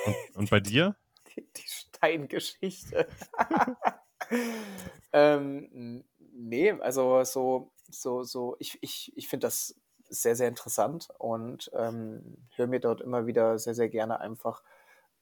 Und, 0.04 0.16
und 0.34 0.50
bei 0.50 0.60
dir? 0.60 0.96
Die, 1.36 1.48
die 1.56 1.66
Steingeschichte. 1.66 3.08
ähm, 5.12 6.04
nee, 6.18 6.72
also 6.72 7.24
so, 7.24 7.72
so, 7.88 8.22
so, 8.22 8.56
ich, 8.58 8.78
ich, 8.82 9.12
ich 9.16 9.28
finde 9.28 9.46
das 9.46 9.74
sehr, 10.08 10.36
sehr 10.36 10.48
interessant 10.48 11.08
und 11.18 11.70
ähm, 11.74 12.48
höre 12.54 12.66
mir 12.66 12.80
dort 12.80 13.00
immer 13.00 13.26
wieder 13.26 13.58
sehr, 13.58 13.74
sehr 13.74 13.88
gerne 13.88 14.20
einfach 14.20 14.62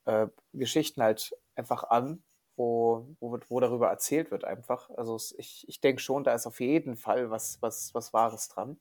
äh, 0.07 0.29
Geschichten 0.53 1.03
halt 1.03 1.37
einfach 1.55 1.85
an, 1.85 2.23
wo, 2.61 3.07
wo, 3.20 3.38
wo 3.49 3.61
darüber 3.61 3.88
erzählt 3.88 4.31
wird 4.31 4.44
einfach. 4.44 4.90
Also 4.90 5.16
ich, 5.38 5.66
ich 5.66 5.81
denke 5.81 6.03
schon, 6.03 6.25
da 6.25 6.35
ist 6.35 6.46
auf 6.46 6.61
jeden 6.61 6.96
Fall 6.96 7.31
was, 7.31 7.61
was, 7.62 7.94
was 7.94 8.12
Wahres 8.12 8.49
dran. 8.49 8.79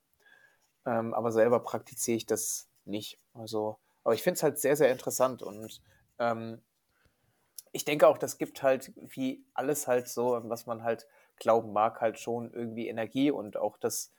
Ähm, 0.86 1.14
aber 1.14 1.32
selber 1.32 1.62
praktiziere 1.62 2.18
ich 2.18 2.26
das 2.26 2.68
nicht. 2.86 3.20
Also, 3.34 3.78
aber 4.04 4.14
ich 4.14 4.22
finde 4.22 4.36
es 4.36 4.44
halt 4.44 4.60
sehr, 4.60 4.76
sehr 4.76 4.92
interessant 4.92 5.42
und 5.42 5.82
ähm, 6.20 6.62
ich 7.72 7.86
denke 7.86 8.08
auch, 8.08 8.18
das 8.18 8.38
gibt 8.38 8.64
halt 8.64 8.92
wie 8.96 9.46
alles 9.54 9.88
halt 9.88 10.08
so, 10.08 10.42
was 10.44 10.66
man 10.66 10.84
halt 10.84 11.08
glauben 11.38 11.72
mag, 11.72 12.02
halt 12.02 12.20
schon 12.20 12.52
irgendwie 12.52 12.88
Energie 12.88 13.32
und 13.32 13.58
auch 13.58 13.78
das 13.78 14.12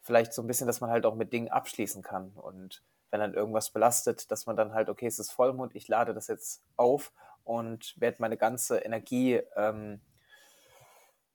vielleicht 0.00 0.32
so 0.32 0.42
ein 0.42 0.46
bisschen, 0.46 0.66
dass 0.66 0.80
man 0.80 0.90
halt 0.90 1.04
auch 1.04 1.16
mit 1.16 1.32
Dingen 1.32 1.48
abschließen 1.48 2.02
kann. 2.02 2.30
Und 2.36 2.82
wenn 3.10 3.20
dann 3.20 3.34
irgendwas 3.34 3.70
belastet, 3.70 4.30
dass 4.30 4.46
man 4.46 4.56
dann 4.56 4.72
halt, 4.72 4.88
okay, 4.88 5.06
es 5.06 5.18
ist 5.18 5.32
Vollmond, 5.32 5.74
ich 5.74 5.88
lade 5.88 6.14
das 6.14 6.28
jetzt 6.28 6.62
auf 6.76 7.12
und 7.44 7.94
werde 8.00 8.16
meine 8.20 8.36
ganze 8.36 8.78
Energie, 8.78 9.40
ähm, 9.56 10.00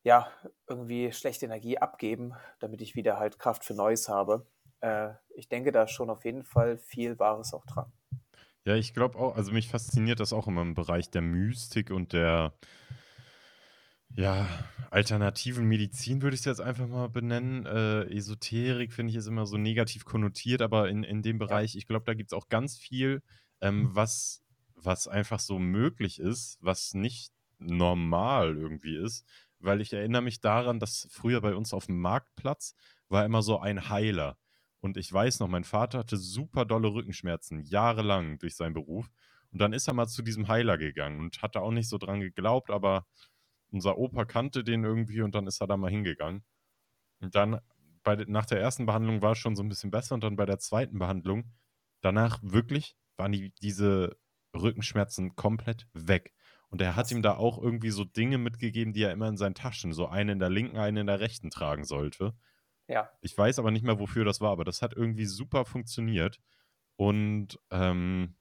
ja, 0.03 0.27
irgendwie 0.67 1.11
schlechte 1.11 1.45
Energie 1.45 1.77
abgeben, 1.77 2.33
damit 2.59 2.81
ich 2.81 2.95
wieder 2.95 3.19
halt 3.19 3.39
Kraft 3.39 3.63
für 3.63 3.73
Neues 3.73 4.09
habe. 4.09 4.45
Äh, 4.81 5.11
ich 5.35 5.49
denke, 5.49 5.71
da 5.71 5.87
schon 5.87 6.09
auf 6.09 6.25
jeden 6.25 6.43
Fall 6.43 6.77
viel 6.77 7.19
Wahres 7.19 7.53
auch 7.53 7.65
dran. 7.65 7.91
Ja, 8.65 8.75
ich 8.75 8.93
glaube 8.93 9.17
auch, 9.17 9.35
also 9.35 9.51
mich 9.51 9.69
fasziniert 9.69 10.19
das 10.19 10.33
auch 10.33 10.47
immer 10.47 10.61
im 10.61 10.73
Bereich 10.73 11.09
der 11.09 11.21
Mystik 11.21 11.91
und 11.91 12.13
der, 12.13 12.53
ja, 14.15 14.47
alternativen 14.91 15.65
Medizin 15.65 16.21
würde 16.21 16.35
ich 16.35 16.41
es 16.41 16.45
jetzt 16.45 16.61
einfach 16.61 16.87
mal 16.87 17.09
benennen. 17.09 17.65
Äh, 17.65 18.03
Esoterik 18.15 18.91
finde 18.91 19.11
ich 19.11 19.17
ist 19.17 19.27
immer 19.27 19.45
so 19.45 19.57
negativ 19.57 20.05
konnotiert, 20.05 20.61
aber 20.61 20.89
in, 20.89 21.03
in 21.03 21.21
dem 21.21 21.37
Bereich, 21.37 21.75
ich 21.75 21.87
glaube, 21.87 22.05
da 22.05 22.13
gibt 22.13 22.31
es 22.31 22.37
auch 22.37 22.49
ganz 22.49 22.77
viel, 22.77 23.21
ähm, 23.61 23.89
was, 23.93 24.43
was 24.83 25.07
einfach 25.07 25.39
so 25.39 25.59
möglich 25.59 26.19
ist, 26.19 26.57
was 26.61 26.93
nicht 26.93 27.33
normal 27.59 28.57
irgendwie 28.57 28.95
ist. 28.97 29.25
Weil 29.59 29.81
ich 29.81 29.93
erinnere 29.93 30.21
mich 30.21 30.39
daran, 30.39 30.79
dass 30.79 31.07
früher 31.11 31.41
bei 31.41 31.55
uns 31.55 31.73
auf 31.73 31.87
dem 31.87 31.99
Marktplatz 31.99 32.75
war 33.09 33.25
immer 33.25 33.41
so 33.41 33.59
ein 33.59 33.89
Heiler. 33.89 34.37
Und 34.79 34.95
ich 34.95 35.11
weiß 35.11 35.39
noch, 35.41 35.49
mein 35.49 35.65
Vater 35.65 35.99
hatte 35.99 36.17
super 36.17 36.63
dolle 36.65 36.93
Rückenschmerzen, 36.93 37.61
jahrelang 37.63 38.39
durch 38.39 38.55
seinen 38.55 38.73
Beruf. 38.73 39.09
Und 39.51 39.59
dann 39.59 39.73
ist 39.73 39.87
er 39.87 39.93
mal 39.93 40.07
zu 40.07 40.21
diesem 40.21 40.47
Heiler 40.47 40.77
gegangen 40.77 41.19
und 41.19 41.41
hatte 41.41 41.61
auch 41.61 41.71
nicht 41.71 41.89
so 41.89 41.97
dran 41.97 42.21
geglaubt, 42.21 42.69
aber 42.69 43.05
unser 43.71 43.97
Opa 43.97 44.25
kannte 44.25 44.63
den 44.63 44.83
irgendwie 44.83 45.21
und 45.21 45.35
dann 45.35 45.47
ist 45.47 45.61
er 45.61 45.67
da 45.67 45.75
mal 45.75 45.91
hingegangen. 45.91 46.43
Und 47.19 47.35
dann 47.35 47.59
bei, 48.03 48.15
nach 48.27 48.45
der 48.45 48.61
ersten 48.61 48.85
Behandlung 48.85 49.21
war 49.21 49.33
es 49.33 49.39
schon 49.39 49.55
so 49.55 49.63
ein 49.63 49.69
bisschen 49.69 49.91
besser 49.91 50.15
und 50.15 50.23
dann 50.23 50.35
bei 50.35 50.45
der 50.45 50.59
zweiten 50.59 50.99
Behandlung, 50.99 51.51
danach 52.01 52.39
wirklich 52.41 52.95
waren 53.17 53.31
die, 53.31 53.51
diese 53.61 54.17
Rückenschmerzen 54.55 55.35
komplett 55.35 55.87
weg. 55.93 56.33
Und 56.69 56.81
er 56.81 56.95
hat 56.95 57.05
krass. 57.05 57.11
ihm 57.11 57.21
da 57.21 57.35
auch 57.35 57.61
irgendwie 57.61 57.89
so 57.89 58.03
Dinge 58.03 58.37
mitgegeben, 58.37 58.93
die 58.93 59.03
er 59.03 59.11
immer 59.11 59.27
in 59.27 59.37
seinen 59.37 59.55
Taschen, 59.55 59.91
so 59.93 60.07
eine 60.07 60.33
in 60.33 60.39
der 60.39 60.49
linken, 60.49 60.77
eine 60.77 61.01
in 61.01 61.07
der 61.07 61.19
rechten 61.19 61.49
tragen 61.49 61.83
sollte. 61.83 62.35
Ja, 62.87 63.09
Ich 63.21 63.37
weiß 63.37 63.59
aber 63.59 63.71
nicht 63.71 63.85
mehr, 63.85 63.99
wofür 63.99 64.25
das 64.25 64.41
war, 64.41 64.51
aber 64.51 64.65
das 64.65 64.81
hat 64.81 64.95
irgendwie 64.95 65.25
super 65.25 65.65
funktioniert. 65.65 66.39
Und 66.95 67.59
ähm, 67.69 68.35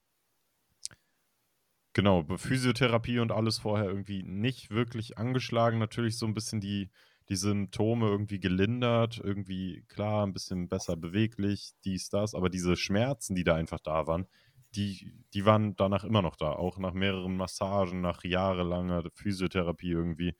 genau, 1.92 2.24
Physiotherapie 2.36 3.18
und 3.18 3.30
alles 3.30 3.58
vorher 3.58 3.86
irgendwie 3.86 4.22
nicht 4.22 4.70
wirklich 4.70 5.18
angeschlagen. 5.18 5.78
Natürlich 5.78 6.18
so 6.18 6.26
ein 6.26 6.34
bisschen 6.34 6.60
die, 6.60 6.90
die 7.28 7.36
Symptome 7.36 8.06
irgendwie 8.06 8.40
gelindert, 8.40 9.18
irgendwie 9.22 9.84
klar, 9.88 10.26
ein 10.26 10.32
bisschen 10.32 10.68
besser 10.68 10.96
beweglich, 10.96 11.72
dies, 11.84 12.08
das, 12.08 12.34
aber 12.34 12.48
diese 12.48 12.76
Schmerzen, 12.76 13.34
die 13.34 13.44
da 13.44 13.54
einfach 13.54 13.80
da 13.80 14.06
waren, 14.06 14.26
die, 14.74 15.12
die 15.34 15.44
waren 15.44 15.76
danach 15.76 16.04
immer 16.04 16.22
noch 16.22 16.36
da, 16.36 16.52
auch 16.52 16.78
nach 16.78 16.92
mehreren 16.92 17.36
Massagen, 17.36 18.00
nach 18.00 18.24
jahrelanger 18.24 19.04
Physiotherapie 19.14 19.90
irgendwie. 19.90 20.34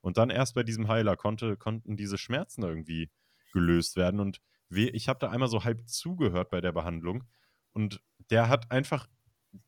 Und 0.00 0.16
dann 0.16 0.30
erst 0.30 0.54
bei 0.54 0.62
diesem 0.62 0.88
Heiler 0.88 1.16
konnte, 1.16 1.56
konnten 1.56 1.96
diese 1.96 2.18
Schmerzen 2.18 2.62
irgendwie 2.62 3.10
gelöst 3.52 3.96
werden. 3.96 4.20
Und 4.20 4.40
ich 4.70 5.08
habe 5.08 5.18
da 5.18 5.30
einmal 5.30 5.48
so 5.48 5.64
halb 5.64 5.88
zugehört 5.88 6.50
bei 6.50 6.60
der 6.60 6.72
Behandlung. 6.72 7.24
Und 7.72 8.02
der 8.30 8.48
hat 8.48 8.70
einfach 8.70 9.06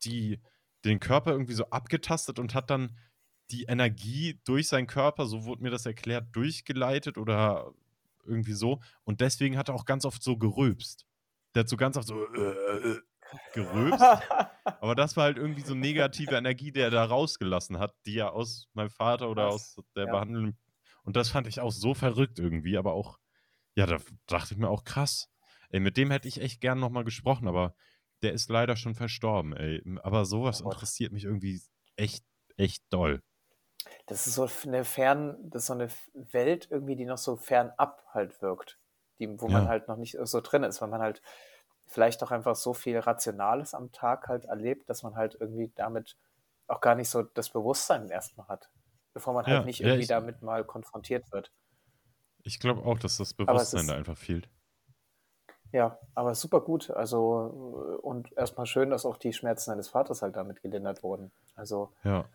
die, 0.04 0.40
den 0.84 1.00
Körper 1.00 1.32
irgendwie 1.32 1.54
so 1.54 1.68
abgetastet 1.70 2.38
und 2.38 2.54
hat 2.54 2.70
dann 2.70 2.96
die 3.50 3.64
Energie 3.64 4.40
durch 4.44 4.68
seinen 4.68 4.86
Körper, 4.86 5.26
so 5.26 5.44
wurde 5.44 5.62
mir 5.62 5.70
das 5.70 5.86
erklärt, 5.86 6.34
durchgeleitet 6.34 7.16
oder 7.16 7.72
irgendwie 8.24 8.54
so. 8.54 8.80
Und 9.04 9.20
deswegen 9.20 9.56
hat 9.56 9.68
er 9.68 9.74
auch 9.74 9.84
ganz 9.84 10.04
oft 10.04 10.22
so 10.22 10.36
gerülpst. 10.36 11.06
Der 11.54 11.60
hat 11.60 11.68
so 11.68 11.76
ganz 11.76 11.96
oft 11.96 12.08
so 12.08 12.26
äh, 12.34 12.40
äh, 12.40 13.00
gerülpst. 13.52 14.24
Aber 14.80 14.94
das 14.94 15.16
war 15.16 15.24
halt 15.24 15.38
irgendwie 15.38 15.62
so 15.62 15.74
negative 15.74 16.36
Energie, 16.36 16.72
die 16.72 16.80
er 16.80 16.90
da 16.90 17.04
rausgelassen 17.04 17.78
hat, 17.78 17.94
die 18.06 18.18
er 18.18 18.32
aus 18.34 18.68
meinem 18.74 18.90
Vater 18.90 19.30
oder 19.30 19.48
krass. 19.48 19.50
aus 19.50 19.80
der 19.96 20.06
Ja. 20.06 20.08
Behandlung. 20.08 20.56
Und 21.04 21.16
das 21.16 21.30
fand 21.30 21.46
ich 21.46 21.60
auch 21.60 21.72
so 21.72 21.94
verrückt 21.94 22.38
irgendwie, 22.38 22.76
aber 22.76 22.92
auch, 22.94 23.18
ja, 23.76 23.86
da 23.86 23.98
dachte 24.26 24.54
ich 24.54 24.58
mir 24.60 24.68
auch 24.70 24.84
krass. 24.84 25.30
Ey, 25.70 25.80
mit 25.80 25.96
dem 25.96 26.10
hätte 26.10 26.28
ich 26.28 26.40
echt 26.40 26.60
gern 26.60 26.80
nochmal 26.80 27.04
gesprochen, 27.04 27.48
aber 27.48 27.74
der 28.22 28.32
ist 28.32 28.50
leider 28.50 28.76
schon 28.76 28.94
verstorben, 28.94 29.54
ey. 29.56 29.82
Aber 30.02 30.24
sowas 30.26 30.60
Oh 30.64 30.64
interessiert 30.64 31.12
mich 31.12 31.24
irgendwie 31.24 31.60
echt 31.96 32.24
echt 32.56 32.84
doll. 32.90 33.22
Das 34.06 34.26
ist 34.26 34.34
so 34.34 34.48
eine 34.66 34.84
fern, 34.84 35.36
das 35.50 35.62
ist 35.62 35.66
so 35.66 35.72
eine 35.74 35.88
Welt 36.14 36.68
irgendwie, 36.70 36.96
die 36.96 37.04
noch 37.04 37.18
so 37.18 37.36
fernab 37.36 38.04
halt 38.12 38.40
wirkt, 38.42 38.78
die, 39.18 39.40
wo 39.40 39.48
man 39.48 39.64
Ja. 39.64 39.68
halt 39.68 39.88
noch 39.88 39.96
nicht 39.96 40.16
so 40.22 40.40
drin 40.40 40.62
ist, 40.64 40.80
weil 40.80 40.88
man 40.88 41.00
halt 41.02 41.22
vielleicht 41.86 42.22
auch 42.22 42.30
einfach 42.32 42.56
so 42.56 42.74
viel 42.74 42.98
Rationales 42.98 43.74
am 43.74 43.92
Tag 43.92 44.28
halt 44.28 44.46
erlebt, 44.46 44.90
dass 44.90 45.02
man 45.02 45.16
halt 45.16 45.36
irgendwie 45.40 45.72
damit 45.74 46.16
auch 46.68 46.80
gar 46.80 46.94
nicht 46.96 47.10
so 47.10 47.22
das 47.22 47.50
Bewusstsein 47.50 48.10
erstmal 48.10 48.48
hat, 48.48 48.70
bevor 49.14 49.34
man 49.34 49.46
halt 49.48 49.62
Ja, 49.62 49.64
nicht 49.64 49.80
ja, 49.80 49.94
irgendwie 49.94 50.06
damit 50.06 50.42
mal 50.42 50.64
konfrontiert 50.64 51.30
wird. 51.32 51.52
ich 52.44 52.58
glaube 52.60 52.82
auch, 52.86 52.98
dass 52.98 53.18
das 53.18 53.34
Bewusstsein 53.34 53.88
da 53.88 53.94
ist, 53.94 53.94
einfach 53.94 54.16
fehlt. 54.16 54.48
ja, 55.72 55.98
aber 56.14 56.34
super 56.34 56.60
gut. 56.60 56.90
Also, 56.90 57.96
äh, 57.98 58.02
und 58.02 58.32
erstmal 58.36 58.66
schön, 58.66 58.90
dass 58.90 59.06
auch 59.06 59.16
die 59.16 59.32
Schmerzen 59.32 59.70
deines 59.70 59.88
Vaters 59.88 60.22
halt 60.22 60.36
damit 60.36 60.62
gelindert 60.62 61.02
wurden. 61.02 61.32
Also, 61.54 61.92
Ja. 62.04 62.30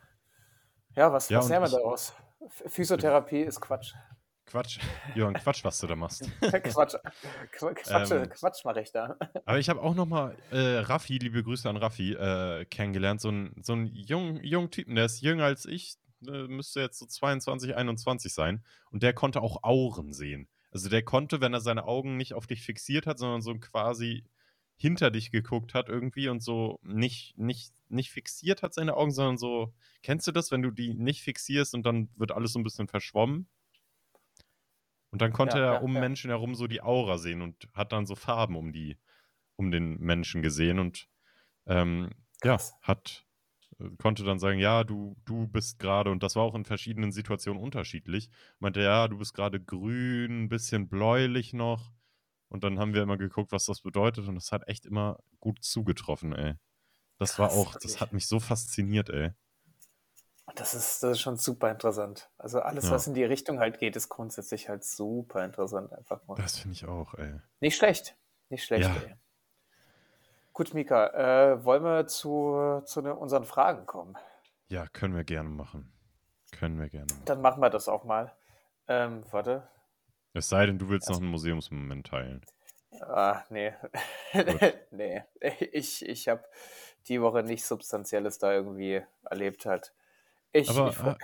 ja, 0.96 1.12
was, 1.14 1.30
Ja, 1.30 1.38
was 1.38 1.50
lernen 1.50 1.66
wir 1.72 1.78
daraus? 1.80 2.14
Ph- 2.42 2.70
Physiotherapie 2.70 3.42
ist 3.42 3.62
Quatsch. 3.62 3.94
Quatsch, 4.52 4.80
Johann, 5.16 5.36
Quatsch, 5.36 5.64
was 5.64 5.80
du 5.80 5.88
da 5.88 5.96
machst. 5.96 6.30
Quatsch, 6.42 6.96
Qu- 7.58 7.74
Quatsch, 7.74 8.12
ähm, 8.12 8.30
Quatsch 8.30 8.66
mache 8.66 8.82
ich 8.82 8.92
da. 8.92 9.16
aber 9.46 9.60
ich 9.60 9.70
habe 9.70 9.82
auch 9.82 9.96
noch 9.96 10.06
mal 10.06 10.36
äh, 10.52 10.80
Raffi, 10.80 11.18
liebe 11.20 11.42
Grüße 11.42 11.70
an 11.70 11.78
Raffi, 11.78 12.12
äh, 12.14 12.66
kennengelernt. 12.66 13.22
So 13.22 13.30
ein, 13.30 13.54
so 13.64 13.74
ein 13.74 13.88
jungen, 13.88 14.44
jungen 14.44 14.70
Typen, 14.70 14.96
der 14.96 15.06
ist 15.06 15.22
jünger 15.22 15.46
als 15.46 15.66
ich, 15.66 15.96
äh, 16.28 16.48
müsste 16.48 16.82
jetzt 16.82 17.00
so 17.00 17.06
22, 17.06 17.76
21 17.78 18.34
sein. 18.34 18.62
Und 18.92 19.04
der 19.04 19.14
konnte 19.14 19.42
auch 19.42 19.64
Auren 19.64 20.12
sehen. 20.12 20.50
Also 20.72 20.90
der 20.90 21.04
konnte, 21.04 21.40
wenn 21.40 21.54
er 21.54 21.62
seine 21.62 21.86
Augen 21.86 22.18
nicht 22.18 22.34
auf 22.34 22.46
dich 22.46 22.62
fixiert 22.62 23.06
hat, 23.08 23.20
sondern 23.20 23.42
so 23.42 23.54
quasi 23.56 24.26
hinter 24.76 25.12
dich 25.12 25.32
geguckt 25.32 25.74
hat 25.74 25.88
irgendwie 25.88 26.28
und 26.28 26.42
so 26.44 26.80
nicht, 26.84 27.38
nicht, 27.38 27.72
nicht 27.88 28.12
fixiert 28.12 28.64
hat 28.64 28.74
seine 28.74 28.98
Augen, 28.98 29.12
sondern 29.12 29.38
so, 29.38 29.74
kennst 30.04 30.28
du 30.28 30.32
das, 30.34 30.52
wenn 30.52 30.62
du 30.62 30.72
die 30.72 30.94
nicht 30.94 31.22
fixierst 31.22 31.74
und 31.74 31.86
dann 31.86 32.10
wird 32.18 32.32
alles 32.32 32.52
so 32.54 32.60
ein 32.60 32.64
bisschen 32.64 32.88
verschwommen? 32.88 33.48
Und 35.12 35.22
dann 35.22 35.34
konnte 35.34 35.60
Ja, 35.60 35.60
er 35.60 35.82
um. 35.82 36.00
Menschen 36.00 36.30
herum 36.30 36.56
so 36.56 36.68
die 36.68 36.82
Aura 36.82 37.18
sehen 37.18 37.42
und 37.42 37.68
hat 37.74 37.92
dann 37.92 38.06
so 38.06 38.16
Farben 38.16 38.56
um 38.56 38.72
die, 38.74 38.98
um 39.58 39.72
den 39.72 40.00
Menschen 40.00 40.42
gesehen 40.42 40.80
und 40.80 41.10
ähm, 41.68 42.12
ja, 42.44 42.58
hat, 42.82 43.28
äh, 43.80 43.90
konnte 43.98 44.24
dann 44.24 44.40
sagen, 44.40 44.60
ja, 44.60 44.84
du, 44.84 45.18
du 45.26 45.48
bist 45.48 45.80
gerade, 45.80 46.12
und 46.12 46.24
das 46.24 46.36
war 46.36 46.44
auch 46.44 46.56
in 46.56 46.66
verschiedenen 46.66 47.12
Situationen 47.12 47.62
unterschiedlich, 47.62 48.30
meinte, 48.60 48.82
ja, 48.82 49.08
du 49.08 49.18
bist 49.20 49.34
gerade 49.34 49.62
grün, 49.62 50.44
ein 50.46 50.50
bisschen 50.50 50.90
bläulich 50.90 51.54
noch. 51.54 51.94
Und 52.50 52.64
dann 52.66 52.80
haben 52.80 52.94
wir 52.94 53.04
immer 53.04 53.18
geguckt, 53.18 53.52
was 53.54 53.66
das 53.66 53.82
bedeutet, 53.82 54.28
und 54.28 54.36
das 54.36 54.52
hat 54.52 54.68
echt 54.68 54.86
immer 54.86 55.20
gut 55.40 55.64
zugetroffen, 55.64 56.34
ey. 56.34 56.56
Das 57.20 57.40
war 57.40 57.52
Krass, 57.52 57.54
auch, 57.54 57.76
das 57.78 58.00
wirklich. 58.00 58.02
hat 58.02 58.14
mich 58.14 58.28
so 58.28 58.40
fasziniert, 58.42 59.10
ey. 59.12 59.32
Das 60.56 60.74
ist, 60.74 61.02
das 61.04 61.12
ist 61.12 61.22
schon 61.22 61.38
super 61.38 61.72
interessant. 61.72 62.30
Also 62.38 62.62
alles, 62.62 62.86
Ja, 62.86 62.92
was 62.92 63.08
in 63.08 63.14
die 63.14 63.24
Richtung 63.24 63.60
halt 63.60 63.80
geht, 63.80 63.96
ist 63.96 64.10
grundsätzlich 64.10 64.70
halt 64.70 64.84
super 64.84 65.44
interessant 65.46 65.94
einfach 65.94 66.26
nur. 66.28 66.36
das 66.38 66.58
finde 66.60 66.74
ich 66.76 66.86
auch, 66.86 67.14
ey. 67.16 67.40
Nicht 67.60 67.78
schlecht. 67.78 68.16
Nicht 68.50 68.64
schlecht, 68.64 68.84
Ja, 68.90 68.96
ey. 68.96 69.16
Gut, 70.54 70.74
Mika, 70.74 71.08
äh, 71.54 71.64
wollen 71.64 71.84
wir 71.84 72.08
zu, 72.08 72.82
zu 72.86 73.02
ne, 73.02 73.16
unseren 73.16 73.46
Fragen 73.46 73.86
kommen? 73.86 74.18
ja, 74.68 74.86
können 74.88 75.16
wir 75.16 75.24
gerne 75.26 75.50
machen. 75.50 75.92
Können 76.52 76.80
wir 76.80 76.90
gerne 76.90 77.08
machen. 77.12 77.26
Dann 77.26 77.42
machen 77.42 77.62
wir 77.62 77.70
das 77.70 77.88
auch 77.88 78.04
mal. 78.06 78.34
Ähm, 78.88 79.24
warte. 79.32 79.68
Es 80.34 80.48
sei 80.50 80.66
denn, 80.66 80.80
du 80.80 80.88
willst 80.90 81.08
noch 81.10 81.16
Erst, 81.16 81.22
einen 81.22 81.32
Museumsmoment 81.32 82.08
teilen. 82.08 82.42
ah, 83.02 83.44
nee. 83.50 83.74
Nee. 84.92 85.24
Ich, 85.72 86.06
ich 86.06 86.28
habe 86.30 86.44
die 87.08 87.22
Woche 87.22 87.44
nichts 87.44 87.68
Substanzielles 87.68 88.38
da 88.38 88.52
irgendwie 88.54 89.02
erlebt 89.30 89.66
halt. 89.66 89.94
Ich, 90.54 90.70
Aber 90.70 90.90
ich, 90.90 90.98
ha 91.00 91.18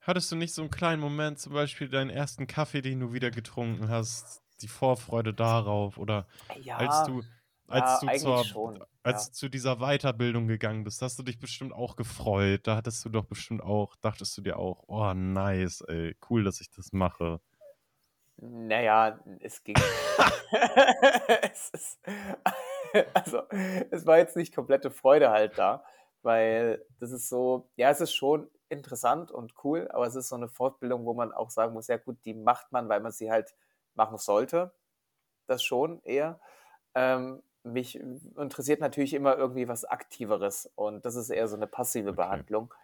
hattest 0.00 0.32
du 0.32 0.36
nicht 0.36 0.54
so 0.54 0.62
einen 0.62 0.70
kleinen 0.70 1.00
Moment, 1.00 1.38
zum 1.38 1.52
Beispiel 1.52 1.88
deinen 1.88 2.10
ersten 2.10 2.46
Kaffee, 2.46 2.82
den 2.82 3.00
du 3.00 3.12
wieder 3.12 3.30
getrunken 3.30 3.88
hast, 3.88 4.42
die 4.62 4.68
Vorfreude 4.68 5.34
darauf 5.34 5.98
oder 5.98 6.26
als 6.48 6.64
ja, 6.64 7.04
du, 7.06 7.22
als 7.68 8.02
ja, 8.02 8.10
du 8.12 8.18
zur, 8.18 8.44
schon. 8.44 8.84
als 9.02 9.24
Ja. 9.24 9.28
du 9.28 9.32
zu 9.34 9.48
dieser 9.48 9.76
Weiterbildung 9.76 10.48
gegangen 10.48 10.84
bist, 10.84 11.02
hast 11.02 11.18
du 11.18 11.22
dich 11.22 11.38
bestimmt 11.38 11.72
auch 11.72 11.96
gefreut. 11.96 12.66
Da 12.66 12.76
hattest 12.76 13.04
du 13.04 13.08
doch 13.08 13.24
bestimmt 13.24 13.62
auch, 13.62 13.96
dachtest 13.96 14.36
du 14.36 14.42
dir 14.42 14.58
auch, 14.58 14.84
oh 14.86 15.12
nice, 15.14 15.82
ey, 15.82 16.16
cool, 16.28 16.44
dass 16.44 16.60
ich 16.60 16.70
das 16.70 16.92
mache. 16.92 17.40
Naja, 18.36 19.20
es 19.40 19.62
ging. 19.62 19.76
es 21.42 21.70
ist, 21.70 22.00
also, 23.14 23.42
es 23.90 24.06
war 24.06 24.18
jetzt 24.18 24.36
nicht 24.36 24.54
komplette 24.54 24.90
Freude 24.90 25.30
halt 25.30 25.58
da, 25.58 25.84
weil 26.22 26.84
das 26.98 27.12
ist 27.12 27.28
so, 27.28 27.70
ja, 27.76 27.90
es 27.90 28.00
ist 28.00 28.14
schon 28.14 28.48
interessant 28.70 29.30
und 29.30 29.54
cool, 29.64 29.88
aber 29.90 30.06
es 30.06 30.14
ist 30.14 30.28
so 30.28 30.36
eine 30.36 30.48
Fortbildung, 30.48 31.04
wo 31.04 31.14
man 31.14 31.32
auch 31.32 31.50
sagen 31.50 31.72
muss, 31.74 31.88
ja 31.88 31.96
gut, 31.96 32.18
die 32.24 32.34
macht 32.34 32.72
man, 32.72 32.88
weil 32.88 33.00
man 33.00 33.12
sie 33.12 33.30
halt 33.30 33.54
machen 33.94 34.18
sollte. 34.18 34.72
Das 35.46 35.62
schon 35.62 36.02
eher. 36.04 36.40
Ähm, 36.94 37.42
mich 37.62 37.96
interessiert 37.98 38.80
natürlich 38.80 39.14
immer 39.14 39.36
irgendwie 39.36 39.68
was 39.68 39.84
Aktiveres 39.84 40.70
und 40.76 41.04
das 41.04 41.14
ist 41.16 41.30
eher 41.30 41.48
so 41.48 41.56
eine 41.56 41.66
passive 41.66 42.10
Okay, 42.10 42.16
Behandlung. 42.16 42.74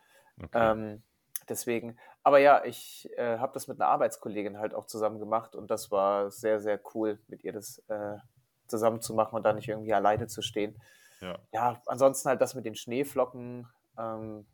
okay. 0.42 0.72
Ähm, 0.72 1.02
deswegen, 1.48 1.98
aber 2.22 2.38
ja, 2.38 2.64
ich 2.64 3.08
äh, 3.16 3.38
habe 3.38 3.52
das 3.54 3.68
mit 3.68 3.80
einer 3.80 3.90
Arbeitskollegin 3.90 4.58
halt 4.58 4.74
auch 4.74 4.86
zusammen 4.86 5.18
gemacht 5.18 5.54
und 5.54 5.70
das 5.70 5.90
war 5.90 6.30
sehr, 6.30 6.60
sehr 6.60 6.80
cool, 6.94 7.18
mit 7.28 7.44
ihr 7.44 7.52
das 7.52 7.78
äh, 7.88 8.18
zusammen 8.66 9.00
zu 9.00 9.14
machen 9.14 9.36
und 9.36 9.44
da 9.44 9.52
nicht 9.52 9.68
irgendwie 9.68 9.94
alleine 9.94 10.26
zu 10.26 10.42
stehen. 10.42 10.80
Ja. 11.20 11.38
Ja, 11.52 11.80
ansonsten 11.86 12.28
halt 12.28 12.40
das 12.40 12.54
mit 12.54 12.64
den 12.64 12.74
Schneeflocken. 12.74 13.68
Ähm, 13.98 14.46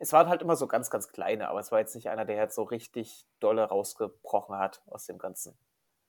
es 0.00 0.12
waren 0.12 0.28
halt 0.28 0.42
immer 0.42 0.56
so 0.56 0.66
ganz, 0.66 0.90
ganz 0.90 1.08
kleine, 1.08 1.48
aber 1.48 1.60
es 1.60 1.72
war 1.72 1.78
jetzt 1.78 1.94
nicht 1.94 2.10
einer, 2.10 2.24
der 2.24 2.36
jetzt 2.36 2.56
so 2.56 2.64
richtig 2.64 3.26
dolle 3.40 3.62
rausgebrochen 3.64 4.56
hat 4.56 4.82
aus 4.86 5.06
dem 5.06 5.18
Ganzen. 5.18 5.56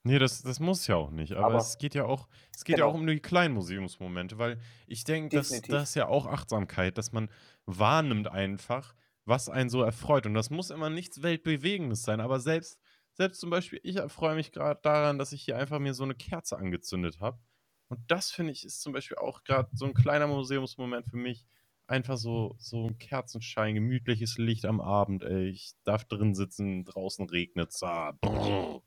Nee, 0.03 0.17
das, 0.17 0.41
das 0.41 0.59
muss 0.59 0.87
ja 0.87 0.95
auch 0.95 1.11
nicht. 1.11 1.33
Aber 1.33 1.45
Aber 1.45 1.57
es 1.57 1.77
geht 1.77 1.93
ja 1.93 2.05
auch, 2.05 2.27
es 2.55 2.63
geht 2.63 2.79
ja 2.79 2.85
auch 2.85 2.93
genau, 2.93 3.01
um 3.01 3.05
die 3.05 3.19
kleinen 3.19 3.53
Museumsmomente, 3.53 4.39
weil 4.39 4.59
ich 4.87 5.03
denke, 5.03 5.37
das, 5.37 5.61
das 5.61 5.93
ja 5.93 6.07
auch 6.07 6.25
Achtsamkeit, 6.25 6.97
dass 6.97 7.11
man 7.11 7.29
wahrnimmt 7.65 8.27
einfach, 8.27 8.95
was 9.25 9.47
einen 9.49 9.69
so 9.69 9.83
erfreut. 9.83 10.25
Und 10.25 10.33
das 10.33 10.49
muss 10.49 10.71
immer 10.71 10.89
nichts 10.89 11.21
Weltbewegendes 11.21 12.01
sein. 12.01 12.19
Aber 12.19 12.39
selbst, 12.39 12.79
selbst 13.13 13.39
zum 13.39 13.51
Beispiel, 13.51 13.79
ich 13.83 13.97
erfreue 13.97 14.33
mich 14.35 14.51
gerade 14.51 14.79
daran, 14.81 15.19
dass 15.19 15.33
ich 15.33 15.43
hier 15.43 15.57
einfach 15.57 15.77
mir 15.77 15.93
so 15.93 16.03
eine 16.03 16.15
Kerze 16.15 16.57
angezündet 16.57 17.19
habe. 17.19 17.39
Und 17.87 17.99
das 18.09 18.31
finde 18.31 18.53
ich 18.53 18.65
ist 18.65 18.81
zum 18.81 18.93
Beispiel 18.93 19.17
auch 19.17 19.43
gerade 19.43 19.69
so 19.73 19.85
ein 19.85 19.93
kleiner 19.93 20.25
Museumsmoment 20.25 21.05
für 21.07 21.17
mich. 21.17 21.45
Einfach 21.91 22.15
so, 22.15 22.55
so 22.57 22.87
ein 22.87 22.97
Kerzenschein, 22.99 23.75
gemütliches 23.75 24.37
Licht 24.37 24.63
am 24.63 24.79
Abend, 24.79 25.23
ey. 25.23 25.49
Ich 25.49 25.73
darf 25.83 26.05
drin 26.05 26.33
sitzen, 26.33 26.85
draußen 26.85 27.27
regnet 27.27 27.71
es. 27.71 27.83
Ah. 27.83 28.13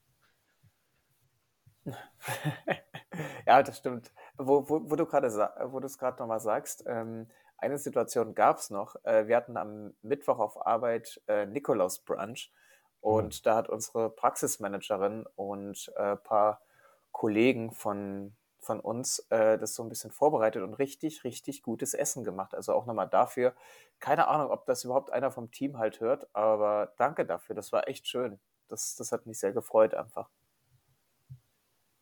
Ja, 3.47 3.63
das 3.63 3.77
stimmt. 3.79 4.11
Wo, 4.39 4.69
wo, 4.69 4.91
wo 4.91 4.97
du 4.97 5.05
gerade 5.05 5.29
wo 5.67 5.79
du 5.81 5.87
es 5.87 5.99
gerade 5.99 6.19
nochmal 6.19 6.41
sagst, 6.41 6.83
ähm, 6.87 7.29
eine 7.59 7.77
Situation 7.79 8.35
gab 8.35 8.57
es 8.57 8.71
noch. 8.71 8.97
Äh, 9.05 9.29
wir 9.29 9.37
hatten 9.37 9.59
am 9.59 9.93
Mittwoch 10.01 10.39
auf 10.39 10.67
Arbeit 10.67 11.21
äh, 11.29 11.45
Nikolaus 11.45 12.01
Brunch 12.01 12.51
Oh. 13.03 13.19
und 13.19 13.45
da 13.45 13.57
hat 13.57 13.69
unsere 13.69 14.09
Praxismanagerin 14.09 15.27
und 15.37 15.93
ein 15.97 16.17
paar 16.23 16.63
Kollegen 17.13 17.71
von, 17.71 18.35
von 18.65 18.81
uns 18.81 19.21
äh, 19.31 19.59
das 19.59 19.75
so 19.75 19.83
ein 19.83 19.89
bisschen 19.89 20.11
vorbereitet 20.11 20.63
und 20.63 20.75
richtig, 20.75 21.25
richtig 21.25 21.63
gutes 21.63 21.95
Essen 21.95 22.25
gemacht. 22.25 22.55
Also 22.55 22.73
auch 22.75 22.87
nochmal 22.87 23.09
dafür. 23.09 23.55
Keine 24.01 24.29
Ahnung, 24.29 24.51
ob 24.51 24.67
das 24.67 24.85
überhaupt 24.85 25.11
einer 25.13 25.31
vom 25.31 25.51
Team 25.51 25.79
halt 25.79 26.01
hört, 26.01 26.29
aber 26.35 26.93
danke 26.97 27.27
dafür. 27.27 27.55
Das 27.55 27.73
war 27.73 27.89
echt 27.89 28.07
schön. 28.09 28.41
Das, 28.69 28.97
das 28.97 29.13
hat 29.13 29.27
mich 29.27 29.39
sehr 29.39 29.53
gefreut 29.53 29.95
einfach. 29.95 30.31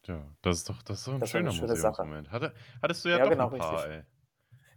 Ja, 0.06 0.34
das 0.42 0.58
ist 0.58 0.68
doch, 0.68 0.82
das 0.82 0.98
ist 1.00 1.06
doch 1.08 1.14
ein 1.14 1.20
Das 1.20 1.30
schöner 1.30 1.52
schöne 1.52 1.76
Sache. 1.76 2.10
Museumsmoment. 2.10 2.30
Hatte, 2.30 2.54
hattest 2.82 3.04
du 3.04 3.08
ja 3.08 3.18
Ja, 3.18 3.20
doch 3.20 3.30
genau, 3.30 3.48
ein 3.48 3.52
paar, 3.52 3.86
richtig. 3.86 3.88
ey. 3.88 4.04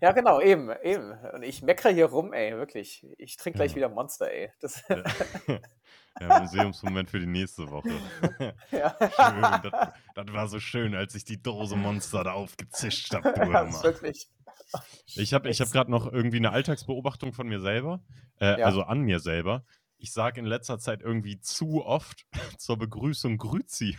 Ja, 0.02 0.12
genau, 0.12 0.42
eben, 0.42 0.70
eben. 0.84 1.12
Und 1.34 1.44
ich 1.44 1.62
meckere 1.62 1.92
hier 1.92 2.06
rum, 2.08 2.34
ey, 2.34 2.56
wirklich. 2.56 3.06
Ich 3.18 3.38
trinke 3.38 3.58
gleich 3.58 3.72
Ja. 3.72 3.78
wieder 3.78 3.90
Monster, 3.90 4.30
ey. 4.32 4.52
Das, 4.60 4.84
Ja, 4.90 5.04
ja 6.20 6.40
Museumsmoment 6.42 7.10
für 7.10 7.20
die 7.20 7.26
nächste 7.26 7.70
Woche. 7.70 7.90
ja. 8.72 8.96
Schön, 9.00 9.42
das, 9.72 9.94
das 10.14 10.34
war 10.34 10.48
so 10.48 10.60
schön, 10.60 10.96
als 10.96 11.16
ich 11.16 11.26
die 11.26 11.42
Dose 11.42 11.76
Monster 11.76 12.24
da 12.24 12.34
aufgezischt 12.34 13.14
habe, 13.14 13.34
du 13.34 13.52
ja, 13.52 13.84
wirklich. 13.84 14.30
Ich 15.16 15.34
habe 15.34 15.50
ich 15.50 15.62
hab 15.62 15.72
gerade 15.72 15.92
noch 15.92 16.12
irgendwie 16.12 16.38
eine 16.38 16.52
Alltagsbeobachtung 16.52 17.34
von 17.34 17.48
mir 17.48 17.60
selber, 17.62 18.02
äh, 18.42 18.60
Ja. 18.60 18.66
also 18.66 18.84
an 18.84 19.02
mir 19.02 19.20
selber. 19.20 19.64
Ich 19.98 20.12
sage 20.12 20.40
in 20.40 20.46
letzter 20.46 20.78
Zeit 20.80 21.02
irgendwie 21.02 21.40
zu 21.40 21.86
oft 21.86 22.26
zur 22.58 22.78
Begrüßung 22.78 23.38
Grüzi. 23.38 23.98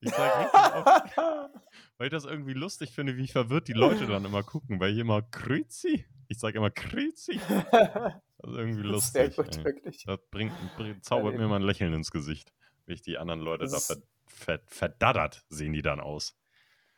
Ich 0.00 0.10
sage 0.10 0.38
richtig 0.40 0.74
oft, 0.74 1.16
weil 1.98 2.06
ich 2.06 2.10
das 2.10 2.24
irgendwie 2.24 2.54
lustig 2.54 2.90
finde, 2.90 3.16
wie 3.16 3.28
verwirrt 3.28 3.68
die 3.68 3.72
Leute 3.72 4.06
dann 4.06 4.24
immer 4.24 4.42
gucken, 4.42 4.80
weil 4.80 4.92
ich 4.92 4.98
immer 4.98 5.22
Grüzi, 5.22 6.04
ich 6.28 6.38
sage 6.38 6.58
immer 6.58 6.70
Grüzi. 6.70 7.40
Das 8.38 8.52
ist 8.52 8.58
irgendwie 8.58 8.92
ist 8.92 9.12
sehr 9.12 9.24
lustig. 9.28 9.36
gut, 9.36 9.56
ey. 9.56 9.64
wirklich. 9.64 10.04
Das 10.04 10.18
bringt, 10.30 10.52
bringt, 10.76 10.96
Ja, 10.96 11.02
zaubert 11.02 11.34
mir 11.34 11.42
eben. 11.44 11.48
mal 11.50 11.56
ein 11.56 11.62
Lächeln 11.62 11.94
ins 11.94 12.10
Gesicht. 12.10 12.52
Wie 12.84 12.92
ich 12.92 13.00
die 13.00 13.16
anderen 13.16 13.40
Leute 13.40 13.64
Das 13.64 13.86
da 13.86 13.96
ver, 14.26 14.60
verdaddert 14.66 15.46
sehen 15.48 15.72
die 15.72 15.80
dann 15.80 15.98
aus. 15.98 16.36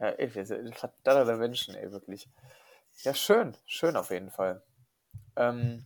ja, 0.01 0.09
ey, 0.09 0.35
wir 0.35 0.45
sind 0.45 0.75
verdammte 0.75 1.37
Menschen, 1.37 1.77
ey, 1.77 1.93
wirklich. 1.93 2.29
Ja, 3.03 3.15
schön, 3.15 3.57
schön 3.65 3.95
auf 3.95 4.11
jeden 4.11 4.33
Fall. 4.33 4.61
Ähm, 5.37 5.85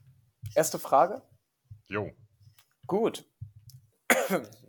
Erste 0.54 0.78
Frage? 0.78 1.20
Jo. 1.88 2.10
Gut. 2.86 3.26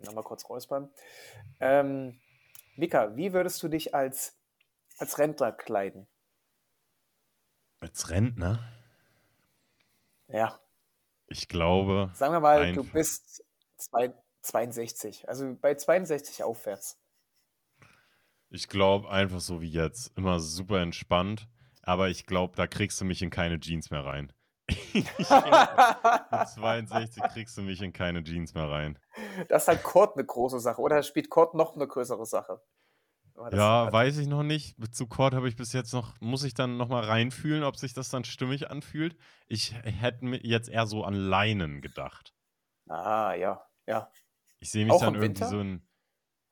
Nochmal 0.06 0.24
kurz 0.24 0.48
räuspern. 0.50 0.90
Ähm, 1.60 2.20
Mika, 2.76 3.16
wie 3.16 3.34
würdest 3.34 3.62
du 3.64 3.68
dich 3.68 3.94
als, 3.94 4.40
als 4.98 5.18
Rentner 5.18 5.52
kleiden? 5.52 6.08
Als 7.80 8.10
Rentner? 8.10 8.60
Ja. 10.28 10.60
Ich 11.28 11.48
glaube. 11.48 12.12
Sagen 12.14 12.34
wir 12.34 12.40
mal, 12.40 12.62
einfach. 12.62 12.84
du 12.84 12.92
bist 12.92 13.44
zwei, 13.78 14.14
62, 14.42 15.28
also 15.28 15.56
bei 15.60 15.76
62 15.76 16.44
aufwärts. 16.44 17.00
Ich 18.50 18.68
glaube 18.68 19.10
einfach 19.10 19.40
so 19.40 19.62
wie 19.62 19.70
jetzt. 19.70 20.16
Immer 20.18 20.40
super 20.40 20.82
entspannt. 20.82 21.48
Aber 21.84 22.10
ich 22.10 22.26
glaube, 22.26 22.56
da 22.56 22.68
kriegst 22.68 23.00
du 23.02 23.06
mich 23.06 23.22
in 23.22 23.30
keine 23.30 23.60
Jeans 23.60 23.90
mehr 23.90 24.06
rein. 24.06 24.34
Mit 24.94 25.08
62 26.48 27.24
kriegst 27.34 27.58
du 27.58 27.62
mich 27.62 27.82
in 27.82 27.94
keine 27.94 28.24
Jeans 28.24 28.54
mehr 28.54 28.70
rein. 28.70 28.98
Das 29.50 29.64
ist 29.64 29.68
halt 29.68 29.84
Kurt 29.84 30.16
eine 30.16 30.26
große 30.26 30.60
Sache. 30.60 30.82
Oder 30.82 31.04
spielt 31.04 31.30
Kurt 31.30 31.54
noch 31.54 31.76
eine 31.76 31.88
größere 31.88 32.26
Sache? 32.26 32.62
Ja, 33.52 33.86
hat- 33.86 33.94
weiß 33.94 34.18
ich 34.18 34.28
noch 34.28 34.44
nicht. 34.44 34.76
Zu 34.94 35.08
Cord 35.08 35.34
habe 35.34 35.48
ich 35.48 35.56
bis 35.56 35.74
jetzt 35.74 35.94
noch, 35.94 36.20
muss 36.20 36.44
ich 36.44 36.54
dann 36.54 36.78
nochmal 36.78 37.04
reinfühlen, 37.06 37.64
ob 37.64 37.78
sich 37.78 37.94
das 37.94 38.10
dann 38.10 38.24
stimmig 38.24 38.70
anfühlt. 38.70 39.16
Ich 39.48 39.74
hätte 39.84 40.26
mir 40.26 40.40
jetzt 40.44 40.70
eher 40.70 40.86
so 40.86 41.04
an 41.04 41.14
Leinen 41.14 41.82
gedacht. 41.82 42.34
Ah, 42.90 43.34
ja, 43.34 43.66
ja. 43.88 44.12
Ich 44.60 44.70
sehe 44.70 44.84
mich 44.86 44.94
Auch 44.94 45.00
dann 45.00 45.16
irgendwie 45.16 45.42
Winter? 45.42 45.48
so 45.48 45.60
ein. 45.60 45.88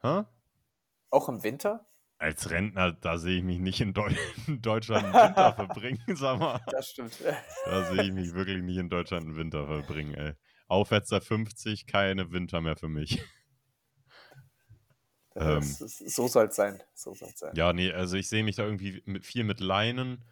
Hä? 0.02 0.24
Auch 1.12 1.28
im 1.30 1.44
Winter? 1.44 1.86
Als 2.20 2.50
Rentner, 2.50 2.92
da 2.92 3.18
sehe 3.18 3.38
ich 3.38 3.44
mich 3.44 3.60
nicht 3.60 3.80
in, 3.80 3.94
Deu 3.94 4.10
in 4.48 4.62
Deutschland 4.62 5.06
einen 5.06 5.14
Winter 5.14 5.54
verbringen, 5.56 6.04
sag 6.16 6.38
mal. 6.38 6.60
Das 6.68 6.90
stimmt. 6.90 7.18
Da 7.66 7.86
sehe 7.86 8.04
ich 8.04 8.12
mich 8.12 8.34
wirklich 8.34 8.62
nicht 8.62 8.78
in 8.78 8.90
Deutschland 8.90 9.26
einen 9.26 9.38
Winter 9.38 9.66
verbringen, 9.66 10.14
ey. 10.14 10.34
Aufwärts 10.68 11.10
der 11.10 11.22
50, 11.22 11.88
keine 11.88 12.32
Winter 12.32 12.60
mehr 12.60 12.76
für 12.76 12.90
mich. 12.90 13.24
Das 15.34 15.80
ist, 15.80 16.14
so 16.14 16.28
soll 16.28 16.48
es 16.48 16.56
sein. 16.58 16.82
So 16.94 17.14
soll 17.14 17.32
sein. 17.34 17.52
Ähm. 17.52 17.58
Ja, 17.58 17.72
nee, 17.72 17.92
also 17.92 18.18
ich 18.18 18.28
sehe 18.28 18.44
mich 18.44 18.58
da 18.58 18.66
irgendwie 18.66 19.02
mit, 19.06 19.26
viel 19.26 19.46
mit 19.46 19.62
Leinen 19.62 20.26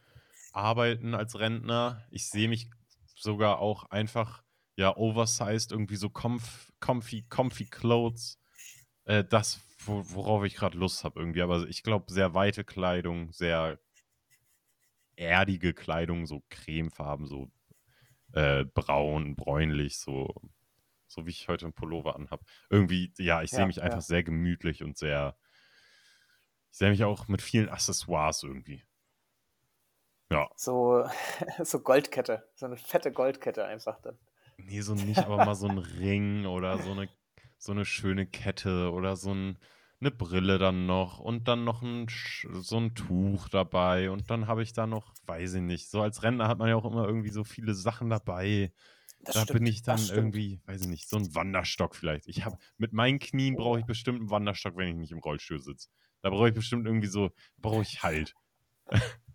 arbeiten 0.51 1.15
als 1.15 1.39
Rentner. 1.39 2.05
Ich 2.11 2.29
sehe 2.29 2.49
mich 2.49 2.69
sogar 3.15 3.59
auch 3.59 3.85
einfach, 3.85 4.43
ja, 4.75 4.95
oversized, 4.97 5.71
irgendwie 5.71 5.95
so 5.95 6.09
comf 6.09 6.73
comfy, 6.81 7.23
comfy 7.29 7.65
Clothes. 7.65 8.39
Äh, 9.05 9.23
das, 9.23 9.61
worauf 9.85 10.43
ich 10.43 10.55
gerade 10.55 10.77
Lust 10.77 11.03
habe 11.03 11.19
irgendwie. 11.19 11.41
Aber 11.41 11.67
ich 11.67 11.83
glaube, 11.83 12.11
sehr 12.11 12.33
weite 12.33 12.63
Kleidung, 12.63 13.31
sehr 13.31 13.79
erdige 15.15 15.73
Kleidung, 15.73 16.25
so 16.25 16.43
cremefarben, 16.49 17.25
so 17.27 17.51
äh, 18.33 18.65
braun, 18.65 19.35
bräunlich, 19.35 19.99
so, 19.99 20.33
so 21.07 21.25
wie 21.25 21.31
ich 21.31 21.47
heute 21.49 21.65
einen 21.65 21.73
Pullover 21.73 22.15
anhab. 22.15 22.45
Irgendwie, 22.69 23.13
ja, 23.19 23.43
ich 23.43 23.53
sehe 23.53 23.65
Ja, 23.65 23.67
mich 23.67 23.81
einfach 23.81 24.01
ja. 24.01 24.01
sehr 24.01 24.23
gemütlich 24.23 24.83
und 24.83 24.97
sehr, 24.97 25.37
ich 26.71 26.77
sehe 26.77 26.89
mich 26.91 27.03
auch 27.03 27.27
mit 27.27 27.41
vielen 27.41 27.67
Accessoires 27.67 28.41
irgendwie. 28.43 28.83
Ja, 30.29 30.47
So, 30.55 31.05
so 31.63 31.79
Goldkette. 31.79 32.49
So 32.55 32.65
eine 32.65 32.75
fette 32.77 33.13
Goldkette 33.13 33.63
einfach 33.65 34.01
dann. 34.01 34.19
nee, 34.57 34.81
so 34.81 34.95
nicht, 34.95 35.23
aber 35.25 35.39
mal 35.39 35.55
so 35.55 35.67
ein 35.67 35.77
Ring 35.77 36.45
oder 36.45 36.79
so 36.79 36.91
eine, 36.91 37.09
so 37.57 37.71
eine 37.71 37.85
schöne 37.85 38.25
Kette 38.25 38.91
oder 38.91 39.15
so 39.15 39.33
ein, 39.33 39.57
eine 39.99 40.11
Brille 40.11 40.57
dann 40.57 40.85
noch 40.85 41.19
und 41.19 41.47
dann 41.47 41.63
noch 41.63 41.81
ein, 41.81 42.07
so 42.09 42.77
ein 42.77 42.93
Tuch 42.95 43.49
dabei 43.49 44.11
und 44.11 44.29
dann 44.29 44.47
habe 44.47 44.63
ich 44.63 44.73
da 44.73 44.87
noch, 44.87 45.13
weiß 45.25 45.55
ich 45.55 45.61
nicht, 45.61 45.89
so 45.89 46.01
als 46.01 46.23
Rentner 46.23 46.47
hat 46.47 46.59
man 46.59 46.69
ja 46.69 46.75
auch 46.75 46.85
immer 46.85 47.05
irgendwie 47.05 47.29
so 47.31 47.43
viele 47.43 47.73
Sachen 47.73 48.09
dabei. 48.09 48.71
Das 49.21 49.35
da 49.35 49.41
stimmt, 49.41 49.59
bin 49.59 49.67
ich 49.67 49.81
dann 49.81 49.99
irgendwie, 50.09 50.61
weiß 50.65 50.81
ich 50.81 50.87
nicht, 50.87 51.09
so 51.09 51.17
ein 51.17 51.33
Wanderstock 51.33 51.95
vielleicht. 51.95 52.27
Ich 52.27 52.45
habe 52.45 52.57
mit 52.77 52.93
meinen 52.93 53.19
Knien 53.19 53.55
brauche 53.55 53.79
ich 53.79 53.85
bestimmt 53.85 54.19
einen 54.19 54.29
Wanderstock, 54.29 54.77
wenn 54.77 54.89
ich 54.89 54.95
nicht 54.95 55.11
im 55.11 55.19
Rollstuhl 55.19 55.59
sitze. 55.59 55.89
Da 56.21 56.29
brauche 56.29 56.49
ich 56.49 56.53
bestimmt 56.53 56.85
irgendwie 56.85 57.07
so, 57.07 57.31
brauche 57.57 57.81
ich 57.81 58.03
Halt. 58.03 58.33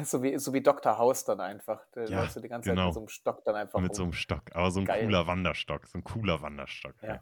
Ist 0.00 0.10
so 0.10 0.22
wie, 0.22 0.38
so 0.38 0.52
wie 0.52 0.60
Dr. 0.62 0.98
House 0.98 1.24
dann 1.24 1.40
einfach. 1.40 1.80
Da 1.92 2.04
Ja, 2.04 2.20
läufst 2.20 2.36
du 2.36 2.40
die 2.40 2.48
ganze 2.48 2.68
Zeit 2.68 2.76
genau. 2.76 2.86
mit 2.88 2.94
so 2.94 3.00
einem 3.00 3.08
Stock 3.08 3.44
dann 3.44 3.54
einfach 3.56 3.80
Mit 3.80 3.94
so 3.94 4.02
rum. 4.02 4.08
einem 4.10 4.12
Stock. 4.14 4.42
Aber 4.54 4.70
so 4.70 4.80
ein 4.80 4.86
Geil. 4.86 5.04
cooler 5.04 5.26
Wanderstock. 5.26 5.86
So 5.86 5.98
ein 5.98 6.04
cooler 6.04 6.42
Wanderstock. 6.42 6.94
Ja. 7.02 7.08
ey. 7.14 7.20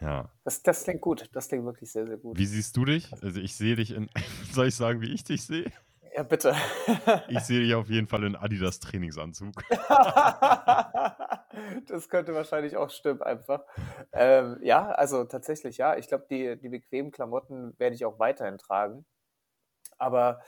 Ja. 0.00 0.30
Das, 0.44 0.62
das 0.62 0.84
klingt 0.84 1.00
gut. 1.00 1.28
Das 1.32 1.48
klingt 1.48 1.64
wirklich 1.64 1.90
sehr, 1.92 2.06
sehr 2.06 2.16
gut. 2.18 2.36
Wie 2.38 2.46
siehst 2.46 2.76
du 2.76 2.84
dich? 2.84 3.12
Also 3.22 3.40
ich 3.40 3.56
sehe 3.56 3.76
dich 3.76 3.92
in. 3.92 4.10
Soll 4.52 4.68
ich 4.68 4.76
sagen, 4.76 5.00
wie 5.00 5.12
ich 5.12 5.24
dich 5.24 5.44
sehe? 5.46 5.70
Ja, 6.16 6.22
bitte. 6.22 6.54
Ich 7.28 7.40
sehe 7.40 7.60
dich 7.60 7.74
auf 7.74 7.88
jeden 7.88 8.06
Fall 8.06 8.22
in 8.22 8.36
Adidas 8.36 8.78
Trainingsanzug. 8.78 9.52
das 11.88 12.08
könnte 12.08 12.34
wahrscheinlich 12.34 12.76
auch 12.76 12.90
stimmen 12.90 13.20
einfach. 13.22 13.64
Ähm, 14.12 14.58
ja, 14.62 14.90
also 14.92 15.24
tatsächlich 15.24 15.78
ja. 15.78 15.96
Ich 15.96 16.06
glaube, 16.08 16.26
die, 16.30 16.56
die 16.56 16.68
bequemen 16.68 17.10
Klamotten 17.10 17.74
werde 17.78 17.96
ich 17.96 18.04
auch 18.04 18.18
weiterhin 18.20 18.58
tragen. 18.58 19.04
Aber 19.98 20.40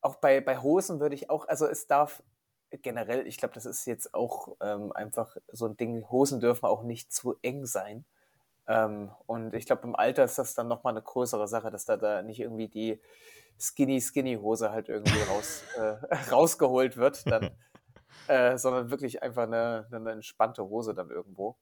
auch 0.00 0.16
bei, 0.16 0.40
bei 0.40 0.58
Hosen 0.58 1.00
würde 1.00 1.14
ich 1.14 1.30
auch, 1.30 1.48
also 1.48 1.66
es 1.66 1.86
darf 1.86 2.22
generell, 2.70 3.26
ich 3.26 3.38
glaube, 3.38 3.54
das 3.54 3.66
ist 3.66 3.86
jetzt 3.86 4.14
auch 4.14 4.56
ähm, 4.60 4.92
einfach 4.92 5.36
so 5.52 5.66
ein 5.66 5.76
Ding, 5.76 6.08
Hosen 6.10 6.40
dürfen 6.40 6.66
auch 6.66 6.82
nicht 6.82 7.12
zu 7.12 7.36
eng 7.42 7.66
sein. 7.66 8.04
Ähm, 8.66 9.10
und 9.26 9.54
ich 9.54 9.66
glaube, 9.66 9.82
im 9.84 9.96
Alter 9.96 10.24
ist 10.24 10.38
das 10.38 10.54
dann 10.54 10.68
nochmal 10.68 10.92
eine 10.92 11.02
größere 11.02 11.48
Sache, 11.48 11.70
dass 11.70 11.86
da, 11.86 11.96
da 11.96 12.22
nicht 12.22 12.40
irgendwie 12.40 12.68
die 12.68 13.00
Skinny-Skinny-Hose 13.58 14.70
halt 14.70 14.88
irgendwie 14.88 15.20
raus, 15.22 15.62
äh, 15.76 16.14
rausgeholt 16.30 16.96
wird, 16.96 17.26
dann, 17.30 17.50
äh, 18.28 18.58
sondern 18.58 18.90
wirklich 18.90 19.22
einfach 19.22 19.44
eine, 19.44 19.86
eine 19.90 20.12
entspannte 20.12 20.68
Hose 20.68 20.94
dann 20.94 21.10
irgendwo. 21.10 21.56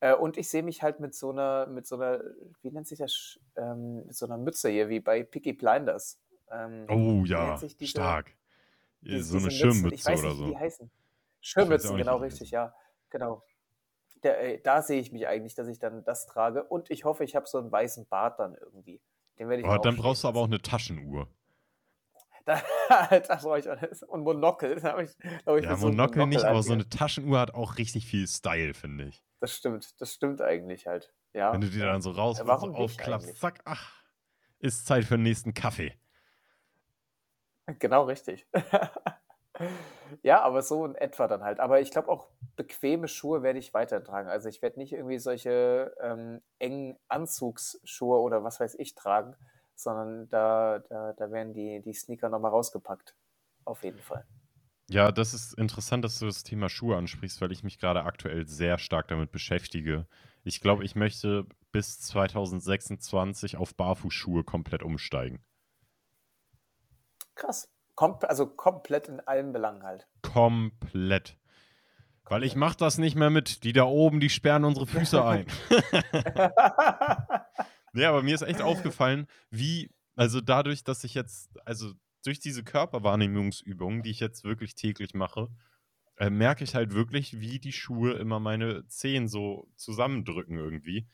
Äh, 0.00 0.14
und 0.14 0.36
ich 0.36 0.48
sehe 0.48 0.62
mich 0.62 0.82
halt 0.82 1.00
mit 1.00 1.14
so 1.14 1.30
einer, 1.30 1.66
mit 1.66 1.86
so 1.86 1.96
einer, 1.96 2.22
wie 2.62 2.70
nennt 2.70 2.86
sich 2.86 2.98
das, 2.98 3.38
ähm, 3.56 4.06
mit 4.06 4.14
so 4.14 4.26
einer 4.26 4.38
Mütze 4.38 4.68
hier, 4.68 4.88
wie 4.88 5.00
bei 5.00 5.24
Picky 5.24 5.52
Blinders. 5.52 6.18
Ähm, 6.52 6.86
Oh 6.88 7.24
wie 7.24 7.28
ja, 7.30 7.56
diese- 7.56 7.86
stark. 7.86 8.32
die- 9.00 9.20
so 9.22 9.38
eine. 9.38 9.50
Schirmmütze 9.50 9.94
Ich 9.94 10.04
weiß 10.06 10.20
oder 10.20 10.28
nicht, 10.28 10.38
wie 10.38 10.44
so. 10.44 10.50
die 10.50 10.58
heißen. 10.58 10.90
Schirmmützen, 11.40 11.96
genau 11.96 12.20
wie 12.20 12.24
richtig, 12.26 12.50
ja. 12.50 12.74
Genau. 13.10 13.42
Der, 14.22 14.40
äh, 14.40 14.60
da 14.60 14.82
sehe 14.82 15.00
ich 15.00 15.10
mich 15.10 15.26
eigentlich, 15.26 15.54
dass 15.56 15.66
ich 15.66 15.78
dann 15.80 16.04
das 16.04 16.26
trage. 16.26 16.62
Und 16.64 16.90
ich 16.90 17.04
hoffe, 17.04 17.24
ich 17.24 17.34
habe 17.34 17.46
so 17.48 17.58
einen 17.58 17.72
weißen 17.72 18.06
Bart 18.06 18.38
dann 18.38 18.54
irgendwie. 18.54 19.00
Den 19.38 19.48
werde 19.48 19.62
ich 19.62 19.66
Aber 19.66 19.78
auch 19.78 19.82
dann 19.82 19.96
brauchst 19.96 20.22
du 20.22 20.28
aber 20.28 20.40
auch 20.40 20.46
eine 20.46 20.60
Taschenuhr. 20.62 21.26
Da, 22.44 22.60
da 22.88 23.36
brauche 23.36 23.60
ich 23.60 23.70
auch 23.70 23.76
und 24.08 24.22
Monokel. 24.24 24.80
Da 24.80 24.92
habe 24.92 25.04
ich, 25.04 25.10
ich, 25.10 25.64
Ja, 25.64 25.76
so 25.76 25.86
Monokel 25.88 26.26
nicht, 26.26 26.42
aber 26.44 26.62
so 26.64 26.72
eine 26.72 26.88
Taschenuhr 26.88 27.38
hat 27.38 27.54
auch 27.54 27.78
richtig 27.78 28.04
viel 28.06 28.26
Style, 28.26 28.74
finde 28.74 29.04
ich. 29.04 29.22
Das 29.38 29.54
stimmt, 29.56 30.00
das 30.00 30.12
stimmt 30.14 30.40
eigentlich 30.42 30.88
halt. 30.88 31.12
Ja. 31.34 31.52
Wenn 31.52 31.60
du 31.60 31.68
die 31.68 31.78
dann 31.78 32.02
so 32.02 32.10
raus 32.10 32.38
Ja, 32.38 32.44
so 32.44 32.48
warum 32.48 32.70
nicht 32.70 32.80
aufklappst, 32.80 33.36
zack, 33.36 33.60
ach, 33.64 33.92
ist 34.58 34.86
Zeit 34.86 35.04
für 35.04 35.14
den 35.16 35.22
nächsten 35.22 35.54
Kaffee. 35.54 35.92
Genau 37.78 38.04
richtig. 38.04 38.46
ja, 40.22 40.42
aber 40.42 40.62
so 40.62 40.84
in 40.84 40.94
etwa 40.94 41.28
dann 41.28 41.42
halt. 41.42 41.60
Aber 41.60 41.80
ich 41.80 41.90
glaube 41.90 42.08
auch 42.08 42.28
bequeme 42.56 43.08
Schuhe 43.08 43.42
werde 43.42 43.58
ich 43.58 43.74
weiter 43.74 44.02
tragen. 44.02 44.28
Also 44.28 44.48
ich 44.48 44.62
werde 44.62 44.78
nicht 44.78 44.92
irgendwie 44.92 45.18
solche 45.18 45.94
ähm, 46.00 46.40
engen 46.58 46.98
Anzugsschuhe 47.08 48.20
oder 48.20 48.44
was 48.44 48.60
weiß 48.60 48.76
ich 48.78 48.94
tragen, 48.94 49.36
sondern 49.74 50.28
da, 50.28 50.80
da, 50.88 51.12
da 51.12 51.30
werden 51.30 51.54
die, 51.54 51.80
die 51.82 51.94
Sneaker 51.94 52.28
nochmal 52.28 52.50
rausgepackt. 52.50 53.14
Auf 53.64 53.84
jeden 53.84 54.00
Fall. 54.00 54.26
Ja, 54.90 55.12
das 55.12 55.32
ist 55.32 55.54
interessant, 55.54 56.04
dass 56.04 56.18
du 56.18 56.26
das 56.26 56.42
Thema 56.42 56.68
Schuhe 56.68 56.96
ansprichst, 56.96 57.40
weil 57.40 57.52
ich 57.52 57.62
mich 57.62 57.78
gerade 57.78 58.02
aktuell 58.02 58.46
sehr 58.46 58.78
stark 58.78 59.08
damit 59.08 59.30
beschäftige. 59.30 60.06
Ich 60.44 60.60
glaube, 60.60 60.84
ich 60.84 60.96
möchte 60.96 61.46
bis 61.70 62.00
2026 62.00 63.56
auf 63.56 63.74
Barfußschuhe 63.74 64.44
komplett 64.44 64.82
umsteigen. 64.82 65.42
Krass. 67.34 67.68
Kom 67.94 68.18
also 68.22 68.46
komplett 68.46 69.08
in 69.08 69.20
allen 69.20 69.52
Belangen 69.52 69.82
halt. 69.82 70.08
Komplett. 70.22 71.38
Weil 72.24 72.44
ich 72.44 72.56
mache 72.56 72.76
das 72.76 72.98
nicht 72.98 73.16
mehr 73.16 73.30
mit. 73.30 73.64
Die 73.64 73.72
da 73.72 73.84
oben, 73.84 74.20
die 74.20 74.30
sperren 74.30 74.64
unsere 74.64 74.86
Füße 74.86 75.22
ein. 75.24 75.46
Ja, 77.94 78.08
aber 78.08 78.22
mir 78.22 78.34
ist 78.34 78.42
echt 78.42 78.62
aufgefallen, 78.62 79.26
wie, 79.50 79.90
also 80.16 80.40
dadurch, 80.40 80.82
dass 80.84 81.04
ich 81.04 81.14
jetzt, 81.14 81.50
also 81.66 81.92
durch 82.24 82.40
diese 82.40 82.64
Körperwahrnehmungsübungen, 82.64 84.02
die 84.02 84.10
ich 84.10 84.20
jetzt 84.20 84.44
wirklich 84.44 84.74
täglich 84.74 85.14
mache, 85.14 85.48
äh, 86.16 86.30
merke 86.30 86.64
ich 86.64 86.74
halt 86.74 86.94
wirklich, 86.94 87.40
wie 87.40 87.58
die 87.58 87.72
Schuhe 87.72 88.12
immer 88.14 88.40
meine 88.40 88.86
Zehen 88.86 89.28
so 89.28 89.68
zusammendrücken 89.76 90.56
irgendwie. 90.56 91.06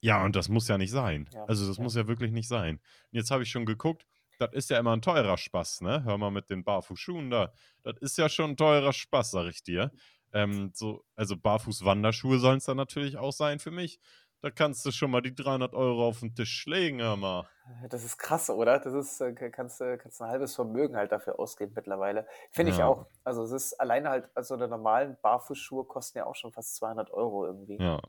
Ja, 0.00 0.24
und 0.24 0.34
das 0.34 0.48
muss 0.48 0.68
ja 0.68 0.78
nicht 0.78 0.90
sein. 0.90 1.28
Ja, 1.32 1.44
also 1.44 1.66
das 1.66 1.76
ja. 1.76 1.82
muss 1.82 1.94
ja 1.94 2.08
wirklich 2.08 2.32
nicht 2.32 2.48
sein. 2.48 2.76
Und 2.76 3.16
jetzt 3.16 3.30
habe 3.30 3.42
ich 3.42 3.50
schon 3.50 3.66
geguckt, 3.66 4.06
das 4.46 4.52
ist 4.54 4.70
ja 4.70 4.78
immer 4.78 4.92
ein 4.94 5.02
teurer 5.02 5.36
Spaß, 5.38 5.80
ne? 5.82 6.04
Hör 6.04 6.18
mal 6.18 6.30
mit 6.30 6.50
den 6.50 6.64
Barfußschuhen 6.64 7.30
da. 7.30 7.52
Das 7.82 7.96
ist 8.00 8.18
ja 8.18 8.28
schon 8.28 8.50
ein 8.52 8.56
teurer 8.56 8.92
Spaß, 8.92 9.30
sag 9.32 9.46
ich 9.46 9.62
dir. 9.62 9.92
Ähm, 10.32 10.70
so, 10.74 11.04
also 11.16 11.36
Barfuß-Wanderschuhe 11.36 12.38
sollen 12.38 12.58
es 12.58 12.64
dann 12.64 12.76
natürlich 12.78 13.16
auch 13.18 13.32
sein 13.32 13.58
für 13.58 13.70
mich. 13.70 14.00
da 14.42 14.50
kannst 14.50 14.84
du 14.86 14.90
schon 14.90 15.10
mal 15.10 15.20
die 15.22 15.34
300 15.34 15.74
Euro 15.74 16.06
auf 16.08 16.20
den 16.20 16.34
Tisch 16.34 16.66
legen, 16.66 17.00
hör 17.00 17.16
mal. 17.16 17.48
Das 17.88 18.02
ist 18.04 18.18
krass, 18.18 18.50
oder? 18.50 18.80
Das 18.80 18.92
ist, 18.92 19.20
äh, 19.20 19.32
kannst 19.50 19.80
du 19.80 19.96
kannst 19.98 20.20
ein 20.20 20.28
halbes 20.28 20.54
Vermögen 20.56 20.96
halt 20.96 21.12
dafür 21.12 21.38
ausgeben 21.38 21.72
mittlerweile. 21.76 22.26
Finde 22.50 22.72
ich 22.72 22.78
Ja, 22.78 22.82
auch. 22.82 23.06
Also 23.24 23.44
es 23.44 23.52
ist 23.52 23.74
alleine 23.80 24.10
halt, 24.10 24.28
also 24.34 24.54
eine 24.54 24.66
normalen 24.68 25.16
Barfußschuhe 25.22 25.84
kosten 25.84 26.18
ja 26.18 26.26
auch 26.26 26.34
schon 26.34 26.52
fast 26.52 26.74
200 26.76 27.10
Euro 27.12 27.46
irgendwie. 27.46 27.78
ja. 27.78 28.00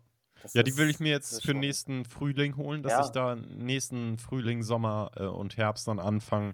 Das 0.44 0.54
Ja, 0.54 0.62
die 0.62 0.78
will 0.78 0.90
ich 0.90 1.00
mir 1.00 1.10
jetzt 1.10 1.44
für 1.44 1.54
nächsten 1.54 2.06
Frühling 2.06 2.58
holen, 2.58 2.84
dass 2.84 2.94
ich 3.08 3.16
ja, 3.16 3.36
da 3.36 3.36
nächsten 3.36 4.18
Frühling, 4.18 4.62
Sommer 4.62 5.12
äh, 5.16 5.24
und 5.24 5.58
Herbst 5.58 5.88
dann 5.88 6.00
anfange, 6.00 6.54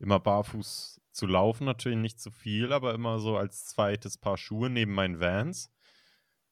immer 0.00 0.18
barfuß 0.18 1.00
zu 1.12 1.26
laufen. 1.26 1.64
Natürlich 1.64 1.98
nicht 1.98 2.20
zu 2.20 2.32
viel, 2.32 2.72
aber 2.72 2.92
immer 2.92 3.20
so 3.20 3.36
als 3.36 3.66
zweites 3.66 4.18
Paar 4.18 4.36
Schuhe 4.36 4.68
neben 4.68 4.92
meinen 4.92 5.20
Vans. 5.20 5.70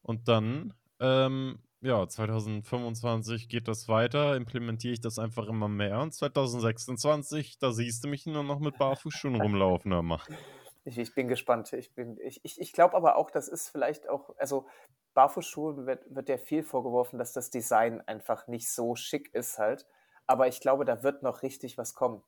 Und 0.02 0.28
dann, 0.28 0.72
ähm, 1.00 1.58
ja, 1.80 2.08
2025 2.08 3.48
geht 3.48 3.66
das 3.66 3.88
weiter, 3.88 4.36
implementiere 4.36 4.94
ich 4.94 5.00
das 5.00 5.18
einfach 5.18 5.48
immer 5.48 5.68
mehr. 5.68 6.00
Und 6.00 6.14
2026, 6.14 7.58
da 7.58 7.72
siehst 7.72 8.04
du 8.04 8.08
mich 8.08 8.24
nur 8.26 8.44
noch 8.44 8.60
mit 8.60 8.78
Barfußschuhen 8.78 9.40
rumlaufen, 9.40 9.90
mal. 10.06 10.20
ich, 10.88 10.98
ich 10.98 11.14
bin 11.14 11.28
gespannt. 11.28 11.72
Ich 11.72 11.94
bin, 11.94 12.18
ich, 12.20 12.40
ich, 12.44 12.60
ich 12.60 12.72
glaube 12.72 12.96
aber 12.96 13.16
auch, 13.16 13.30
das 13.30 13.48
ist 13.48 13.68
vielleicht 13.70 14.08
auch, 14.08 14.34
also 14.38 14.66
Barfußschuhen 15.14 15.86
wird, 15.86 16.04
wird 16.14 16.28
ja 16.28 16.38
viel 16.38 16.62
vorgeworfen, 16.62 17.18
dass 17.18 17.32
das 17.32 17.50
Design 17.50 18.00
einfach 18.02 18.46
nicht 18.48 18.70
so 18.70 18.94
schick 18.96 19.34
ist 19.34 19.58
halt. 19.58 19.86
Aber 20.26 20.48
ich 20.48 20.60
glaube, 20.60 20.84
da 20.84 21.02
wird 21.02 21.22
noch 21.22 21.42
richtig 21.42 21.78
was 21.78 21.94
kommen. 21.94 22.22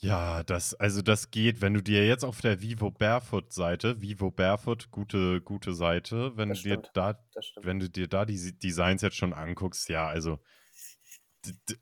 Ja, 0.00 0.42
das, 0.42 0.74
also 0.74 1.02
das 1.02 1.30
geht, 1.30 1.60
wenn 1.60 1.72
du 1.74 1.82
dir 1.82 2.06
jetzt 2.06 2.24
auf 2.24 2.40
der 2.40 2.60
Vivo 2.60 2.90
Barefoot 2.90 3.52
Seite, 3.52 4.00
Vivo 4.02 4.30
Barefoot, 4.30 4.90
gute, 4.90 5.40
gute 5.40 5.72
Seite, 5.72 6.36
wenn 6.36 6.50
Das 6.50 6.56
du 6.56 6.60
dir 6.62 6.78
stimmt. 6.78 6.90
da, 6.92 7.24
Das 7.34 7.44
stimmt. 7.46 7.66
wenn 7.66 7.78
du 7.78 7.88
dir 7.88 8.08
da 8.08 8.24
die 8.24 8.58
Designs 8.58 9.02
jetzt 9.02 9.16
schon 9.16 9.32
anguckst, 9.32 9.88
ja, 9.88 10.06
also, 10.08 10.40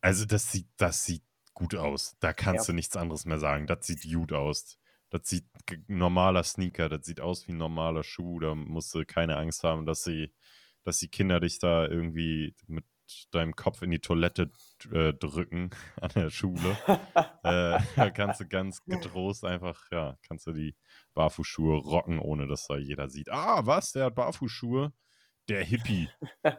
also 0.00 0.24
das 0.26 0.50
sieht, 0.52 0.68
das 0.76 1.04
sieht 1.04 1.24
gut 1.54 1.74
aus. 1.74 2.16
Da 2.20 2.32
Ja. 2.50 2.62
kannst 2.62 2.68
du 2.68 2.72
nichts 2.72 2.96
anderes 2.96 3.24
mehr 3.24 3.38
sagen. 3.38 3.66
Das 3.66 3.86
sieht 3.86 4.02
gut 4.12 4.32
aus. 4.32 4.78
Das 5.12 5.28
sieht 5.28 5.44
normaler 5.88 6.42
Sneaker, 6.42 6.88
das 6.88 7.04
sieht 7.04 7.20
aus 7.20 7.46
wie 7.46 7.52
ein 7.52 7.58
normaler 7.58 8.02
Schuh. 8.02 8.40
Da 8.40 8.54
musst 8.54 8.94
du 8.94 9.04
keine 9.04 9.36
Angst 9.36 9.62
haben, 9.62 9.84
dass 9.84 10.04
sie, 10.04 10.32
dass 10.84 10.98
die 11.00 11.08
Kinder 11.08 11.38
dich 11.38 11.58
da 11.58 11.86
irgendwie 11.86 12.56
mit 12.66 12.86
deinem 13.30 13.54
Kopf 13.54 13.82
in 13.82 13.90
die 13.90 13.98
Toilette 13.98 14.50
äh, 14.90 15.12
drücken 15.12 15.68
an 16.00 16.10
der 16.14 16.30
Schule. 16.30 16.78
Äh, 17.44 17.80
da 17.96 18.10
kannst 18.10 18.40
du 18.40 18.46
ganz 18.46 18.84
getrost 18.84 19.44
einfach, 19.44 19.90
ja, 19.90 20.16
kannst 20.28 20.46
du 20.46 20.52
die 20.52 20.76
Barfußschuhe 21.14 21.76
rocken, 21.76 22.20
ohne 22.20 22.46
dass 22.46 22.68
da 22.68 22.76
jeder 22.76 23.08
sieht. 23.08 23.30
Ah, 23.30 23.66
was? 23.66 23.90
Der 23.90 24.04
hat 24.04 24.14
Barfußschuhe? 24.14 24.92
Der 25.49 25.64
Hippie. 25.64 26.09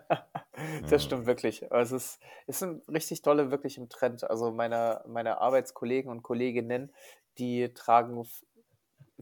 Das 0.90 0.92
Ja, 0.92 1.00
stimmt 1.04 1.26
wirklich. 1.26 1.64
Es 1.72 1.92
ist, 1.92 2.20
es 2.48 2.60
sind 2.60 2.88
richtig 2.88 3.22
tolle 3.24 3.50
wirklich 3.52 3.78
im 3.78 3.90
Trend. 3.90 4.24
Also 4.30 4.52
meine, 4.52 5.04
meine 5.08 5.40
Arbeitskollegen 5.42 6.12
und 6.12 6.22
Kolleginnen, 6.22 6.94
die 7.40 7.74
tragen 7.74 8.24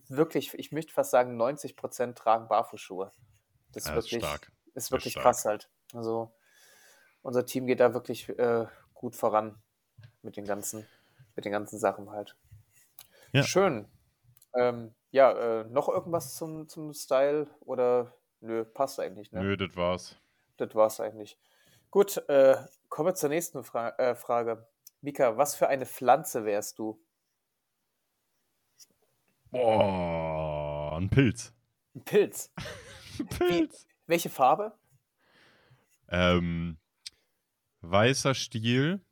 wirklich, 0.09 0.53
ich 0.55 0.72
möchte 0.72 0.93
fast 0.93 1.12
sagen, 1.12 1.38
90 1.38 1.76
Prozent 1.76 2.18
tragen 2.18 2.47
Barfußschuhe. 2.47 3.12
Das 3.72 3.84
ist 3.86 3.89
ja, 3.89 3.95
ist 3.97 4.12
wirklich, 4.12 4.24
stark. 4.24 4.51
ist 4.74 4.91
Ist 4.91 4.91
wirklich 4.91 5.14
stark. 5.14 5.24
krass 5.24 5.45
halt. 5.45 5.70
Also 5.93 6.32
unser 7.22 7.45
Team 7.45 7.68
geht 7.68 7.80
da 7.80 7.93
wirklich 7.93 8.30
äh, 8.30 8.66
gut 8.93 9.16
voran 9.16 9.62
mit 10.22 10.38
den 10.38 10.45
ganzen, 10.45 10.88
mit 11.36 11.45
den 11.45 11.51
ganzen 11.51 11.80
Sachen 11.80 12.12
halt. 12.12 12.38
Ja. 13.34 13.43
Schön. 13.43 13.88
Ähm, 14.53 14.93
ja, 15.12 15.62
äh, 15.62 15.64
noch 15.66 15.89
irgendwas 15.89 16.36
zum, 16.36 16.68
zum 16.68 16.93
Style 16.93 17.47
oder 17.62 18.14
nö, 18.41 18.65
passt 18.65 18.99
eigentlich, 18.99 19.31
ne? 19.31 19.41
Nö, 19.41 19.57
das 19.57 19.75
war's. 19.75 20.17
Das 20.57 20.75
war's 20.75 20.99
eigentlich. 20.99 21.37
Gut, 21.89 22.17
äh, 22.29 22.55
kommen 22.89 23.09
wir 23.09 23.15
zur 23.15 23.29
nächsten 23.29 23.63
Fra 23.63 23.89
äh, 23.97 24.15
Frage. 24.15 24.67
Mika, 25.01 25.37
was 25.37 25.55
für 25.55 25.67
eine 25.67 25.85
Pflanze 25.85 26.45
wärst 26.45 26.77
du? 26.79 27.01
Boah, 29.51 30.97
ein 30.97 31.09
Pilz. 31.09 31.53
Ein 31.95 32.03
Pilz. 32.05 32.51
Ein 33.19 33.27
Wie, 33.29 33.37
Pilz. 33.37 33.87
welche 34.07 34.29
Farbe? 34.29 34.77
Ähm, 36.07 36.77
weißer 37.81 38.33
Stiel 38.35 39.03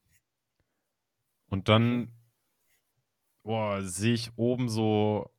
und 1.49 1.59
Mhm. 1.59 1.63
dann, 1.63 2.11
boah, 3.43 3.81
sehe 3.81 4.13
ich 4.13 4.31
oben 4.37 4.69
so 4.69 5.29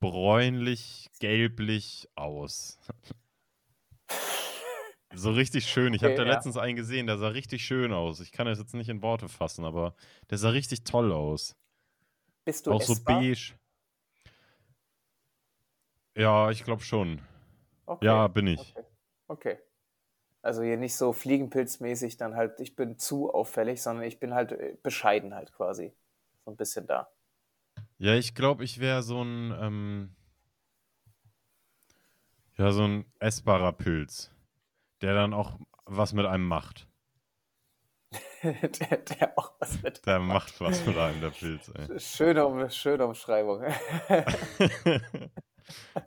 bräunlich, 0.00 1.08
gelblich 1.20 2.08
aus. 2.14 2.78
So 5.14 5.30
richtig 5.32 5.66
schön. 5.66 5.94
Ich 5.94 6.04
habe 6.04 6.12
Okay, 6.12 6.16
da 6.16 6.22
ja. 6.28 6.28
letztens 6.34 6.56
einen 6.56 6.76
gesehen, 6.76 7.06
der 7.06 7.18
sah 7.18 7.28
richtig 7.28 7.64
schön 7.64 7.92
aus. 7.92 8.20
Ich 8.20 8.30
kann 8.32 8.46
das 8.46 8.58
jetzt 8.58 8.74
nicht 8.74 8.88
in 8.88 9.02
Worte 9.02 9.28
fassen, 9.28 9.64
aber 9.64 9.94
der 10.30 10.38
sah 10.38 10.50
richtig 10.50 10.84
toll 10.84 11.12
aus. 11.12 11.56
Bist 12.44 12.66
du 12.66 12.72
Auch 12.72 12.80
so 12.82 12.94
essbar? 12.94 13.20
beige. 13.20 13.54
Ja, 16.16 16.50
ich 16.50 16.64
glaube 16.64 16.82
schon. 16.82 17.20
Ja, 18.00 18.26
Okay, 18.26 18.28
bin 18.28 18.46
ich. 18.46 18.76
okay, 18.76 18.84
okay. 19.28 19.58
Also 20.42 20.62
hier 20.62 20.76
nicht 20.78 20.96
so 20.96 21.12
fliegenpilzmäßig 21.12 22.16
dann 22.18 22.36
halt, 22.36 22.60
ich 22.60 22.76
bin 22.76 22.98
zu 22.98 23.32
auffällig, 23.32 23.82
sondern 23.82 24.04
ich 24.06 24.20
bin 24.20 24.34
halt 24.34 24.52
äh, 24.52 24.76
bescheiden 24.82 25.34
halt 25.34 25.52
quasi. 25.52 25.94
So 26.44 26.52
ein 26.52 26.56
bisschen 26.56 26.86
da. 26.86 27.10
Ja, 27.98 28.14
ich 28.14 28.34
glaube, 28.34 28.64
ich 28.64 28.78
wäre 28.80 29.02
so 29.02 29.22
ein, 29.22 29.52
ähm, 29.60 30.14
ja, 32.56 32.70
so 32.72 32.84
ein 32.84 33.04
essbarer 33.18 33.72
Pilz, 33.72 34.30
der 35.02 35.14
dann 35.14 35.34
auch 35.34 35.58
was 35.84 36.12
mit 36.12 36.26
einem 36.26 36.46
macht. 36.46 36.86
Der, 38.42 38.98
der 38.98 39.36
auch 39.36 39.52
was 39.58 39.82
mit 39.82 40.06
Der 40.06 40.14
einem 40.16 40.28
macht. 40.28 40.60
macht 40.60 40.60
was 40.60 40.86
mit 40.86 40.96
einem, 40.96 41.20
der 41.20 41.30
Pilz, 41.30 41.70
ey. 41.74 41.98
Schöne, 42.00 42.70
schöne 42.70 43.04
Umschreibung. 43.06 43.62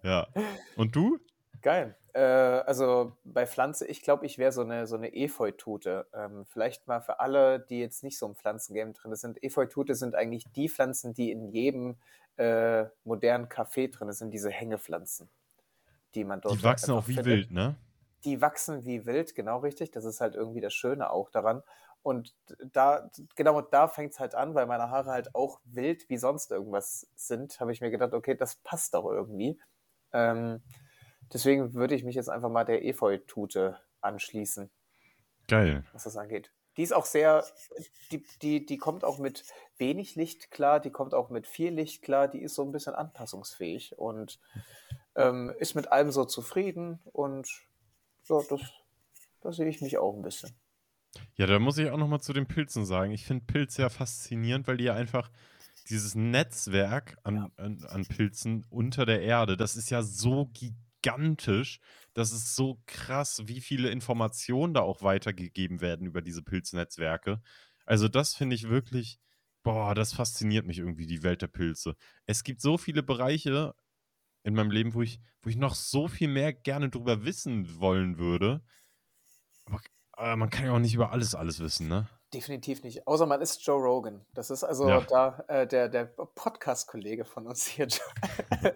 Ja. 0.03 0.27
Und 0.75 0.95
du? 0.95 1.19
Geil. 1.61 1.95
Äh, 2.13 2.21
also 2.21 3.17
bei 3.23 3.45
Pflanze, 3.45 3.87
ich 3.87 4.01
glaube, 4.01 4.25
ich 4.25 4.37
wäre 4.37 4.51
so 4.51 4.61
eine, 4.61 4.87
so 4.87 4.95
eine 4.95 5.13
Efeutute. 5.13 6.07
Ähm, 6.13 6.45
vielleicht 6.45 6.87
mal 6.87 7.01
für 7.01 7.19
alle, 7.19 7.59
die 7.59 7.79
jetzt 7.79 8.03
nicht 8.03 8.17
so 8.17 8.25
im 8.25 8.35
Pflanzengame 8.35 8.93
drin 8.93 9.15
sind. 9.15 9.43
Efeutute 9.43 9.95
sind 9.95 10.15
eigentlich 10.15 10.45
die 10.55 10.69
Pflanzen, 10.69 11.13
die 11.13 11.31
in 11.31 11.49
jedem 11.49 11.97
äh, 12.37 12.85
modernen 13.03 13.47
Café 13.47 13.91
drin 13.91 14.11
sind, 14.11 14.31
diese 14.31 14.49
Hängepflanzen, 14.49 15.29
die 16.15 16.23
man 16.23 16.41
dort 16.41 16.57
Die 16.57 16.63
wachsen 16.63 16.91
einfach 16.91 17.03
auch 17.03 17.07
wie 17.07 17.15
findet. 17.15 17.25
wild, 17.25 17.51
ne? 17.51 17.75
Die 18.23 18.41
wachsen 18.41 18.85
wie 18.85 19.05
wild, 19.05 19.35
genau 19.35 19.59
richtig. 19.59 19.91
Das 19.91 20.05
ist 20.05 20.21
halt 20.21 20.35
irgendwie 20.35 20.61
das 20.61 20.73
Schöne 20.73 21.09
auch 21.09 21.29
daran. 21.29 21.63
Und 22.03 22.35
da, 22.73 23.09
genau 23.35 23.61
da 23.61 23.87
fängt 23.87 24.13
es 24.13 24.19
halt 24.19 24.35
an, 24.35 24.55
weil 24.55 24.65
meine 24.67 24.89
Haare 24.89 25.11
halt 25.11 25.35
auch 25.35 25.59
wild 25.65 26.09
wie 26.09 26.17
sonst 26.17 26.51
irgendwas 26.51 27.07
sind, 27.15 27.59
habe 27.59 27.71
ich 27.71 27.81
mir 27.81 27.91
gedacht, 27.91 28.13
okay, 28.13 28.35
das 28.35 28.55
passt 28.57 28.93
doch 28.95 29.05
irgendwie. 29.05 29.59
Ähm, 30.13 30.61
deswegen 31.33 31.73
würde 31.73 31.95
ich 31.95 32.03
mich 32.03 32.15
jetzt 32.15 32.29
einfach 32.29 32.49
mal 32.49 32.63
der 32.63 32.83
Efeutute 32.85 33.79
anschließen, 34.01 34.69
Geil. 35.47 35.83
was 35.93 36.03
das 36.03 36.17
angeht. 36.17 36.51
Die 36.77 36.83
ist 36.83 36.93
auch 36.93 37.05
sehr, 37.05 37.45
die, 38.11 38.23
die, 38.41 38.65
die 38.65 38.77
kommt 38.77 39.03
auch 39.03 39.19
mit 39.19 39.43
wenig 39.77 40.15
Licht 40.15 40.51
klar, 40.51 40.79
die 40.79 40.89
kommt 40.89 41.13
auch 41.13 41.29
mit 41.29 41.45
viel 41.45 41.73
Licht 41.73 42.01
klar, 42.01 42.27
die 42.29 42.41
ist 42.41 42.55
so 42.55 42.63
ein 42.63 42.71
bisschen 42.71 42.95
anpassungsfähig 42.95 43.97
und 43.97 44.39
ähm, 45.15 45.53
ist 45.59 45.75
mit 45.75 45.91
allem 45.91 46.11
so 46.11 46.23
zufrieden 46.23 46.99
und 47.11 47.49
ja, 48.29 48.39
das, 48.49 48.61
da 49.41 49.51
sehe 49.51 49.67
ich 49.67 49.81
mich 49.81 49.97
auch 49.97 50.15
ein 50.15 50.21
bisschen. 50.21 50.51
Ja, 51.35 51.45
da 51.45 51.59
muss 51.59 51.77
ich 51.77 51.89
auch 51.89 51.97
noch 51.97 52.07
mal 52.07 52.21
zu 52.21 52.31
den 52.31 52.47
Pilzen 52.47 52.85
sagen. 52.85 53.11
Ich 53.11 53.25
finde 53.25 53.43
Pilze 53.45 53.81
ja 53.81 53.89
faszinierend, 53.89 54.65
weil 54.67 54.77
die 54.77 54.85
ja 54.85 54.93
einfach 54.93 55.29
dieses 55.89 56.15
Netzwerk 56.15 57.11
Ja. 57.11 57.17
an, 57.23 57.51
an, 57.57 57.83
an 57.85 58.05
Pilzen 58.05 58.65
unter 58.69 59.05
der 59.05 59.21
Erde, 59.21 59.57
das 59.57 59.75
ist 59.75 59.89
ja 59.89 60.03
so 60.03 60.45
gigantisch. 60.53 60.77
Das 62.13 62.31
ist 62.31 62.55
so 62.55 62.81
krass, 62.85 63.41
wie 63.45 63.61
viele 63.61 63.89
Informationen 63.89 64.73
da 64.73 64.81
auch 64.81 65.01
weitergegeben 65.01 65.81
werden 65.81 66.05
über 66.05 66.21
diese 66.21 66.43
Pilznetzwerke. 66.43 67.41
Also 67.85 68.07
das 68.07 68.35
finde 68.35 68.55
ich 68.55 68.69
wirklich, 68.69 69.19
boah, 69.63 69.95
das 69.95 70.13
fasziniert 70.13 70.65
mich 70.65 70.79
irgendwie, 70.79 71.07
die 71.07 71.23
Welt 71.23 71.41
der 71.41 71.47
Pilze. 71.47 71.95
Es 72.25 72.43
gibt 72.43 72.61
so 72.61 72.77
viele 72.77 73.03
Bereiche 73.03 73.73
in 74.43 74.55
meinem 74.55 74.71
Leben, 74.71 74.93
wo 74.93 75.01
ich, 75.01 75.19
wo 75.41 75.49
ich 75.49 75.55
noch 75.55 75.75
so 75.75 76.07
viel 76.07 76.27
mehr 76.27 76.53
gerne 76.53 76.89
drüber 76.89 77.23
wissen 77.25 77.79
wollen 77.79 78.17
würde. 78.17 78.61
Aber 79.65 79.81
äh, 80.17 80.35
man 80.35 80.49
kann 80.49 80.65
ja 80.65 80.73
auch 80.73 80.79
nicht 80.79 80.95
über 80.95 81.11
alles 81.11 81.35
alles 81.35 81.59
wissen, 81.59 81.87
ne? 81.87 82.07
Definitiv 82.33 82.83
nicht. 82.83 83.07
Außer 83.07 83.25
man 83.25 83.41
ist 83.41 83.65
Joe 83.65 83.81
Rogan. 83.81 84.25
Das 84.33 84.49
ist 84.49 84.63
also 84.63 84.87
Ja. 84.87 85.01
da 85.01 85.43
äh, 85.49 85.67
der, 85.67 85.89
der 85.89 86.05
Podcast-Kollege 86.05 87.25
von 87.25 87.45
uns 87.45 87.65
hier, 87.65 87.87
Joe, 88.61 88.73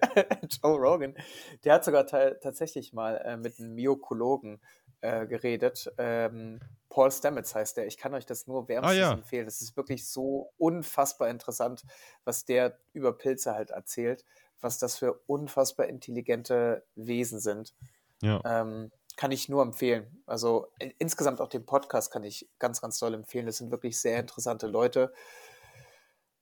Joe 0.61 0.77
Rogan. 0.77 1.15
Der 1.63 1.75
hat 1.75 1.85
sogar 1.85 2.05
ta 2.05 2.31
tatsächlich 2.31 2.91
mal 2.91 3.15
äh, 3.23 3.37
mit 3.37 3.57
einem 3.59 3.75
Myokologen 3.75 4.59
äh, 5.01 5.25
geredet. 5.25 5.89
Ähm, 5.97 6.59
Paul 6.89 7.11
Stamets 7.11 7.55
heißt 7.55 7.77
der. 7.77 7.87
Ich 7.87 7.97
kann 7.97 8.13
euch 8.13 8.25
das 8.25 8.45
nur 8.47 8.63
Ah 8.63 8.67
wärmstens 8.67 8.97
ja, 8.99 9.11
empfehlen. 9.13 9.47
Es 9.47 9.61
ist 9.61 9.77
wirklich 9.77 10.05
so 10.07 10.51
unfassbar 10.57 11.29
interessant, 11.29 11.83
was 12.25 12.43
der 12.45 12.77
über 12.91 13.13
Pilze 13.17 13.53
halt 13.53 13.69
erzählt, 13.69 14.25
was 14.59 14.79
das 14.79 14.97
für 14.97 15.13
unfassbar 15.27 15.87
intelligente 15.87 16.83
Wesen 16.95 17.39
sind. 17.39 17.73
ja. 18.21 18.41
Ähm, 18.45 18.91
kann 19.17 19.31
ich 19.31 19.49
nur 19.49 19.61
empfehlen. 19.61 20.23
Also 20.25 20.67
in, 20.79 20.93
insgesamt 20.97 21.41
auch 21.41 21.49
den 21.49 21.65
Podcast 21.65 22.11
kann 22.11 22.23
ich 22.23 22.49
ganz, 22.59 22.81
ganz 22.81 22.99
toll 22.99 23.13
empfehlen. 23.13 23.47
Es 23.47 23.57
sind 23.57 23.71
wirklich 23.71 23.99
sehr 23.99 24.19
interessante 24.19 24.67
Leute 24.67 25.13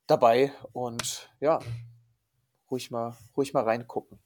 dabei 0.08 0.52
und 0.74 1.30
ja, 1.40 1.60
ruhig 2.70 2.92
mal, 2.92 3.18
ruhig 3.38 3.54
mal 3.54 3.64
reingucken. 3.64 4.20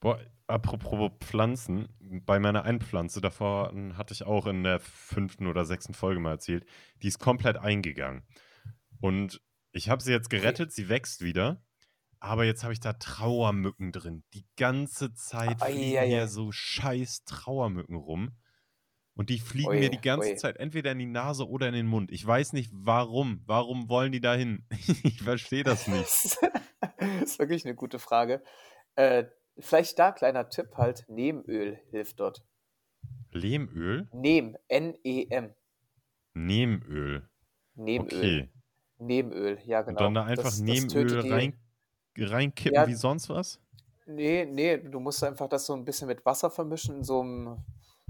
Boah, 0.00 0.20
apropos 0.46 1.10
Pflanzen, 1.20 1.88
bei 2.24 2.38
meiner 2.38 2.62
Einpflanze, 2.62 3.20
davor 3.20 3.72
hatte 3.96 4.14
ich 4.14 4.24
auch 4.24 4.46
in 4.46 4.62
der 4.62 4.78
fünften 4.78 5.46
oder 5.46 5.64
sechsten 5.64 5.92
Folge 5.92 6.20
mal 6.20 6.32
erzählt, 6.32 6.64
die 7.02 7.08
ist 7.08 7.18
komplett 7.18 7.56
eingegangen. 7.56 8.22
Und 9.00 9.42
ich 9.72 9.88
habe 9.90 10.02
sie 10.02 10.12
jetzt 10.12 10.30
gerettet, 10.30 10.72
sie 10.72 10.88
wächst 10.88 11.22
wieder. 11.22 11.62
Aber 12.20 12.44
jetzt 12.44 12.62
habe 12.64 12.72
ich 12.72 12.80
da 12.80 12.94
Trauermücken 12.94 13.92
drin. 13.92 14.24
Die 14.34 14.44
ganze 14.56 15.14
Zeit 15.14 15.60
fliegen 15.62 16.02
hier 16.04 16.26
so 16.28 16.50
scheiß 16.50 17.24
Trauermücken 17.24 17.96
rum. 17.96 18.30
Und 19.14 19.30
die 19.30 19.38
fliegen 19.40 19.68
Ui, 19.70 19.78
mir 19.80 19.90
die 19.90 20.00
ganze 20.00 20.30
ui. 20.30 20.36
Zeit 20.36 20.56
entweder 20.58 20.92
in 20.92 20.98
die 21.00 21.06
Nase 21.06 21.48
oder 21.48 21.66
in 21.68 21.74
den 21.74 21.86
Mund. 21.86 22.12
Ich 22.12 22.24
weiß 22.24 22.52
nicht 22.52 22.70
warum. 22.72 23.42
Warum 23.46 23.88
wollen 23.88 24.12
die 24.12 24.20
da 24.20 24.34
hin? 24.34 24.64
ich 25.02 25.22
verstehe 25.22 25.64
das 25.64 25.86
nicht. 25.88 26.38
das 26.80 27.22
ist 27.22 27.38
wirklich 27.38 27.64
eine 27.64 27.74
gute 27.74 27.98
Frage. 27.98 28.42
Äh, 28.94 29.24
vielleicht 29.58 29.98
da 29.98 30.12
kleiner 30.12 30.48
Tipp 30.48 30.70
halt, 30.76 31.04
Nehmöl 31.08 31.80
hilft 31.90 32.20
dort. 32.20 32.44
Lehmöl? 33.32 34.08
Nehm, 34.12 34.56
N-E-M. 34.68 35.54
Nehmöl. 36.34 37.28
Nehmöl. 37.74 38.06
Okay. 38.06 38.48
Nehmöl, 38.98 39.58
ja 39.64 39.80
Und 39.80 39.86
genau. 39.86 40.00
dann 40.00 40.14
da 40.14 40.24
einfach 40.24 40.44
Das- 40.44 40.62
die- 40.64 41.28
rein, 41.30 41.58
reinkippen 42.24 42.74
Ja. 42.74 42.86
wie 42.86 42.94
sonst 42.94 43.28
was? 43.28 43.60
Nee, 44.06 44.46
nee, 44.46 44.78
du 44.78 45.00
musst 45.00 45.22
einfach 45.22 45.48
das 45.48 45.66
so 45.66 45.74
ein 45.74 45.84
bisschen 45.84 46.06
mit 46.08 46.24
Wasser 46.24 46.50
vermischen, 46.50 46.96
in 46.96 47.04
so 47.04 47.20
einem, 47.20 47.58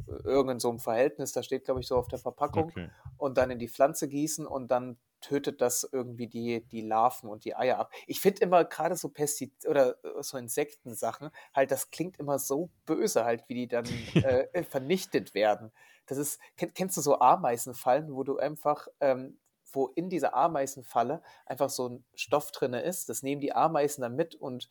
irgendein 0.07 0.61
so 0.61 0.69
einem 0.71 0.79
Verhältnis, 0.79 1.33
da 1.33 1.43
steht, 1.43 1.65
glaube 1.65 1.81
ich, 1.81 1.89
so 1.89 1.97
auf 1.97 2.07
der 2.09 2.21
Verpackung, 2.21 2.69
Okay. 2.69 2.91
und 3.17 3.37
dann 3.37 3.51
in 3.51 3.59
die 3.59 3.69
Pflanze 3.69 4.09
gießen 4.09 4.47
und 4.47 4.71
dann 4.71 4.99
tötet 5.21 5.61
das 5.61 5.89
irgendwie 5.91 6.29
die, 6.29 6.65
die 6.69 6.83
Larven 6.83 7.29
und 7.29 7.45
die 7.45 7.57
Eier 7.57 7.79
ab. 7.79 7.93
Ich 8.07 8.21
finde 8.21 8.41
immer 8.43 8.65
gerade 8.65 8.95
so 8.95 9.09
Pestiz 9.09 9.67
oder 9.67 9.97
äh, 10.05 10.23
so 10.23 10.39
Insektensachen, 10.39 11.31
halt, 11.53 11.73
das 11.73 11.91
klingt 11.91 12.19
immer 12.19 12.39
so 12.39 12.71
böse, 12.87 13.25
halt, 13.25 13.43
wie 13.49 13.55
die 13.55 13.69
dann 13.69 13.85
äh, 14.15 14.63
vernichtet 14.63 15.35
werden. 15.35 15.73
Das 16.07 16.19
ist, 16.19 16.41
kenn, 16.57 16.73
kennst 16.75 16.97
du 16.97 17.01
so 17.01 17.19
Ameisenfallen, 17.19 18.15
wo 18.15 18.23
du 18.23 18.39
einfach, 18.39 18.87
ähm, 19.01 19.41
wo 19.73 19.89
in 19.89 20.09
dieser 20.11 20.35
Ameisenfalle 20.35 21.23
einfach 21.47 21.71
so 21.71 21.89
ein 21.89 22.05
Stoff 22.15 22.53
drin 22.53 22.75
ist, 22.75 23.09
das 23.09 23.23
nehmen 23.23 23.41
die 23.41 23.53
Ameisen 23.55 24.03
dann 24.03 24.17
mit 24.17 24.35
und 24.35 24.69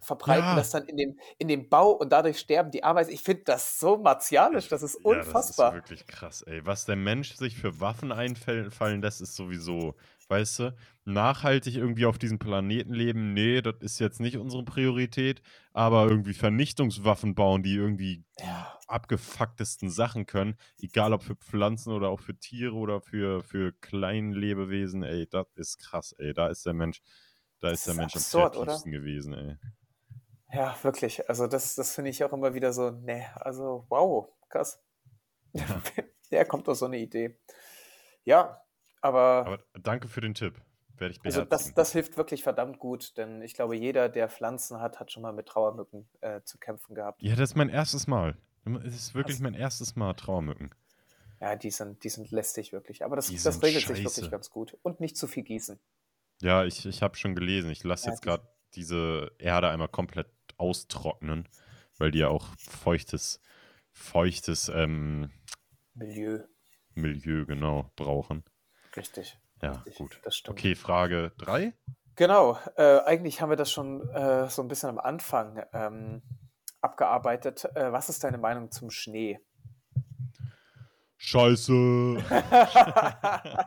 verbreiten 0.00 0.54
Ja. 0.56 0.56
das 0.56 0.70
dann 0.70 0.84
in 0.84 0.96
dem, 0.98 1.18
in 1.38 1.48
dem 1.48 1.68
Bau 1.70 1.92
und 1.92 2.10
dadurch 2.12 2.38
sterben 2.38 2.70
die 2.70 2.84
Ameisen. 2.84 3.12
Ich 3.14 3.22
finde 3.22 3.44
das 3.44 3.78
so 3.80 3.96
martialisch, 3.96 4.68
das 4.68 4.82
ist 4.82 4.98
Ja, 5.02 5.02
unfassbar. 5.02 5.72
das 5.72 5.76
ist 5.78 5.88
wirklich 5.90 6.06
krass, 6.06 6.42
ey. 6.42 6.64
Was 6.66 6.84
der 6.84 6.96
Mensch 6.96 7.34
sich 7.34 7.56
für 7.56 7.80
Waffen 7.80 8.12
einfallen 8.12 9.00
lässt, 9.02 9.22
ist 9.22 9.34
sowieso, 9.34 9.94
weißt 10.28 10.58
du, 10.60 10.74
nachhaltig 11.04 11.76
irgendwie 11.76 12.04
auf 12.06 12.18
diesem 12.18 12.38
Planeten 12.38 12.92
leben, 12.92 13.32
nee, 13.32 13.62
das 13.62 13.76
ist 13.80 13.98
jetzt 13.98 14.20
nicht 14.20 14.36
unsere 14.36 14.64
Priorität, 14.64 15.40
aber 15.72 16.06
irgendwie 16.08 16.34
Vernichtungswaffen 16.34 17.34
bauen, 17.34 17.62
die 17.62 17.74
irgendwie 17.74 18.24
Ja. 18.40 18.73
Abgefucktesten 18.88 19.90
Sachen 19.90 20.26
können, 20.26 20.56
egal 20.80 21.12
ob 21.12 21.22
für 21.22 21.36
Pflanzen 21.36 21.92
oder 21.92 22.08
auch 22.08 22.20
für 22.20 22.38
Tiere 22.38 22.74
oder 22.74 23.00
für, 23.00 23.42
für 23.42 23.72
Kleinlebewesen, 23.72 25.02
ey, 25.02 25.26
das 25.28 25.46
ist 25.56 25.78
krass, 25.78 26.12
ey. 26.18 26.32
Da 26.34 26.48
ist 26.48 26.66
der 26.66 26.74
Mensch, 26.74 27.00
da 27.60 27.70
Das 27.70 27.80
ist 27.80 27.86
der 27.86 27.92
ist 27.92 27.98
Mensch 27.98 28.16
absurd, 28.16 28.56
am 28.56 28.62
oder? 28.62 28.66
kreativsten 28.66 28.92
gewesen, 28.92 29.34
ey. 29.34 29.56
Ja, 30.52 30.76
wirklich. 30.82 31.28
Also 31.28 31.46
das, 31.46 31.74
das 31.74 31.94
finde 31.94 32.10
ich 32.10 32.22
auch 32.22 32.32
immer 32.32 32.54
wieder 32.54 32.72
so, 32.72 32.90
ne, 32.90 33.26
also 33.36 33.86
wow, 33.88 34.28
krass. 34.48 34.80
Ja. 35.52 35.82
Der 36.30 36.44
kommt 36.46 36.68
auf 36.68 36.76
so 36.78 36.86
eine 36.86 36.98
Idee. 36.98 37.38
Ja, 38.24 38.62
aber, 39.00 39.46
Aber 39.46 39.58
danke 39.74 40.08
für 40.08 40.20
den 40.20 40.34
Tipp. 40.34 40.60
Werde 40.96 41.14
ich 41.14 41.24
also 41.24 41.44
das, 41.44 41.74
das 41.74 41.92
hilft 41.92 42.16
wirklich 42.16 42.42
verdammt 42.42 42.78
gut, 42.78 43.16
denn 43.18 43.42
ich 43.42 43.54
glaube, 43.54 43.76
jeder, 43.76 44.08
der 44.08 44.28
Pflanzen 44.28 44.80
hat, 44.80 45.00
hat 45.00 45.10
schon 45.10 45.22
mal 45.22 45.32
mit 45.32 45.46
Trauermücken 45.46 46.08
äh, 46.20 46.42
zu 46.42 46.58
kämpfen 46.58 46.94
gehabt. 46.94 47.20
Ja, 47.22 47.34
das 47.34 47.50
ist 47.50 47.56
mein 47.56 47.68
erstes 47.68 48.06
Mal. 48.06 48.36
Es 48.84 48.94
ist 48.94 49.14
wirklich 49.14 49.40
mein 49.40 49.54
erstes 49.54 49.96
Mal 49.96 50.14
Trauermücken. 50.14 50.70
Ja, 51.40 51.56
die 51.56 51.70
sind, 51.70 52.02
die 52.04 52.08
sind 52.08 52.30
lästig 52.30 52.72
wirklich. 52.72 53.04
Aber 53.04 53.16
das, 53.16 53.26
Die 53.26 53.34
das 53.42 53.62
regelt 53.62 53.86
sich 53.86 53.98
scheiße. 53.98 54.16
wirklich 54.16 54.30
ganz 54.30 54.50
gut. 54.50 54.76
Und 54.82 55.00
nicht 55.00 55.16
zu 55.16 55.26
viel 55.26 55.42
gießen. 55.42 55.78
Ja, 56.40 56.64
ich, 56.64 56.86
ich 56.86 57.02
habe 57.02 57.16
schon 57.16 57.34
gelesen. 57.34 57.70
Ich 57.70 57.84
lasse 57.84 58.06
Ja, 58.06 58.12
jetzt 58.12 58.22
gerade 58.22 58.48
diese 58.74 59.32
Erde 59.38 59.68
einmal 59.68 59.88
komplett 59.88 60.28
austrocknen, 60.56 61.48
weil 61.98 62.10
die 62.10 62.20
ja 62.20 62.28
auch 62.28 62.46
feuchtes, 62.56 63.40
feuchtes 63.92 64.68
ähm, 64.68 65.30
Milieu, 65.94 66.40
Milieu 66.94 67.44
genau 67.44 67.90
brauchen. 67.96 68.44
richtig. 68.96 69.38
Ja, 69.62 69.72
richtig. 69.72 69.96
gut. 69.96 70.20
Das 70.24 70.36
stimmt. 70.36 70.58
Okay, 70.58 70.74
Frage 70.74 71.32
3. 71.38 71.72
Genau, 72.16 72.58
äh, 72.76 73.00
eigentlich 73.00 73.40
haben 73.40 73.50
wir 73.50 73.56
das 73.56 73.70
schon 73.72 74.08
äh, 74.10 74.48
so 74.48 74.62
ein 74.62 74.68
bisschen 74.68 74.88
am 74.88 74.98
Anfang 74.98 75.62
ähm, 75.72 76.22
abgearbeitet. 76.84 77.64
Äh, 77.74 77.90
was 77.92 78.08
ist 78.08 78.22
deine 78.22 78.38
Meinung 78.38 78.70
zum 78.70 78.90
Schnee? 78.90 79.40
Scheiße. 81.16 82.22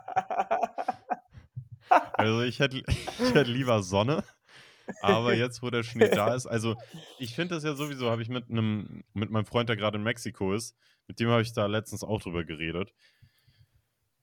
Also 2.13 2.41
ich 2.41 2.59
hätte, 2.59 2.83
ich 2.85 3.33
hätte 3.33 3.43
lieber 3.43 3.81
Sonne. 3.83 4.23
Aber 5.01 5.33
jetzt, 5.33 5.61
wo 5.61 5.69
der 5.69 5.83
Schnee 5.83 6.09
da 6.09 6.33
ist, 6.33 6.45
also 6.45 6.75
ich 7.19 7.35
finde 7.35 7.55
das 7.55 7.63
ja 7.63 7.75
sowieso, 7.75 8.09
habe 8.09 8.21
ich 8.21 8.29
mit 8.29 8.49
einem, 8.49 9.03
mit 9.13 9.29
meinem 9.29 9.45
Freund, 9.45 9.69
der 9.69 9.75
gerade 9.75 9.97
in 9.97 10.03
Mexiko 10.03 10.53
ist, 10.53 10.75
mit 11.07 11.19
dem 11.19 11.29
habe 11.29 11.41
ich 11.41 11.53
da 11.53 11.65
letztens 11.65 12.03
auch 12.03 12.21
drüber 12.21 12.43
geredet. 12.43 12.93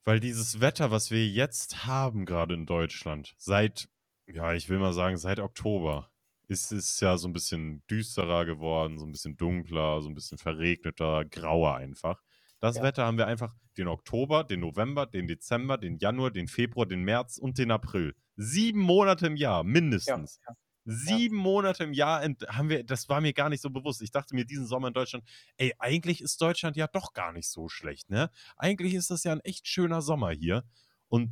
Weil 0.04 0.20
dieses 0.20 0.60
Wetter, 0.60 0.90
was 0.90 1.10
wir 1.10 1.26
jetzt 1.26 1.86
haben, 1.86 2.26
gerade 2.26 2.54
in 2.54 2.66
Deutschland, 2.66 3.34
seit, 3.38 3.88
ja, 4.26 4.52
ich 4.52 4.68
will 4.68 4.78
mal 4.78 4.92
sagen, 4.92 5.16
seit 5.16 5.40
Oktober, 5.40 6.10
ist 6.48 6.72
es 6.72 7.00
ja 7.00 7.16
so 7.16 7.28
ein 7.28 7.32
bisschen 7.32 7.82
düsterer 7.90 8.44
geworden, 8.44 8.98
so 8.98 9.06
ein 9.06 9.12
bisschen 9.12 9.36
dunkler, 9.36 10.02
so 10.02 10.08
ein 10.08 10.14
bisschen 10.14 10.38
verregneter, 10.38 11.24
grauer 11.24 11.76
einfach. 11.76 12.22
Das 12.60 12.76
Ja. 12.76 12.82
Wetter 12.82 13.04
haben 13.06 13.18
wir 13.18 13.26
einfach 13.26 13.54
den 13.76 13.88
Oktober, 13.88 14.44
den 14.44 14.60
November, 14.60 15.06
den 15.06 15.26
Dezember, 15.26 15.78
den 15.78 15.96
Januar, 15.98 16.30
den 16.30 16.48
Februar, 16.48 16.86
den 16.86 17.02
März 17.02 17.38
und 17.38 17.58
den 17.58 17.70
April. 17.70 18.14
Sieben 18.36 18.80
Monate 18.80 19.26
im 19.26 19.36
Jahr, 19.36 19.58
Ja, 19.58 19.62
mindestens. 19.64 20.40
ja. 20.48 20.54
Sieben 20.86 21.36
Monate 21.36 21.84
im 21.84 21.94
Jahr 21.94 22.22
haben 22.48 22.68
wir, 22.68 22.84
das 22.84 23.08
war 23.08 23.20
mir 23.22 23.32
gar 23.32 23.48
nicht 23.48 23.62
so 23.62 23.70
bewusst. 23.70 24.02
Ich 24.02 24.10
dachte 24.10 24.34
mir 24.34 24.44
diesen 24.44 24.66
Sommer 24.66 24.88
in 24.88 24.94
Deutschland, 24.94 25.24
ey, 25.56 25.72
eigentlich 25.78 26.20
ist 26.20 26.40
Deutschland 26.42 26.76
ja 26.76 26.86
doch 26.88 27.14
gar 27.14 27.32
nicht 27.32 27.48
so 27.48 27.68
schlecht, 27.68 28.10
ne? 28.10 28.30
Eigentlich 28.56 28.92
ist 28.94 29.10
das 29.10 29.24
ja 29.24 29.32
ein 29.32 29.40
echt 29.40 29.66
schöner 29.66 30.02
Sommer 30.02 30.30
hier. 30.30 30.64
Und 31.08 31.30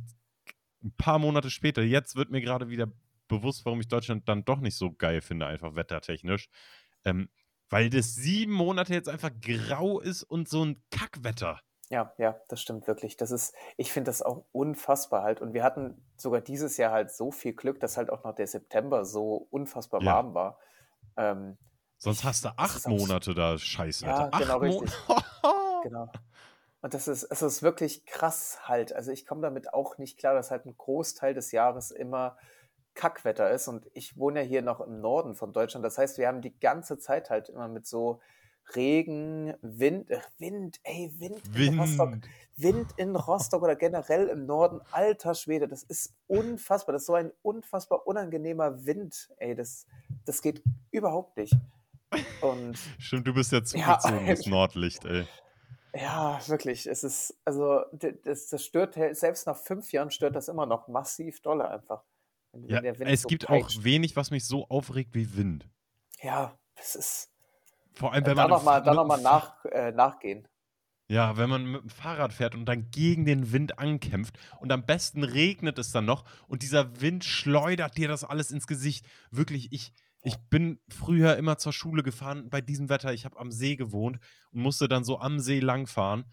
ein 0.83 0.93
paar 0.97 1.19
Monate 1.19 1.49
später, 1.51 1.83
jetzt 1.83 2.15
wird 2.15 2.31
mir 2.31 2.41
gerade 2.41 2.69
wieder 2.69 2.87
bewusst, 3.27 3.65
warum 3.65 3.79
ich 3.81 3.87
Deutschland 3.87 4.27
dann 4.29 4.45
doch 4.45 4.59
nicht 4.59 4.77
so 4.77 4.91
geil 4.93 5.21
finde, 5.21 5.45
einfach 5.47 5.75
wettertechnisch. 5.75 6.49
Ähm, 7.05 7.29
weil 7.69 7.89
das 7.89 8.13
sieben 8.15 8.53
Monate 8.53 8.93
jetzt 8.93 9.09
einfach 9.09 9.31
grau 9.41 9.99
ist 9.99 10.23
und 10.23 10.47
so 10.47 10.63
ein 10.63 10.83
Kackwetter. 10.91 11.59
Ja, 11.89 12.13
ja, 12.17 12.39
das 12.47 12.61
stimmt 12.61 12.87
wirklich. 12.87 13.17
Das 13.17 13.31
ist, 13.31 13.53
ich 13.77 13.91
finde 13.91 14.09
das 14.09 14.21
auch 14.21 14.45
unfassbar 14.51 15.23
halt. 15.23 15.41
Und 15.41 15.53
wir 15.53 15.63
hatten 15.63 16.01
sogar 16.15 16.41
dieses 16.41 16.77
Jahr 16.77 16.91
halt 16.91 17.11
so 17.11 17.31
viel 17.31 17.53
Glück, 17.53 17.79
dass 17.79 17.97
halt 17.97 18.09
auch 18.09 18.23
noch 18.23 18.33
der 18.35 18.47
September 18.47 19.05
so 19.05 19.47
unfassbar 19.51 20.01
Ja. 20.01 20.13
warm 20.15 20.33
war. 20.33 20.59
Ähm, 21.17 21.57
Sonst 21.97 22.19
Ich- 22.19 22.25
hast 22.25 22.45
du 22.45 22.49
acht 22.57 22.87
Monate 22.87 23.33
da 23.33 23.57
Scheißwetter. 23.57 24.11
Ja, 24.11 24.29
acht 24.31 24.41
genau, 24.41 24.57
richtig. 24.57 24.91
genau. 25.83 26.11
Und 26.81 26.93
das 26.93 27.07
ist, 27.07 27.23
es 27.23 27.41
ist 27.41 27.63
wirklich 27.63 28.05
krass 28.05 28.59
halt. 28.67 28.91
Also 28.93 29.11
ich 29.11 29.25
komme 29.25 29.41
damit 29.41 29.73
auch 29.73 29.97
nicht 29.97 30.17
klar, 30.19 30.33
dass 30.33 30.51
halt 30.51 30.65
ein 30.65 30.75
Großteil 30.77 31.33
des 31.33 31.51
Jahres 31.53 31.91
immer 31.91 32.37
Kackwetter 32.93 33.49
ist. 33.51 33.67
Und 33.67 33.87
ich 33.93 34.17
wohne 34.17 34.41
ja 34.41 34.47
hier 34.47 34.61
noch 34.61 34.81
im 34.81 34.99
Norden 35.01 35.35
von 35.35 35.53
Deutschland. 35.53 35.85
Das 35.85 35.97
heißt, 35.97 36.17
wir 36.17 36.27
haben 36.27 36.41
die 36.41 36.57
ganze 36.59 36.97
Zeit 36.99 37.29
halt 37.29 37.49
immer 37.49 37.67
mit 37.67 37.87
so 37.87 38.19
Regen, 38.75 39.53
Wind, 39.61 40.09
äh, 40.09 40.19
Wind, 40.37 40.79
ey, 40.83 41.13
Wind, 41.19 41.41
in 41.55 41.79
Rostock. 41.79 42.11
Wind. 42.11 42.27
Wind 42.55 42.91
in 42.97 43.15
Rostock 43.15 43.61
oder 43.63 43.75
generell 43.75 44.27
im 44.27 44.45
Norden, 44.45 44.79
alter 44.91 45.33
Schwede, 45.35 45.67
das 45.67 45.83
ist 45.83 46.15
unfassbar. 46.27 46.93
Das 46.93 47.01
ist 47.03 47.07
so 47.07 47.15
ein 47.15 47.31
unfassbar 47.41 48.07
unangenehmer 48.07 48.85
Wind. 48.85 49.29
Ey, 49.37 49.55
das, 49.55 49.85
das 50.25 50.41
geht 50.41 50.63
überhaupt 50.91 51.35
nicht. 51.37 51.55
Und 52.41 52.77
Stimmt, 52.99 53.27
du 53.27 53.33
bist 53.33 53.51
ja 53.51 53.59
Ja, 53.73 53.97
zugezogen, 53.99 54.27
das 54.27 54.45
Nordlicht, 54.45 55.05
ey. 55.05 55.27
ja, 55.95 56.39
wirklich, 56.47 56.87
es 56.87 57.03
ist, 57.03 57.39
also 57.45 57.81
das, 57.91 58.47
das 58.49 58.63
stört, 58.65 58.95
selbst 59.15 59.45
nach 59.47 59.57
fünf 59.57 59.91
Jahren 59.91 60.11
stört 60.11 60.35
das 60.35 60.47
immer 60.47 60.65
noch 60.65 60.87
massiv 60.87 61.41
dolle 61.41 61.67
einfach. 61.69 62.03
Ja, 62.67 62.81
es 62.81 63.23
so 63.23 63.27
gibt 63.27 63.47
peitscht. 63.47 63.79
auch 63.79 63.83
wenig, 63.83 64.15
was 64.15 64.31
mich 64.31 64.45
so 64.45 64.67
aufregt 64.69 65.15
wie 65.15 65.35
Wind. 65.35 65.67
Ja, 66.21 66.57
das 66.75 66.95
ist. 66.95 67.29
Vor 67.93 68.13
allem, 68.13 68.23
Äh, 68.23 68.27
wenn 68.27 68.35
da 68.37 68.47
man, 68.47 68.51
im 68.51 68.57
nochmal 68.57 68.81
noch 68.83 69.05
mal 69.05 69.21
nach, 69.21 69.65
äh, 69.65 69.91
nachgehen. 69.91 70.47
Ja, 71.09 71.37
wenn 71.37 71.49
man 71.49 71.65
mit 71.65 71.81
dem 71.81 71.89
Fahrrad 71.89 72.33
fährt 72.33 72.55
und 72.55 72.65
dann 72.65 72.89
gegen 72.89 73.25
den 73.25 73.51
Wind 73.51 73.77
ankämpft 73.77 74.37
und 74.59 74.71
am 74.71 74.85
besten 74.85 75.23
regnet 75.23 75.77
es 75.77 75.91
dann 75.91 76.05
noch 76.05 76.23
und 76.47 76.63
dieser 76.63 77.01
Wind 77.01 77.23
schleudert 77.25 77.97
dir 77.97 78.07
das 78.07 78.23
alles 78.23 78.51
ins 78.51 78.67
Gesicht. 78.67 79.05
Wirklich, 79.29 79.71
ich, 79.71 79.91
Ich 80.25 80.37
bin 80.49 80.79
früher 80.87 81.35
immer 81.35 81.57
zur 81.57 81.73
Schule 81.73 82.01
gefahren 82.03 82.49
bei 82.49 82.61
diesem 82.61 82.87
Wetter. 82.87 83.13
Ich 83.13 83.25
habe 83.25 83.37
am 83.37 83.51
See 83.51 83.75
gewohnt 83.75 84.19
und 84.51 84.61
musste 84.61 84.87
dann 84.87 85.03
so 85.03 85.19
am 85.19 85.39
See 85.39 85.59
langfahren. 85.59 86.23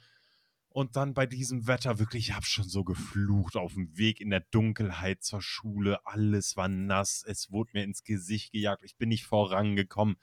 Und 0.72 0.94
dann 0.94 1.14
bei 1.14 1.26
diesem 1.26 1.66
Wetter 1.66 1.98
wirklich, 1.98 2.28
ich 2.28 2.34
habe 2.34 2.46
schon 2.46 2.68
so 2.68 2.84
geflucht 2.84 3.56
auf 3.56 3.74
dem 3.74 3.96
Weg 3.98 4.20
in 4.20 4.30
der 4.30 4.40
Dunkelheit 4.40 5.22
zur 5.22 5.42
Schule. 5.42 5.98
Alles 6.06 6.56
war 6.56 6.68
nass. 6.68 7.24
Es 7.26 7.50
wurde 7.50 7.72
mir 7.74 7.82
ins 7.82 8.04
Gesicht 8.04 8.52
gejagt. 8.52 8.84
Ich 8.84 8.96
bin 8.96 9.08
nicht 9.08 9.26
vorangekommen. 9.26 10.16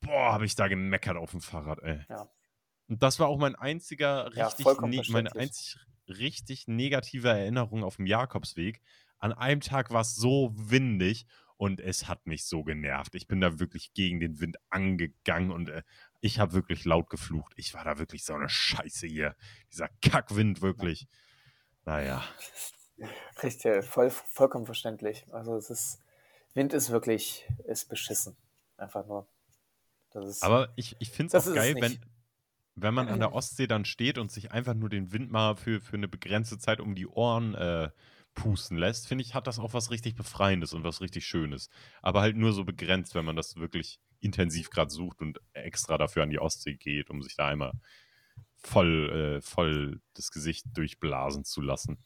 Boah, 0.00 0.32
habe 0.32 0.46
ich 0.46 0.54
da 0.54 0.68
gemeckert 0.68 1.18
auf 1.18 1.32
dem 1.32 1.42
Fahrrad, 1.42 1.80
ey. 1.80 2.00
Ja. 2.08 2.30
Und 2.88 3.02
das 3.02 3.20
war 3.20 3.28
auch 3.28 3.38
mein 3.38 3.54
einziger 3.54 4.30
Ja, 4.34 4.46
richtig, 4.46 4.64
vollkommen 4.64 4.90
ne 4.90 5.02
meine 5.08 5.32
einzig 5.34 5.78
richtig 6.08 6.66
negative 6.66 7.28
Erinnerung 7.28 7.84
auf 7.84 7.96
dem 7.96 8.06
Jakobsweg. 8.06 8.80
An 9.18 9.32
einem 9.32 9.60
Tag 9.60 9.90
war 9.90 10.00
es 10.00 10.16
so 10.16 10.52
windig 10.56 11.26
und 11.56 11.80
es 11.80 12.08
hat 12.08 12.26
mich 12.26 12.44
so 12.46 12.64
genervt. 12.64 13.14
Ich 13.14 13.28
bin 13.28 13.40
da 13.40 13.60
wirklich 13.60 13.92
gegen 13.94 14.18
den 14.18 14.40
Wind 14.40 14.56
angegangen 14.70 15.52
und 15.52 15.68
äh, 15.68 15.82
ich 16.22 16.38
habe 16.38 16.52
wirklich 16.52 16.84
laut 16.84 17.10
geflucht. 17.10 17.52
Ich 17.56 17.74
war 17.74 17.84
da 17.84 17.98
wirklich 17.98 18.24
so 18.24 18.32
eine 18.32 18.48
Scheiße 18.48 19.08
hier. 19.08 19.34
Dieser 19.72 19.88
Kackwind 20.00 20.62
wirklich. 20.62 21.08
Naja. 21.84 22.22
Richtig, 23.42 23.84
voll, 23.84 24.10
vollkommen 24.10 24.64
verständlich. 24.64 25.26
Also 25.32 25.56
es 25.56 25.68
ist, 25.68 26.00
Wind 26.54 26.74
ist 26.74 26.90
wirklich, 26.90 27.44
ist 27.66 27.88
beschissen. 27.88 28.36
Einfach 28.76 29.04
nur. 29.04 29.26
Ist, 30.14 30.44
Aber 30.44 30.72
ich, 30.76 30.94
ich 31.00 31.10
finde 31.10 31.36
es 31.36 31.48
auch 31.48 31.54
geil, 31.54 31.74
wenn, 31.80 31.98
wenn 32.76 32.94
man 32.94 33.08
an 33.08 33.18
der 33.18 33.32
Ostsee 33.34 33.66
dann 33.66 33.84
steht 33.84 34.16
und 34.16 34.30
sich 34.30 34.52
einfach 34.52 34.74
nur 34.74 34.90
den 34.90 35.10
Wind 35.10 35.32
mal 35.32 35.56
für, 35.56 35.80
für 35.80 35.96
eine 35.96 36.08
begrenzte 36.08 36.58
Zeit 36.58 36.78
um 36.78 36.94
die 36.94 37.08
Ohren 37.08 37.56
äh, 37.56 37.90
pusten 38.34 38.76
lässt, 38.76 39.08
finde 39.08 39.22
ich, 39.22 39.34
hat 39.34 39.48
das 39.48 39.58
auch 39.58 39.74
was 39.74 39.90
richtig 39.90 40.14
Befreiendes 40.14 40.72
und 40.72 40.84
was 40.84 41.00
richtig 41.00 41.26
Schönes. 41.26 41.68
Aber 42.00 42.20
halt 42.20 42.36
nur 42.36 42.52
so 42.52 42.64
begrenzt, 42.64 43.16
wenn 43.16 43.24
man 43.24 43.34
das 43.34 43.56
wirklich 43.56 43.98
intensiv 44.22 44.70
gerade 44.70 44.90
sucht 44.90 45.20
und 45.20 45.40
extra 45.52 45.98
dafür 45.98 46.22
an 46.22 46.30
die 46.30 46.38
Ostsee 46.38 46.74
geht, 46.74 47.10
um 47.10 47.22
sich 47.22 47.36
da 47.36 47.48
einmal 47.48 47.72
voll, 48.62 49.38
äh, 49.38 49.40
voll 49.42 50.00
das 50.14 50.30
Gesicht 50.30 50.66
durchblasen 50.74 51.44
zu 51.44 51.60
lassen. 51.60 51.98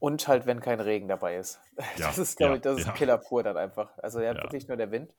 Und 0.00 0.26
halt, 0.26 0.46
wenn 0.46 0.60
kein 0.60 0.80
Regen 0.80 1.08
dabei 1.08 1.36
ist. 1.36 1.60
Ja, 1.96 2.08
Das 2.08 2.18
ist, 2.18 2.36
glaube 2.36 2.54
ja, 2.54 2.56
ich, 2.56 2.62
das 2.62 2.80
ist 2.80 2.86
ja. 2.86 2.92
Killer 2.92 3.18
pur 3.18 3.42
dann 3.42 3.56
einfach. 3.56 3.96
Also 3.98 4.20
ja, 4.20 4.34
wirklich 4.34 4.66
nur 4.68 4.76
der 4.76 4.90
Wind. 4.90 5.14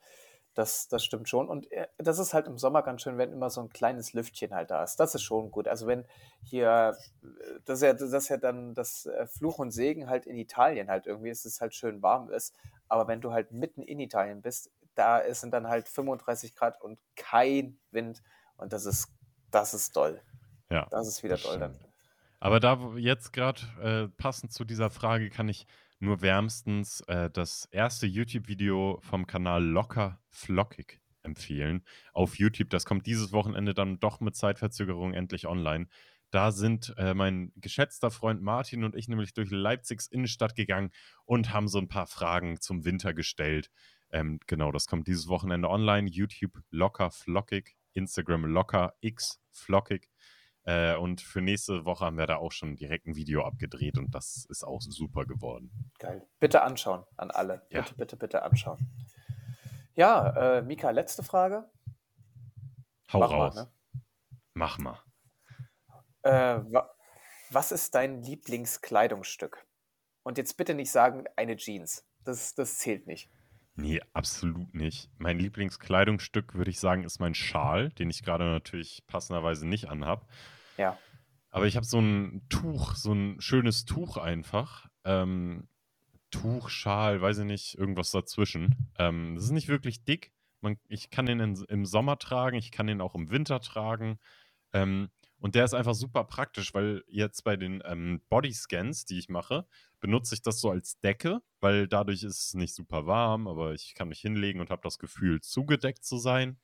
Das, 0.52 0.86
das 0.86 1.04
stimmt 1.04 1.28
schon. 1.28 1.48
Und 1.48 1.70
äh, 1.72 1.88
das 1.98 2.18
ist 2.18 2.32
halt 2.32 2.46
im 2.46 2.58
Sommer 2.58 2.82
ganz 2.82 3.02
schön, 3.02 3.18
wenn 3.18 3.32
immer 3.32 3.50
so 3.50 3.60
ein 3.60 3.70
kleines 3.70 4.12
Lüftchen 4.12 4.54
halt 4.54 4.70
da 4.70 4.84
ist. 4.84 4.96
Das 5.00 5.14
ist 5.14 5.22
schon 5.22 5.50
gut. 5.50 5.66
Also 5.66 5.86
wenn 5.86 6.04
hier, 6.42 6.96
äh, 7.22 7.60
das 7.64 7.78
ist 7.78 7.82
ja, 7.82 7.92
das 7.94 8.12
ist 8.12 8.28
ja 8.28 8.36
dann 8.36 8.74
das 8.74 9.06
äh, 9.06 9.26
Fluch 9.26 9.58
und 9.58 9.72
Segen 9.72 10.08
halt 10.08 10.26
in 10.26 10.36
Italien 10.36 10.88
halt 10.88 11.06
irgendwie, 11.06 11.30
ist 11.30 11.46
es 11.46 11.60
halt 11.60 11.74
schön 11.74 12.02
warm 12.02 12.30
ist. 12.30 12.54
Aber 12.88 13.08
wenn 13.08 13.20
du 13.20 13.32
halt 13.32 13.50
mitten 13.50 13.82
in 13.82 13.98
Italien 13.98 14.42
bist, 14.42 14.70
da 14.94 15.18
ist- 15.18 15.40
sind 15.40 15.52
dann 15.52 15.68
halt 15.68 15.88
35 15.88 16.54
Grad 16.54 16.80
und 16.80 16.98
kein 17.16 17.78
Wind. 17.90 18.22
Und 18.56 18.72
das 18.72 18.86
ist, 18.86 19.08
das 19.50 19.74
ist 19.74 19.96
doll. 19.96 20.20
Ja, 20.70 20.86
Das 20.90 21.06
ist 21.08 21.22
wieder 21.22 21.34
das 21.36 21.44
doll 21.44 21.58
dann. 21.58 21.78
Aber 22.40 22.60
da 22.60 22.94
jetzt 22.96 23.32
gerade 23.32 23.60
äh, 23.80 24.08
passend 24.16 24.52
zu 24.52 24.64
dieser 24.64 24.90
Frage 24.90 25.30
kann 25.30 25.48
ich 25.48 25.66
nur 25.98 26.20
wärmstens 26.20 27.00
äh, 27.02 27.30
das 27.30 27.66
erste 27.70 28.06
YouTube-Video 28.06 29.00
vom 29.02 29.26
Kanal 29.26 29.64
Locker 29.64 30.20
Flockig 30.28 31.00
empfehlen. 31.22 31.84
Auf 32.12 32.36
YouTube, 32.38 32.68
das 32.70 32.84
kommt 32.84 33.06
dieses 33.06 33.32
Wochenende 33.32 33.72
dann 33.72 33.98
doch 33.98 34.20
mit 34.20 34.36
Zeitverzögerung 34.36 35.14
endlich 35.14 35.46
online. 35.46 35.86
Da 36.30 36.50
sind 36.50 36.92
äh, 36.98 37.14
mein 37.14 37.52
geschätzter 37.56 38.10
Freund 38.10 38.42
Martin 38.42 38.84
und 38.84 38.96
ich 38.96 39.08
nämlich 39.08 39.32
durch 39.34 39.50
Leipzigs 39.50 40.06
Innenstadt 40.08 40.54
gegangen 40.56 40.90
und 41.24 41.52
haben 41.52 41.68
so 41.68 41.78
ein 41.78 41.88
paar 41.88 42.06
Fragen 42.08 42.60
zum 42.60 42.84
Winter 42.84 43.14
gestellt. 43.14 43.70
Ähm, 44.14 44.38
genau, 44.46 44.70
das 44.70 44.86
kommt 44.86 45.08
dieses 45.08 45.26
Wochenende 45.26 45.68
online. 45.68 46.08
YouTube 46.08 46.62
Locker 46.70 47.10
Flockig, 47.10 47.76
Instagram 47.94 48.44
Locker 48.44 48.94
X 49.00 49.42
Flockig. 49.50 50.08
Äh, 50.62 50.94
und 50.94 51.20
für 51.20 51.42
nächste 51.42 51.84
Woche 51.84 52.04
haben 52.04 52.16
wir 52.16 52.26
da 52.28 52.36
auch 52.36 52.52
schon 52.52 52.76
direkt 52.76 53.08
ein 53.08 53.16
Video 53.16 53.44
abgedreht 53.44 53.98
und 53.98 54.14
das 54.14 54.46
ist 54.48 54.62
auch 54.62 54.80
super 54.80 55.26
geworden. 55.26 55.92
Geil. 55.98 56.26
Bitte 56.38 56.62
anschauen 56.62 57.04
an 57.16 57.32
alle. 57.32 57.66
Ja. 57.70 57.80
Bitte, 57.80 57.94
bitte, 57.96 58.16
bitte 58.16 58.42
anschauen. 58.44 58.88
Ja, 59.94 60.58
äh, 60.58 60.62
Mika, 60.62 60.90
letzte 60.90 61.24
Frage. 61.24 61.68
Hau 63.12 63.18
Mach 63.18 63.30
mal, 63.30 63.36
raus. 63.36 63.54
ne? 63.56 63.72
Mach 64.54 64.78
mal. 64.78 65.02
Äh, 66.22 66.60
wa 66.72 66.88
was 67.50 67.72
ist 67.72 67.96
dein 67.96 68.22
Lieblingskleidungsstück? 68.22 69.66
Und 70.22 70.38
jetzt 70.38 70.56
bitte 70.56 70.74
nicht 70.74 70.90
sagen, 70.90 71.24
eine 71.34 71.56
Jeans. 71.56 72.06
Das, 72.24 72.54
das 72.54 72.78
zählt 72.78 73.06
nicht. 73.08 73.28
Nee, 73.76 74.00
absolut 74.12 74.72
nicht. 74.74 75.10
Mein 75.18 75.38
Lieblingskleidungsstück, 75.38 76.54
würde 76.54 76.70
ich 76.70 76.78
sagen, 76.78 77.02
ist 77.04 77.18
mein 77.18 77.34
Schal, 77.34 77.90
den 77.90 78.08
ich 78.08 78.22
gerade 78.22 78.44
natürlich 78.44 79.02
passenderweise 79.06 79.66
nicht 79.66 79.88
anhab. 79.88 80.28
Ja. 80.76 80.96
Aber 81.50 81.66
ich 81.66 81.76
habe 81.76 81.86
so 81.86 82.00
ein 82.00 82.42
Tuch, 82.48 82.94
so 82.94 83.12
ein 83.12 83.40
schönes 83.40 83.84
Tuch 83.84 84.16
einfach. 84.16 84.88
Ähm, 85.04 85.68
Tuch, 86.30 86.68
Schal, 86.68 87.20
weiß 87.20 87.38
ich 87.38 87.44
nicht, 87.44 87.78
irgendwas 87.78 88.10
dazwischen. 88.10 88.74
Ähm, 88.98 89.34
das 89.34 89.44
ist 89.44 89.50
nicht 89.50 89.68
wirklich 89.68 90.04
dick. 90.04 90.32
Man, 90.60 90.78
ich 90.88 91.10
kann 91.10 91.26
den 91.26 91.40
in, 91.40 91.64
im 91.68 91.84
Sommer 91.84 92.18
tragen, 92.18 92.56
ich 92.56 92.70
kann 92.70 92.86
den 92.86 93.00
auch 93.00 93.14
im 93.14 93.30
Winter 93.30 93.60
tragen. 93.60 94.18
Ähm, 94.72 95.10
und 95.38 95.54
der 95.54 95.64
ist 95.64 95.74
einfach 95.74 95.94
super 95.94 96.24
praktisch, 96.24 96.74
weil 96.74 97.04
jetzt 97.08 97.44
bei 97.44 97.56
den 97.56 97.82
ähm, 97.84 98.22
Bodyscans, 98.28 99.04
die 99.04 99.18
ich 99.18 99.28
mache, 99.28 99.66
benutze 100.00 100.34
ich 100.34 100.42
das 100.42 100.60
so 100.60 100.70
als 100.70 101.00
Decke, 101.00 101.40
weil 101.60 101.86
dadurch 101.88 102.22
ist 102.22 102.46
es 102.46 102.54
nicht 102.54 102.74
super 102.74 103.06
warm, 103.06 103.46
aber 103.48 103.72
ich 103.74 103.94
kann 103.94 104.08
mich 104.08 104.20
hinlegen 104.20 104.60
und 104.60 104.70
habe 104.70 104.82
das 104.82 104.98
Gefühl, 104.98 105.40
zugedeckt 105.40 106.04
zu 106.04 106.18
sein. 106.18 106.58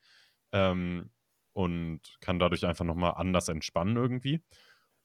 Ähm, 0.52 1.10
und 1.52 2.00
kann 2.20 2.38
dadurch 2.38 2.64
einfach 2.64 2.84
nochmal 2.84 3.14
anders 3.16 3.48
entspannen 3.48 3.96
irgendwie. 3.96 4.42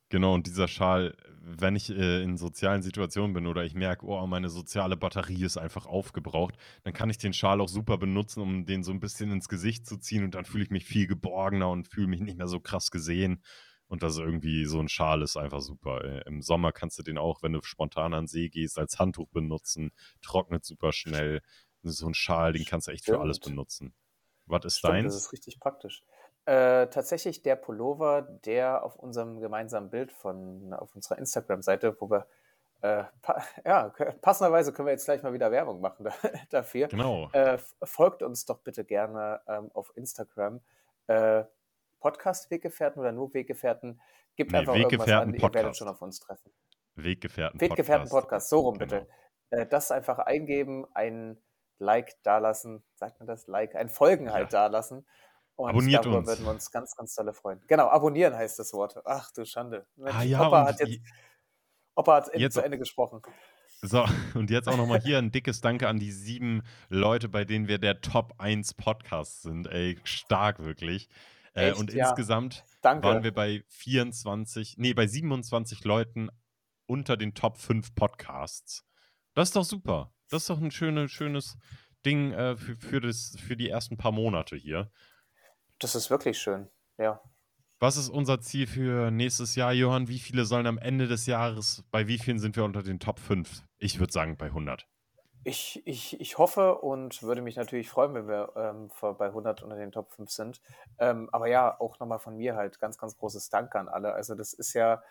Genau, 0.10 0.36
und 0.36 0.46
dieser 0.46 0.68
Schal, 0.68 1.16
wenn 1.42 1.76
ich 1.76 1.90
äh, 1.90 2.22
in 2.22 2.38
sozialen 2.38 2.84
Situationen 2.84 3.34
bin 3.34 3.48
oder 3.48 3.64
ich 3.64 3.74
merke, 3.74 4.06
oh, 4.06 4.26
meine 4.28 4.50
soziale 4.50 4.96
Batterie 4.98 5.44
ist 5.44 5.58
einfach 5.58 5.88
aufgebraucht, 5.88 6.56
dann 6.84 6.94
kann 6.94 7.10
ich 7.10 7.18
den 7.18 7.34
Schal 7.34 7.60
auch 7.60 7.70
super 7.70 7.98
benutzen, 7.98 8.42
um 8.42 8.66
den 8.66 8.84
so 8.84 8.92
ein 8.92 9.00
bisschen 9.00 9.32
ins 9.32 9.50
Gesicht 9.50 9.88
zu 9.88 9.98
ziehen 9.98 10.24
und 10.24 10.36
dann 10.36 10.46
fühle 10.46 10.64
ich 10.64 10.70
mich 10.70 10.86
viel 10.86 11.08
geborgener 11.08 11.70
und 11.70 11.88
fühle 11.88 12.08
mich 12.08 12.22
nicht 12.22 12.38
mehr 12.38 12.48
so 12.48 12.60
krass 12.60 12.92
gesehen. 12.92 13.42
Und 13.88 14.04
das 14.04 14.14
ist 14.14 14.20
irgendwie 14.20 14.66
so 14.66 14.80
ein 14.80 14.90
Schal 14.90 15.22
ist 15.22 15.38
einfach 15.38 15.62
super. 15.62 16.04
Äh, 16.04 16.24
Im 16.28 16.42
Sommer 16.42 16.72
kannst 16.72 16.98
du 17.00 17.04
den 17.04 17.18
auch, 17.18 17.44
wenn 17.44 17.54
du 17.54 17.62
spontan 17.64 18.14
an 18.14 18.24
den 18.24 18.28
See 18.28 18.50
gehst, 18.50 18.78
als 18.80 19.00
Handtuch 19.00 19.30
benutzen, 19.30 19.92
trocknet 20.22 20.66
super 20.66 20.92
schnell. 20.92 21.42
So 21.84 22.08
ein 22.08 22.16
Schal, 22.16 22.54
den 22.54 22.66
kannst 22.66 22.88
du 22.88 22.92
echt 22.92 23.06
für 23.06 23.20
alles 23.20 23.38
Stimmt. 23.38 23.56
benutzen. 23.56 23.94
Was 24.48 24.66
ist 24.66 24.80
Stimmt, 24.80 24.94
deins? 24.94 25.14
das 25.14 25.26
ist 25.26 25.34
richtig 25.34 25.60
praktisch. 25.60 26.04
Äh, 26.46 26.88
tatsächlich 26.88 27.42
der 27.42 27.56
Pullover, 27.56 28.22
der 28.22 28.84
auf 28.84 28.96
unserem 28.96 29.40
gemeinsamen 29.40 29.90
Bild 29.90 30.12
von 30.12 30.74
auf 30.74 30.96
unserer 30.96 31.18
Instagram-Seite, 31.18 32.00
wo 32.00 32.10
wir 32.10 32.28
äh, 32.82 33.04
pa 33.22 33.44
ja, 33.66 33.92
passenderweise 34.22 34.72
können 34.72 34.88
wir 34.88 34.92
jetzt 34.92 35.06
gleich 35.06 35.24
mal 35.24 35.34
wieder 35.34 35.52
Werbung 35.52 35.82
machen 35.82 36.04
da, 36.06 36.14
dafür. 36.52 36.88
Genau. 36.88 37.30
Äh, 37.32 37.58
folgt 37.84 38.22
uns 38.22 38.46
doch 38.46 38.60
bitte 38.60 38.86
gerne 38.86 39.42
ähm, 39.48 39.72
auf 39.74 39.92
Instagram. 39.96 40.62
Äh, 41.08 41.46
Podcast 42.00 42.52
Weggefährten 42.52 43.00
oder 43.00 43.12
nur 43.12 43.34
Weggefährten. 43.34 44.00
Gebt 44.36 44.52
Nee, 44.52 44.60
einfach 44.60 44.76
irgendwas 44.76 45.08
Weggefährten 45.08 45.34
an, 45.34 45.40
ihr 45.40 45.54
werdet 45.54 45.78
schon 45.78 45.88
auf 45.88 46.02
uns 46.04 46.20
treffen. 46.20 46.52
Weggefährten 46.96 47.60
Weggefährten 47.60 48.10
Podcast. 48.10 48.50
Podcast, 48.50 48.50
so 48.50 48.60
rum 48.60 48.78
Genau. 48.78 49.00
bitte. 49.00 49.08
Äh, 49.50 49.66
das 49.66 49.92
einfach 49.92 50.20
eingeben, 50.20 50.86
ein 50.94 51.38
Like 51.80 52.22
dalassen, 52.24 52.84
sagt 52.94 53.20
man 53.20 53.28
das? 53.28 53.48
Like, 53.48 53.76
ein 53.76 53.90
Folgen 53.90 54.32
halt 54.32 54.54
dalassen. 54.54 55.06
Und 55.56 55.70
Abonniert 55.70 56.04
darüber 56.04 56.18
uns. 56.20 56.28
würden 56.28 56.46
wir 56.46 56.52
uns 56.52 56.70
ganz, 56.72 56.96
ganz 56.96 57.16
tolle 57.16 57.34
freuen. 57.34 57.62
Genau, 57.68 57.88
abonnieren 57.88 58.34
heißt 58.36 58.60
das 58.60 58.74
Wort. 58.74 59.00
Ach 59.06 59.32
du 59.32 59.46
Schande. 59.46 59.86
Mensch, 59.96 60.16
Ah 60.16 60.24
ja, 60.24 60.48
Opa 60.48 60.66
hat 60.68 60.80
jetzt, 60.82 60.90
je- 60.90 61.02
Opa 61.96 62.16
hat 62.18 62.36
jetzt- 62.36 62.56
zu 62.56 62.64
Ende 62.64 62.78
gesprochen. 62.78 63.22
So, 63.82 64.04
und 64.34 64.50
jetzt 64.50 64.68
auch 64.68 64.78
nochmal 64.78 65.00
hier 65.02 65.18
ein 65.18 65.32
dickes 65.32 65.62
Danke 65.62 65.88
an 65.88 66.00
die 66.00 66.12
sieben 66.12 66.64
Leute, 66.90 67.30
bei 67.30 67.46
denen 67.46 67.68
wir 67.68 67.78
der 67.78 68.02
Top 68.02 68.34
1 68.38 68.74
Podcast 68.74 69.44
sind. 69.44 69.68
Ey, 69.68 69.98
stark 70.04 70.60
wirklich. 70.60 71.08
Äh, 71.54 71.70
Echt, 71.70 71.80
und 71.80 71.94
ja. 71.94 72.10
insgesamt 72.10 72.66
Danke. 72.82 73.08
waren 73.08 73.24
wir 73.24 73.34
bei 73.34 73.64
24, 73.70 74.76
nee, 74.78 74.94
bei 74.94 75.08
27 75.08 75.86
Leuten 75.86 76.30
unter 76.86 77.16
den 77.16 77.34
Top 77.34 77.58
5 77.58 77.96
Podcasts. 77.96 78.86
Das 79.36 79.50
ist 79.50 79.56
doch 79.56 79.64
super. 79.64 80.14
Das 80.30 80.44
ist 80.44 80.50
doch 80.50 80.60
ein 80.60 80.72
schöne, 80.72 81.08
schönes 81.08 81.58
Ding 82.06 82.32
äh, 82.34 82.56
für, 82.58 82.76
für, 82.78 83.00
das, 83.02 83.36
für 83.40 83.56
die 83.56 83.70
ersten 83.70 83.96
paar 83.98 84.12
Monate 84.12 84.56
hier. 84.56 84.92
Das 85.80 85.96
ist 85.96 86.10
wirklich 86.10 86.38
schön. 86.40 86.70
Ja. 86.98 87.22
Was 87.80 87.98
ist 87.98 88.10
unser 88.10 88.40
Ziel 88.40 88.68
für 88.68 89.12
nächstes 89.12 89.56
Jahr, 89.56 89.74
Johann? 89.74 90.08
Wie 90.08 90.20
viele 90.20 90.46
sollen 90.46 90.66
am 90.66 90.78
Ende 90.78 91.08
des 91.08 91.26
Jahres, 91.26 91.84
bei 91.92 92.08
wie 92.08 92.18
vielen 92.18 92.40
sind 92.40 92.56
wir 92.56 92.64
unter 92.64 92.84
den 92.84 93.00
Top 93.00 93.20
5? 93.20 93.64
Ich 93.78 94.00
würde 94.00 94.14
sagen 94.14 94.38
bei 94.38 94.46
100. 94.46 94.88
Ich, 95.44 95.86
ich, 95.86 96.20
ich 96.20 96.38
hoffe 96.38 96.80
und 96.80 97.22
würde 97.22 97.42
mich 97.42 97.58
natürlich 97.58 97.90
freuen, 97.90 98.16
wenn 98.16 98.28
wir 98.28 98.54
ähm, 98.56 98.90
bei 99.18 99.28
100 99.28 99.62
unter 99.62 99.76
den 99.76 99.92
Top 99.92 100.12
5 100.14 100.32
sind. 100.32 100.62
Ähm, 100.98 101.30
aber 101.32 101.48
ja, 101.48 101.80
auch 101.80 102.00
nochmal 102.00 102.20
von 102.20 102.38
mir 102.38 102.56
halt 102.56 102.80
ganz, 102.80 102.98
ganz 102.98 103.18
großes 103.18 103.50
Dank 103.50 103.76
an 103.76 103.88
alle. 103.90 104.14
Also 104.14 104.34
das 104.34 104.54
ist 104.54 104.74
ja, 104.74 105.04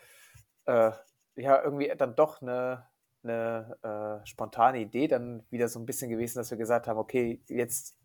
äh, 0.65 0.91
ja 1.37 1.63
irgendwie 1.63 1.93
dann 1.97 2.17
doch 2.17 2.43
eine, 2.43 2.89
eine 3.23 4.23
äh, 4.23 4.27
spontane 4.27 4.81
Idee 4.81 5.07
dann 5.07 5.45
wieder 5.51 5.69
so 5.69 5.79
ein 5.79 5.87
bisschen 5.87 6.11
gewesen, 6.11 6.39
dass 6.39 6.51
wir 6.51 6.59
gesagt 6.59 6.89
haben, 6.89 6.99
okay, 6.99 7.41
jetzt 7.47 7.97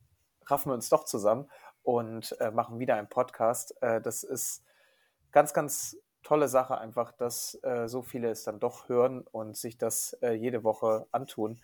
raffen 0.45 0.70
wir 0.70 0.76
uns 0.76 0.89
doch 0.89 1.05
zusammen 1.05 1.49
und 1.84 2.39
äh, 2.39 2.51
machen 2.51 2.80
wieder 2.80 2.95
einen 2.95 3.09
Podcast. 3.09 3.75
Äh, 3.82 4.01
das 4.01 4.23
ist 4.23 4.63
ganz, 5.32 5.53
ganz 5.53 5.97
tolle 6.23 6.47
Sache 6.47 6.77
einfach, 6.77 7.11
dass 7.13 7.57
äh, 7.63 7.88
so 7.88 8.01
viele 8.01 8.30
es 8.30 8.43
dann 8.43 8.59
doch 8.59 8.89
hören 8.89 9.21
und 9.21 9.55
sich 9.57 9.77
das 9.77 10.13
äh, 10.21 10.32
jede 10.34 10.63
Woche 10.63 11.07
antun. 11.11 11.61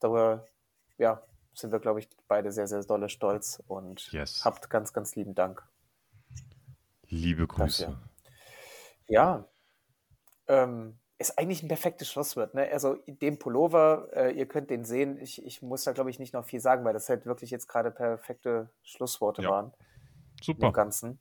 Darüber, 0.00 0.46
ja, 0.96 1.22
sind 1.54 1.72
wir, 1.72 1.80
glaube 1.80 2.00
ich, 2.00 2.08
beide 2.28 2.52
sehr, 2.52 2.66
sehr 2.68 2.82
dolle 2.84 3.08
stolz 3.08 3.62
und 3.66 4.12
Yes. 4.12 4.44
habt 4.44 4.70
ganz, 4.70 4.92
ganz 4.92 5.16
lieben 5.16 5.34
Dank 5.34 5.66
Liebe 7.08 7.46
Grüße. 7.46 7.86
dafür. 7.86 7.98
Ja, 9.08 9.48
ähm, 10.46 10.98
ist 11.18 11.36
eigentlich 11.38 11.62
ein 11.62 11.68
perfektes 11.68 12.08
Schlusswort. 12.10 12.54
Ne? 12.54 12.68
Also 12.70 12.94
den 13.06 13.38
Pullover, 13.38 14.08
äh, 14.12 14.30
ihr 14.32 14.46
könnt 14.46 14.70
den 14.70 14.84
sehen. 14.84 15.18
Ich, 15.20 15.44
ich 15.44 15.62
muss 15.62 15.84
da, 15.84 15.92
glaube 15.92 16.10
ich, 16.10 16.18
nicht 16.18 16.32
noch 16.32 16.44
viel 16.44 16.60
sagen, 16.60 16.84
weil 16.84 16.92
das 16.92 17.08
halt 17.08 17.26
wirklich 17.26 17.50
jetzt 17.50 17.66
gerade 17.66 17.90
perfekte 17.90 18.70
Schlussworte 18.82 19.42
Ja. 19.42 19.50
waren 19.50 19.66
im 19.66 19.74
Super. 20.42 20.72
Ganzen. 20.72 21.18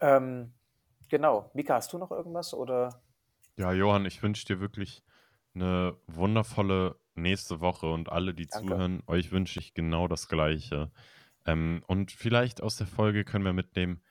Ähm, 0.00 0.52
genau. 1.08 1.50
Mika, 1.54 1.74
hast 1.74 1.92
du 1.92 1.98
noch 1.98 2.10
irgendwas? 2.10 2.52
Oder 2.54 3.00
Ja, 3.56 3.72
Johann, 3.72 4.04
ich 4.04 4.22
wünsche 4.22 4.44
dir 4.46 4.60
wirklich 4.60 5.04
eine 5.54 5.96
wundervolle 6.08 6.96
nächste 7.14 7.60
Woche 7.60 7.86
und 7.86 8.10
alle, 8.10 8.34
die 8.34 8.46
Danke. 8.46 8.68
zuhören, 8.68 9.02
euch 9.06 9.30
wünsche 9.30 9.60
ich 9.60 9.74
genau 9.74 10.08
das 10.08 10.28
Gleiche. 10.28 10.90
Ähm, 11.46 11.82
und 11.86 12.10
vielleicht 12.12 12.62
aus 12.62 12.76
der 12.76 12.86
Folge 12.86 13.24
können 13.24 13.44
wir 13.44 13.52
mitnehmen, 13.52 14.02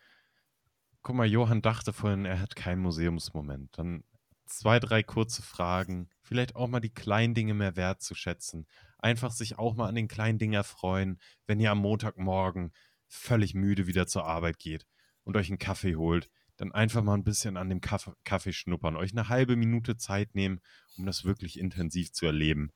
guck 1.04 1.16
mal, 1.16 1.28
Johann 1.28 1.62
dachte 1.62 1.94
vorhin, 1.94 2.26
er 2.26 2.42
hat 2.42 2.56
keinen 2.56 2.82
Museumsmoment. 2.82 3.78
Dann 3.78 4.04
zwei, 4.48 4.80
drei 4.80 5.04
kurze 5.04 5.42
Fragen, 5.42 6.10
vielleicht 6.22 6.56
auch 6.56 6.68
mal 6.68 6.80
die 6.80 6.94
kleinen 6.94 7.34
Dinge 7.34 7.54
mehr 7.54 7.76
wertzuschätzen. 7.76 8.68
Einfach 8.98 9.32
sich 9.32 9.58
auch 9.58 9.76
mal 9.76 9.88
an 9.88 9.96
den 9.96 10.08
kleinen 10.08 10.40
Dingen 10.40 10.54
erfreuen, 10.54 11.20
wenn 11.46 11.60
ihr 11.60 11.72
am 11.72 11.80
Montagmorgen 11.80 12.74
völlig 13.08 13.54
müde 13.54 13.88
wieder 13.88 14.08
zur 14.08 14.26
Arbeit 14.26 14.60
geht 14.60 14.86
und 15.24 15.38
euch 15.38 15.50
einen 15.50 15.60
Kaffee 15.60 15.96
holt, 15.96 16.30
dann 16.58 16.72
einfach 16.72 17.04
mal 17.04 17.14
ein 17.14 17.24
bisschen 17.24 17.56
an 17.58 17.70
dem 17.70 17.82
Kaffee, 17.82 18.14
Kaffee 18.24 18.54
schnuppern, 18.54 18.96
euch 18.96 19.12
eine 19.12 19.30
halbe 19.30 19.56
Minute 19.56 19.98
Zeit 19.98 20.34
nehmen, 20.36 20.60
um 20.98 21.06
das 21.06 21.24
wirklich 21.24 21.60
intensiv 21.60 22.12
zu 22.12 22.26
erleben. 22.26 22.72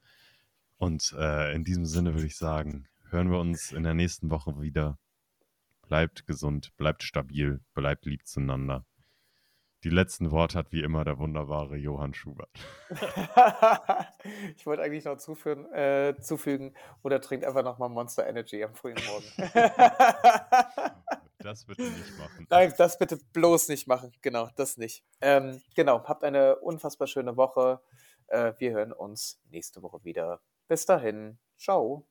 Und 0.78 1.14
äh, 1.18 1.54
in 1.54 1.64
diesem 1.64 1.86
Sinne 1.86 2.14
würde 2.14 2.28
ich 2.28 2.38
sagen, 2.38 2.88
hören 3.10 3.32
wir 3.32 3.40
uns 3.40 3.72
in 3.72 3.84
der 3.84 3.94
nächsten 3.94 4.30
Woche 4.30 4.62
wieder. 4.62 5.00
Bleibt 5.88 6.26
gesund, 6.26 6.76
bleibt 6.78 7.04
stabil, 7.04 7.60
bleibt 7.74 8.06
lieb 8.06 8.26
zueinander. 8.26 8.86
Die 9.84 9.90
letzten 9.90 10.30
Worte 10.30 10.60
hat 10.60 10.72
wie 10.72 10.82
immer 10.82 11.04
der 11.04 11.18
wunderbare 11.18 11.76
Johann 11.76 12.14
Schubert. 12.14 12.50
ich 14.56 14.66
wollte 14.66 14.84
eigentlich 14.84 15.06
noch 15.06 15.18
zufügen, 15.18 15.72
äh, 15.74 16.16
zufügen 16.22 16.76
oder 17.02 17.20
trinkt 17.20 17.46
einfach 17.46 17.64
nochmal 17.64 17.90
Monster 17.90 18.28
Energy 18.28 18.64
am 18.64 18.76
frühen 18.76 18.98
Morgen. 19.06 19.52
Das 21.44 21.66
bitte 21.66 21.82
nicht 21.82 22.18
machen. 22.20 22.46
Nein, 22.50 22.74
das 22.78 23.00
bitte 23.00 23.18
bloß 23.34 23.70
nicht 23.70 23.88
machen. 23.88 24.12
Genau, 24.22 24.50
das 24.56 24.78
nicht. 24.78 25.04
Ähm, 25.22 25.62
genau, 25.76 26.04
habt 26.04 26.24
eine 26.24 26.58
unfassbar 26.58 27.08
schöne 27.08 27.36
Woche. 27.36 27.82
Äh, 28.28 28.54
wir 28.60 28.72
hören 28.74 28.94
uns 28.94 29.42
nächste 29.50 29.82
Woche 29.82 30.04
wieder. 30.04 30.42
Bis 30.68 30.86
dahin. 30.86 31.40
Ciao. 31.58 32.06